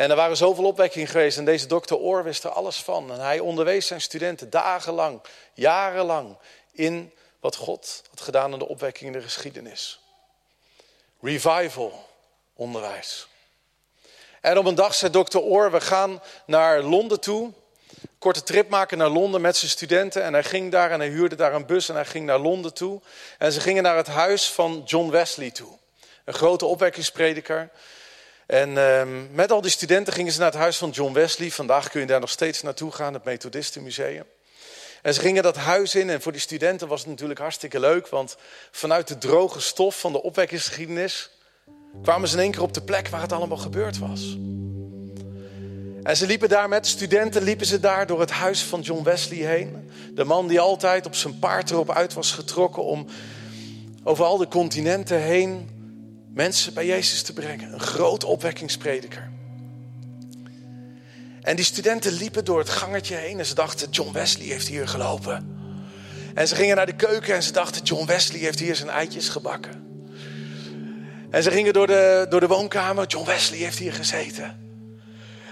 En 0.00 0.10
er 0.10 0.16
waren 0.16 0.36
zoveel 0.36 0.64
opwekkingen 0.64 1.08
geweest 1.08 1.38
en 1.38 1.44
deze 1.44 1.66
dokter 1.66 1.96
Oor 1.96 2.24
wist 2.24 2.44
er 2.44 2.50
alles 2.50 2.76
van. 2.76 3.12
En 3.12 3.20
hij 3.20 3.38
onderwees 3.38 3.86
zijn 3.86 4.00
studenten 4.00 4.50
dagenlang, 4.50 5.20
jarenlang 5.54 6.36
in 6.72 7.12
wat 7.40 7.56
God 7.56 8.02
had 8.10 8.20
gedaan 8.20 8.52
in 8.52 8.58
de 8.58 8.68
opwekking 8.68 9.06
in 9.06 9.18
de 9.18 9.24
geschiedenis. 9.24 10.00
Revival 11.20 12.08
onderwijs. 12.54 13.28
En 14.40 14.58
op 14.58 14.66
een 14.66 14.74
dag 14.74 14.94
zei 14.94 15.12
dokter 15.12 15.40
Oor, 15.40 15.70
we 15.70 15.80
gaan 15.80 16.22
naar 16.46 16.82
Londen 16.82 17.20
toe. 17.20 17.52
Korte 18.18 18.42
trip 18.42 18.68
maken 18.68 18.98
naar 18.98 19.08
Londen 19.08 19.40
met 19.40 19.56
zijn 19.56 19.70
studenten. 19.70 20.22
En 20.22 20.32
hij 20.32 20.44
ging 20.44 20.70
daar 20.70 20.90
en 20.90 21.00
hij 21.00 21.08
huurde 21.08 21.36
daar 21.36 21.54
een 21.54 21.66
bus 21.66 21.88
en 21.88 21.94
hij 21.94 22.06
ging 22.06 22.26
naar 22.26 22.38
Londen 22.38 22.74
toe. 22.74 23.00
En 23.38 23.52
ze 23.52 23.60
gingen 23.60 23.82
naar 23.82 23.96
het 23.96 24.08
huis 24.08 24.50
van 24.50 24.82
John 24.84 25.10
Wesley 25.10 25.50
toe. 25.50 25.78
Een 26.24 26.34
grote 26.34 26.66
opwekkingsprediker. 26.66 27.70
En 28.50 28.78
ehm, 28.78 29.08
met 29.32 29.52
al 29.52 29.60
die 29.60 29.70
studenten 29.70 30.12
gingen 30.12 30.32
ze 30.32 30.38
naar 30.38 30.50
het 30.50 30.60
huis 30.60 30.76
van 30.76 30.90
John 30.90 31.12
Wesley. 31.12 31.50
Vandaag 31.50 31.90
kun 31.90 32.00
je 32.00 32.06
daar 32.06 32.20
nog 32.20 32.30
steeds 32.30 32.62
naartoe 32.62 32.92
gaan, 32.92 33.14
het 33.14 33.24
Methodistenmuseum. 33.24 34.24
En 35.02 35.14
ze 35.14 35.20
gingen 35.20 35.42
dat 35.42 35.56
huis 35.56 35.94
in 35.94 36.10
en 36.10 36.22
voor 36.22 36.32
die 36.32 36.40
studenten 36.40 36.88
was 36.88 37.00
het 37.00 37.08
natuurlijk 37.08 37.40
hartstikke 37.40 37.80
leuk. 37.80 38.08
Want 38.08 38.36
vanuit 38.70 39.08
de 39.08 39.18
droge 39.18 39.60
stof 39.60 40.00
van 40.00 40.12
de 40.12 40.22
opwekkingsgeschiedenis 40.22 41.30
kwamen 42.02 42.28
ze 42.28 42.36
in 42.36 42.42
één 42.42 42.50
keer 42.50 42.62
op 42.62 42.74
de 42.74 42.82
plek 42.82 43.08
waar 43.08 43.20
het 43.20 43.32
allemaal 43.32 43.58
gebeurd 43.58 43.98
was. 43.98 44.36
En 46.02 46.16
ze 46.16 46.26
liepen 46.26 46.48
daar 46.48 46.68
met 46.68 46.86
studenten, 46.86 47.42
liepen 47.42 47.66
ze 47.66 47.80
daar 47.80 48.06
door 48.06 48.20
het 48.20 48.30
huis 48.30 48.62
van 48.62 48.80
John 48.80 49.02
Wesley 49.02 49.38
heen. 49.38 49.90
De 50.14 50.24
man 50.24 50.48
die 50.48 50.60
altijd 50.60 51.06
op 51.06 51.14
zijn 51.14 51.38
paard 51.38 51.70
erop 51.70 51.90
uit 51.90 52.12
was 52.12 52.32
getrokken 52.32 52.84
om 52.84 53.06
over 54.02 54.24
al 54.24 54.36
de 54.36 54.48
continenten 54.48 55.20
heen 55.20 55.78
mensen 56.34 56.74
bij 56.74 56.86
Jezus 56.86 57.22
te 57.22 57.32
brengen. 57.32 57.72
Een 57.72 57.80
groot 57.80 58.24
opwekkingsprediker. 58.24 59.30
En 61.40 61.56
die 61.56 61.64
studenten 61.64 62.12
liepen 62.12 62.44
door 62.44 62.58
het 62.58 62.68
gangetje 62.68 63.14
heen 63.14 63.38
en 63.38 63.46
ze 63.46 63.54
dachten, 63.54 63.90
John 63.90 64.12
Wesley 64.12 64.46
heeft 64.46 64.68
hier 64.68 64.88
gelopen. 64.88 65.58
En 66.34 66.48
ze 66.48 66.54
gingen 66.54 66.76
naar 66.76 66.86
de 66.86 66.96
keuken 66.96 67.34
en 67.34 67.42
ze 67.42 67.52
dachten, 67.52 67.82
John 67.82 68.06
Wesley 68.06 68.40
heeft 68.40 68.58
hier 68.58 68.76
zijn 68.76 68.90
eitjes 68.90 69.28
gebakken. 69.28 69.88
En 71.30 71.42
ze 71.42 71.50
gingen 71.50 71.72
door 71.72 71.86
de, 71.86 72.26
door 72.28 72.40
de 72.40 72.46
woonkamer, 72.46 73.06
John 73.06 73.26
Wesley 73.26 73.58
heeft 73.58 73.78
hier 73.78 73.92
gezeten. 73.92 74.69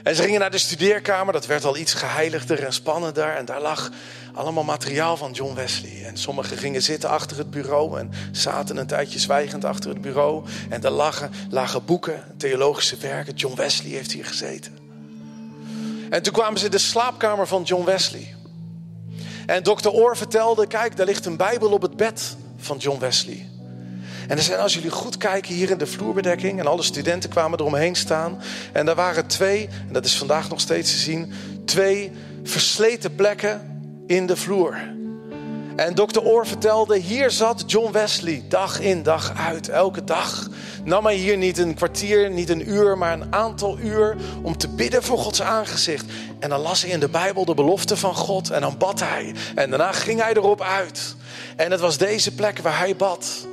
En 0.08 0.14
ze 0.14 0.22
gingen 0.22 0.40
naar 0.40 0.50
de 0.50 0.58
studeerkamer, 0.58 1.32
dat 1.32 1.46
werd 1.46 1.64
al 1.64 1.76
iets 1.76 1.94
geheiligder 1.94 2.64
en 2.64 2.72
spannender. 2.72 3.36
En 3.36 3.44
daar 3.44 3.60
lag 3.60 3.90
allemaal 4.34 4.64
materiaal 4.64 5.16
van 5.16 5.32
John 5.32 5.54
Wesley. 5.54 6.04
En 6.04 6.16
sommigen 6.16 6.56
gingen 6.56 6.82
zitten 6.82 7.08
achter 7.08 7.36
het 7.36 7.50
bureau 7.50 7.98
en 7.98 8.12
zaten 8.32 8.76
een 8.76 8.86
tijdje 8.86 9.18
zwijgend 9.18 9.64
achter 9.64 9.90
het 9.90 10.00
bureau. 10.00 10.44
En 10.68 10.80
daar 10.80 10.90
lagen, 10.90 11.30
lagen 11.50 11.84
boeken, 11.84 12.24
theologische 12.36 12.96
werken. 12.96 13.34
John 13.34 13.56
Wesley 13.56 13.90
heeft 13.90 14.12
hier 14.12 14.24
gezeten. 14.24 14.78
En 16.10 16.22
toen 16.22 16.32
kwamen 16.32 16.58
ze 16.58 16.64
in 16.64 16.70
de 16.70 16.78
slaapkamer 16.78 17.46
van 17.46 17.62
John 17.62 17.84
Wesley. 17.84 18.34
En 19.46 19.62
dokter 19.62 19.90
Oor 19.90 20.16
vertelde, 20.16 20.66
kijk, 20.66 20.96
daar 20.96 21.06
ligt 21.06 21.26
een 21.26 21.36
Bijbel 21.36 21.70
op 21.70 21.82
het 21.82 21.96
bed 21.96 22.36
van 22.56 22.76
John 22.76 22.98
Wesley. 22.98 23.48
En 24.28 24.36
er 24.36 24.42
zijn, 24.42 24.58
als 24.58 24.74
jullie 24.74 24.90
goed 24.90 25.16
kijken 25.16 25.54
hier 25.54 25.70
in 25.70 25.78
de 25.78 25.86
vloerbedekking, 25.86 26.58
en 26.58 26.66
alle 26.66 26.82
studenten 26.82 27.30
kwamen 27.30 27.58
eromheen 27.58 27.94
staan. 27.94 28.42
En 28.72 28.86
daar 28.86 28.94
waren 28.94 29.26
twee, 29.26 29.68
en 29.86 29.92
dat 29.92 30.04
is 30.04 30.16
vandaag 30.16 30.48
nog 30.48 30.60
steeds 30.60 30.90
te 30.90 30.98
zien, 30.98 31.32
twee 31.64 32.12
versleten 32.42 33.14
plekken 33.14 33.80
in 34.06 34.26
de 34.26 34.36
vloer. 34.36 34.96
En 35.76 35.94
dokter 35.94 36.22
Oor 36.22 36.46
vertelde, 36.46 36.98
hier 36.98 37.30
zat 37.30 37.64
John 37.66 37.92
Wesley 37.92 38.44
dag 38.48 38.80
in 38.80 39.02
dag 39.02 39.32
uit, 39.36 39.68
elke 39.68 40.04
dag. 40.04 40.48
Nam 40.84 41.04
hij 41.04 41.14
hier 41.14 41.36
niet 41.36 41.58
een 41.58 41.74
kwartier, 41.74 42.30
niet 42.30 42.48
een 42.48 42.70
uur, 42.70 42.98
maar 42.98 43.12
een 43.12 43.34
aantal 43.34 43.78
uur 43.78 44.16
om 44.42 44.56
te 44.56 44.68
bidden 44.68 45.02
voor 45.02 45.18
Gods 45.18 45.42
aangezicht. 45.42 46.04
En 46.38 46.48
dan 46.48 46.60
las 46.60 46.82
hij 46.82 46.90
in 46.90 47.00
de 47.00 47.08
Bijbel 47.08 47.44
de 47.44 47.54
belofte 47.54 47.96
van 47.96 48.14
God 48.14 48.50
en 48.50 48.60
dan 48.60 48.78
bad 48.78 49.00
hij. 49.00 49.34
En 49.54 49.70
daarna 49.70 49.92
ging 49.92 50.20
hij 50.20 50.34
erop 50.34 50.60
uit. 50.62 51.16
En 51.56 51.70
het 51.70 51.80
was 51.80 51.98
deze 51.98 52.34
plek 52.34 52.58
waar 52.58 52.78
hij 52.78 52.96
bad. 52.96 53.46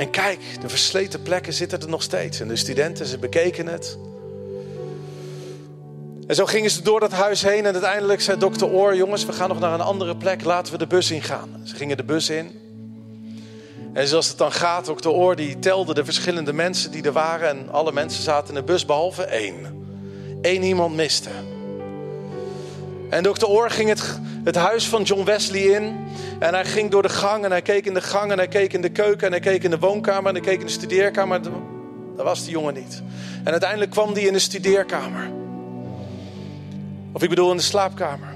En 0.00 0.10
kijk, 0.10 0.40
de 0.60 0.68
versleten 0.68 1.22
plekken 1.22 1.52
zitten 1.52 1.80
er 1.80 1.88
nog 1.88 2.02
steeds. 2.02 2.40
En 2.40 2.48
de 2.48 2.56
studenten, 2.56 3.06
ze 3.06 3.18
bekeken 3.18 3.66
het. 3.66 3.98
En 6.26 6.34
zo 6.34 6.46
gingen 6.46 6.70
ze 6.70 6.82
door 6.82 7.00
dat 7.00 7.12
huis 7.12 7.42
heen 7.42 7.66
en 7.66 7.72
uiteindelijk 7.72 8.20
zei 8.20 8.38
dokter 8.38 8.68
Oor... 8.68 8.96
jongens, 8.96 9.24
we 9.24 9.32
gaan 9.32 9.48
nog 9.48 9.60
naar 9.60 9.72
een 9.72 9.80
andere 9.80 10.16
plek, 10.16 10.44
laten 10.44 10.72
we 10.72 10.78
de 10.78 10.86
bus 10.86 11.10
ingaan. 11.10 11.60
Ze 11.64 11.74
gingen 11.74 11.96
de 11.96 12.04
bus 12.04 12.30
in. 12.30 12.60
En 13.92 14.08
zoals 14.08 14.28
het 14.28 14.38
dan 14.38 14.52
gaat, 14.52 14.86
dokter 14.86 15.10
Oor 15.10 15.36
die 15.36 15.58
telde 15.58 15.94
de 15.94 16.04
verschillende 16.04 16.52
mensen 16.52 16.90
die 16.90 17.02
er 17.02 17.12
waren... 17.12 17.48
en 17.48 17.70
alle 17.70 17.92
mensen 17.92 18.22
zaten 18.22 18.48
in 18.48 18.60
de 18.60 18.66
bus 18.66 18.84
behalve 18.84 19.24
één. 19.24 19.86
Eén 20.42 20.62
iemand 20.62 20.94
miste. 20.94 21.30
En 23.10 23.22
dokter 23.22 23.48
Oor 23.48 23.70
ging 23.70 23.88
het, 23.88 24.18
het 24.44 24.54
huis 24.54 24.88
van 24.88 25.02
John 25.02 25.24
Wesley 25.24 25.60
in... 25.60 25.96
en 26.38 26.54
hij 26.54 26.64
ging 26.64 26.90
door 26.90 27.02
de 27.02 27.08
gang 27.08 27.44
en 27.44 27.50
hij 27.50 27.62
keek 27.62 27.86
in 27.86 27.94
de 27.94 28.00
gang... 28.00 28.30
en 28.30 28.38
hij 28.38 28.48
keek 28.48 28.72
in 28.72 28.82
de 28.82 28.88
keuken 28.88 29.26
en 29.26 29.32
hij 29.32 29.40
keek 29.40 29.62
in 29.62 29.70
de 29.70 29.78
woonkamer... 29.78 30.28
en 30.28 30.34
hij 30.34 30.44
keek 30.44 30.60
in 30.60 30.66
de 30.66 30.72
studeerkamer. 30.72 31.42
Daar 32.16 32.24
was 32.24 32.42
die 32.42 32.50
jongen 32.50 32.74
niet. 32.74 33.02
En 33.44 33.50
uiteindelijk 33.50 33.90
kwam 33.90 34.14
die 34.14 34.26
in 34.26 34.32
de 34.32 34.38
studeerkamer... 34.38 35.30
Of 37.12 37.22
ik 37.22 37.28
bedoel 37.28 37.50
in 37.50 37.56
de 37.56 37.62
slaapkamer. 37.62 38.28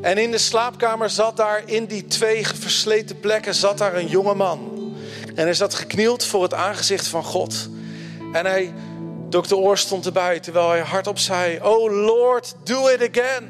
En 0.00 0.18
in 0.18 0.30
de 0.30 0.38
slaapkamer 0.38 1.10
zat 1.10 1.36
daar, 1.36 1.62
in 1.66 1.84
die 1.84 2.06
twee 2.06 2.46
versleten 2.46 3.20
plekken, 3.20 3.54
zat 3.54 3.78
daar 3.78 3.94
een 3.94 4.06
jonge 4.06 4.34
man. 4.34 4.92
En 5.34 5.44
hij 5.44 5.54
zat 5.54 5.74
geknield 5.74 6.24
voor 6.24 6.42
het 6.42 6.54
aangezicht 6.54 7.06
van 7.06 7.24
God. 7.24 7.68
En 8.32 8.46
hij, 8.46 8.72
dokter 9.34 9.56
Oor 9.56 9.78
stond 9.78 10.06
erbij, 10.06 10.40
terwijl 10.40 10.68
hij 10.68 10.80
hardop 10.80 11.18
zei: 11.18 11.58
Oh 11.62 11.92
Lord, 11.92 12.54
do 12.64 12.88
it 12.88 13.08
again. 13.10 13.44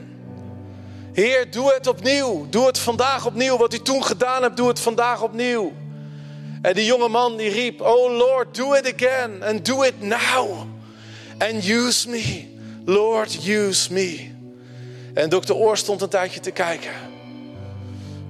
Heer, 1.13 1.51
doe 1.51 1.73
het 1.73 1.87
opnieuw. 1.87 2.47
Doe 2.51 2.67
het 2.67 2.79
vandaag 2.79 3.27
opnieuw. 3.27 3.57
Wat 3.57 3.75
u 3.75 3.79
toen 3.79 4.05
gedaan 4.05 4.43
hebt, 4.43 4.57
doe 4.57 4.69
het 4.69 4.81
vandaag 4.81 5.23
opnieuw. 5.23 5.73
En 6.63 6.75
die 6.75 6.85
jonge 6.85 7.09
man 7.09 7.37
die 7.37 7.51
riep: 7.51 7.81
Oh 7.81 8.17
Lord, 8.17 8.55
do 8.55 8.75
it 8.75 8.95
again. 8.95 9.43
And 9.43 9.67
do 9.67 9.83
it 9.83 10.01
now. 10.01 10.61
And 11.39 11.65
use 11.65 12.09
me. 12.09 12.49
Lord, 12.85 13.47
use 13.47 13.93
me. 13.93 14.31
En 15.15 15.29
dokter 15.29 15.55
Oor 15.55 15.77
stond 15.77 16.03
een 16.03 16.09
tijdje 16.09 16.41
te 16.41 16.51
kijken. 16.51 16.93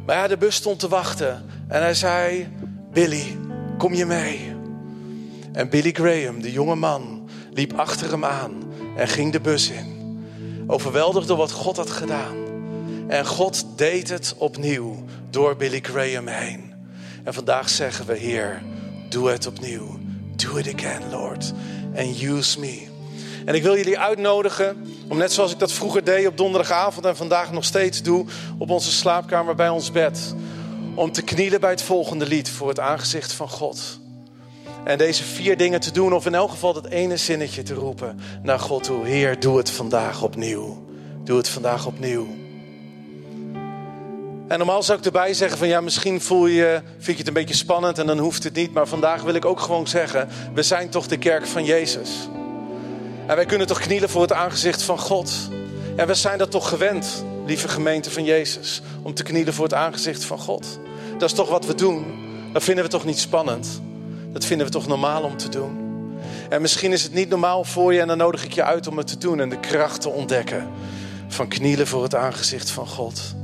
Maar 0.06 0.16
ja, 0.16 0.28
de 0.28 0.36
bus 0.36 0.54
stond 0.54 0.78
te 0.78 0.88
wachten. 0.88 1.50
En 1.68 1.82
hij 1.82 1.94
zei, 1.94 2.48
Billy, 2.92 3.36
kom 3.78 3.94
je 3.94 4.06
mee? 4.06 4.52
En 5.52 5.68
Billy 5.68 5.92
Graham, 5.92 6.42
de 6.42 6.52
jonge 6.52 6.74
man, 6.74 7.13
liep 7.54 7.72
achter 7.72 8.10
hem 8.10 8.24
aan 8.24 8.52
en 8.96 9.08
ging 9.08 9.32
de 9.32 9.40
bus 9.40 9.70
in. 9.70 9.94
Overweldigd 10.66 11.28
door 11.28 11.36
wat 11.36 11.52
God 11.52 11.76
had 11.76 11.90
gedaan. 11.90 12.36
En 13.08 13.26
God 13.26 13.66
deed 13.76 14.08
het 14.08 14.34
opnieuw 14.38 15.04
door 15.30 15.56
Billy 15.56 15.80
Graham 15.82 16.26
heen. 16.26 16.72
En 17.24 17.34
vandaag 17.34 17.68
zeggen 17.68 18.06
we, 18.06 18.16
Heer, 18.16 18.62
doe 19.08 19.30
het 19.30 19.46
opnieuw. 19.46 19.98
Do 20.36 20.56
it 20.56 20.74
again, 20.74 21.10
Lord. 21.10 21.52
And 21.96 22.22
use 22.22 22.60
me. 22.60 22.82
En 23.44 23.54
ik 23.54 23.62
wil 23.62 23.76
jullie 23.76 23.98
uitnodigen 23.98 24.86
om 25.08 25.18
net 25.18 25.32
zoals 25.32 25.52
ik 25.52 25.58
dat 25.58 25.72
vroeger 25.72 26.04
deed 26.04 26.26
op 26.26 26.36
donderdagavond 26.36 27.06
en 27.06 27.16
vandaag 27.16 27.52
nog 27.52 27.64
steeds 27.64 28.02
doe 28.02 28.26
op 28.58 28.70
onze 28.70 28.92
slaapkamer 28.92 29.54
bij 29.54 29.68
ons 29.68 29.90
bed. 29.92 30.34
Om 30.94 31.12
te 31.12 31.22
knielen 31.22 31.60
bij 31.60 31.70
het 31.70 31.82
volgende 31.82 32.26
lied 32.26 32.50
voor 32.50 32.68
het 32.68 32.80
aangezicht 32.80 33.32
van 33.32 33.48
God. 33.48 33.98
En 34.84 34.98
deze 34.98 35.24
vier 35.24 35.56
dingen 35.56 35.80
te 35.80 35.90
doen, 35.90 36.12
of 36.12 36.26
in 36.26 36.34
elk 36.34 36.50
geval 36.50 36.72
dat 36.72 36.86
ene 36.86 37.16
zinnetje 37.16 37.62
te 37.62 37.74
roepen 37.74 38.20
naar 38.42 38.58
God 38.58 38.84
toe. 38.84 39.06
Heer, 39.06 39.40
doe 39.40 39.56
het 39.56 39.70
vandaag 39.70 40.22
opnieuw. 40.22 40.84
Doe 41.24 41.36
het 41.36 41.48
vandaag 41.48 41.86
opnieuw. 41.86 42.26
En 44.48 44.58
normaal 44.58 44.82
zou 44.82 44.98
ik 44.98 45.04
erbij 45.04 45.34
zeggen 45.34 45.58
van 45.58 45.68
ja, 45.68 45.80
misschien 45.80 46.20
voel 46.20 46.46
je, 46.46 46.80
vind 46.92 47.06
je 47.06 47.16
het 47.16 47.26
een 47.26 47.32
beetje 47.32 47.54
spannend 47.54 47.98
en 47.98 48.06
dan 48.06 48.18
hoeft 48.18 48.44
het 48.44 48.54
niet. 48.54 48.72
Maar 48.72 48.86
vandaag 48.86 49.22
wil 49.22 49.34
ik 49.34 49.44
ook 49.44 49.60
gewoon 49.60 49.86
zeggen, 49.86 50.28
we 50.54 50.62
zijn 50.62 50.88
toch 50.88 51.06
de 51.06 51.18
kerk 51.18 51.46
van 51.46 51.64
Jezus. 51.64 52.10
En 53.26 53.36
wij 53.36 53.46
kunnen 53.46 53.66
toch 53.66 53.80
knielen 53.80 54.08
voor 54.08 54.22
het 54.22 54.32
aangezicht 54.32 54.82
van 54.82 54.98
God. 54.98 55.32
En 55.96 56.06
we 56.06 56.14
zijn 56.14 56.38
dat 56.38 56.50
toch 56.50 56.68
gewend, 56.68 57.24
lieve 57.46 57.68
gemeente 57.68 58.10
van 58.10 58.24
Jezus, 58.24 58.82
om 59.02 59.14
te 59.14 59.22
knielen 59.22 59.54
voor 59.54 59.64
het 59.64 59.74
aangezicht 59.74 60.24
van 60.24 60.38
God. 60.38 60.78
Dat 61.18 61.28
is 61.28 61.36
toch 61.36 61.48
wat 61.48 61.66
we 61.66 61.74
doen. 61.74 62.04
Dat 62.52 62.62
vinden 62.62 62.84
we 62.84 62.90
toch 62.90 63.04
niet 63.04 63.18
spannend. 63.18 63.80
Dat 64.34 64.44
vinden 64.44 64.66
we 64.66 64.72
toch 64.72 64.86
normaal 64.86 65.22
om 65.22 65.36
te 65.36 65.48
doen. 65.48 65.84
En 66.48 66.60
misschien 66.60 66.92
is 66.92 67.02
het 67.02 67.12
niet 67.12 67.28
normaal 67.28 67.64
voor 67.64 67.94
je 67.94 68.00
en 68.00 68.06
dan 68.06 68.18
nodig 68.18 68.44
ik 68.44 68.52
je 68.52 68.62
uit 68.62 68.86
om 68.86 68.96
het 68.96 69.06
te 69.06 69.18
doen 69.18 69.40
en 69.40 69.48
de 69.48 69.60
kracht 69.60 70.00
te 70.00 70.08
ontdekken 70.08 70.68
van 71.28 71.48
knielen 71.48 71.86
voor 71.86 72.02
het 72.02 72.14
aangezicht 72.14 72.70
van 72.70 72.86
God. 72.86 73.34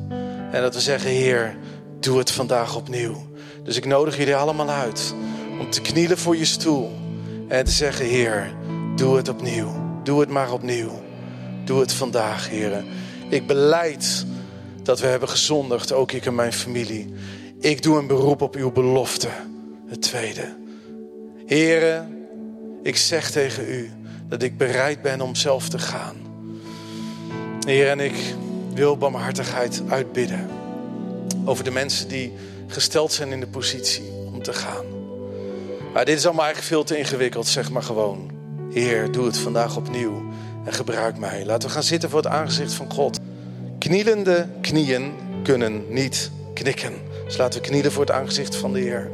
En 0.51 0.63
dat 0.63 0.75
we 0.75 0.81
zeggen, 0.81 1.11
Heer, 1.11 1.57
doe 2.01 2.19
het 2.19 2.31
vandaag 2.31 2.77
opnieuw. 2.77 3.27
Dus 3.63 3.77
ik 3.77 3.87
nodig 3.87 4.17
jullie 4.17 4.37
allemaal 4.37 4.71
uit 4.71 5.15
om 5.61 5.71
te 5.71 5.81
knielen 5.81 6.19
voor 6.19 6.37
je 6.37 6.45
stoel 6.45 6.91
en 7.49 7.65
te 7.65 7.71
zeggen, 7.71 8.07
Heer, 8.07 8.55
doe 8.97 9.17
het 9.17 9.29
opnieuw. 9.29 9.89
Doe 10.03 10.21
het 10.21 10.29
maar 10.29 10.53
opnieuw. 10.53 11.03
Doe 11.65 11.81
het 11.81 11.93
vandaag, 11.93 12.49
Heer. 12.49 12.85
Ik 13.29 13.47
beleid 13.47 14.27
dat 14.83 15.01
we 15.01 15.07
hebben 15.07 15.29
gezondigd, 15.29 15.93
ook 15.93 16.13
ik 16.13 16.27
en 16.27 16.35
mijn 16.35 16.53
familie. 16.53 17.15
Ik 17.61 17.83
doe 17.83 17.99
een 17.99 18.07
beroep 18.07 18.43
op 18.43 18.55
uw 18.55 18.73
belofte. 18.73 19.29
Het 19.89 20.03
tweede. 20.03 20.60
Heren, 21.51 22.27
ik 22.83 22.97
zeg 22.97 23.31
tegen 23.31 23.69
u 23.69 23.91
dat 24.29 24.43
ik 24.43 24.57
bereid 24.57 25.03
ben 25.03 25.21
om 25.21 25.35
zelf 25.35 25.69
te 25.69 25.79
gaan. 25.79 26.17
Heer, 27.67 27.89
en 27.89 28.01
ik 28.01 28.15
wil 28.75 28.97
barmhartigheid 28.97 29.83
uitbidden 29.89 30.49
over 31.45 31.65
de 31.65 31.71
mensen 31.71 32.09
die 32.09 32.33
gesteld 32.67 33.13
zijn 33.13 33.33
in 33.33 33.41
de 33.41 33.47
positie 33.47 34.03
om 34.33 34.43
te 34.43 34.53
gaan. 34.53 34.85
Maar 35.93 36.05
dit 36.05 36.19
is 36.19 36.25
allemaal 36.25 36.45
eigenlijk 36.45 36.75
veel 36.75 36.85
te 36.85 36.99
ingewikkeld, 36.99 37.47
zeg 37.47 37.71
maar 37.71 37.83
gewoon. 37.83 38.31
Heer, 38.73 39.13
doe 39.13 39.27
het 39.27 39.39
vandaag 39.39 39.77
opnieuw 39.77 40.23
en 40.65 40.73
gebruik 40.73 41.19
mij. 41.19 41.45
Laten 41.45 41.69
we 41.69 41.75
gaan 41.75 41.83
zitten 41.83 42.11
voor 42.11 42.23
het 42.23 42.33
aangezicht 42.33 42.73
van 42.73 42.93
God. 42.93 43.19
Knielende 43.79 44.47
knieën 44.61 45.13
kunnen 45.43 45.85
niet 45.89 46.31
knikken. 46.55 46.93
Dus 47.25 47.37
laten 47.37 47.61
we 47.61 47.69
knielen 47.69 47.93
voor 47.93 48.05
het 48.05 48.15
aangezicht 48.15 48.57
van 48.57 48.73
de 48.73 48.81
Heer. 48.81 49.11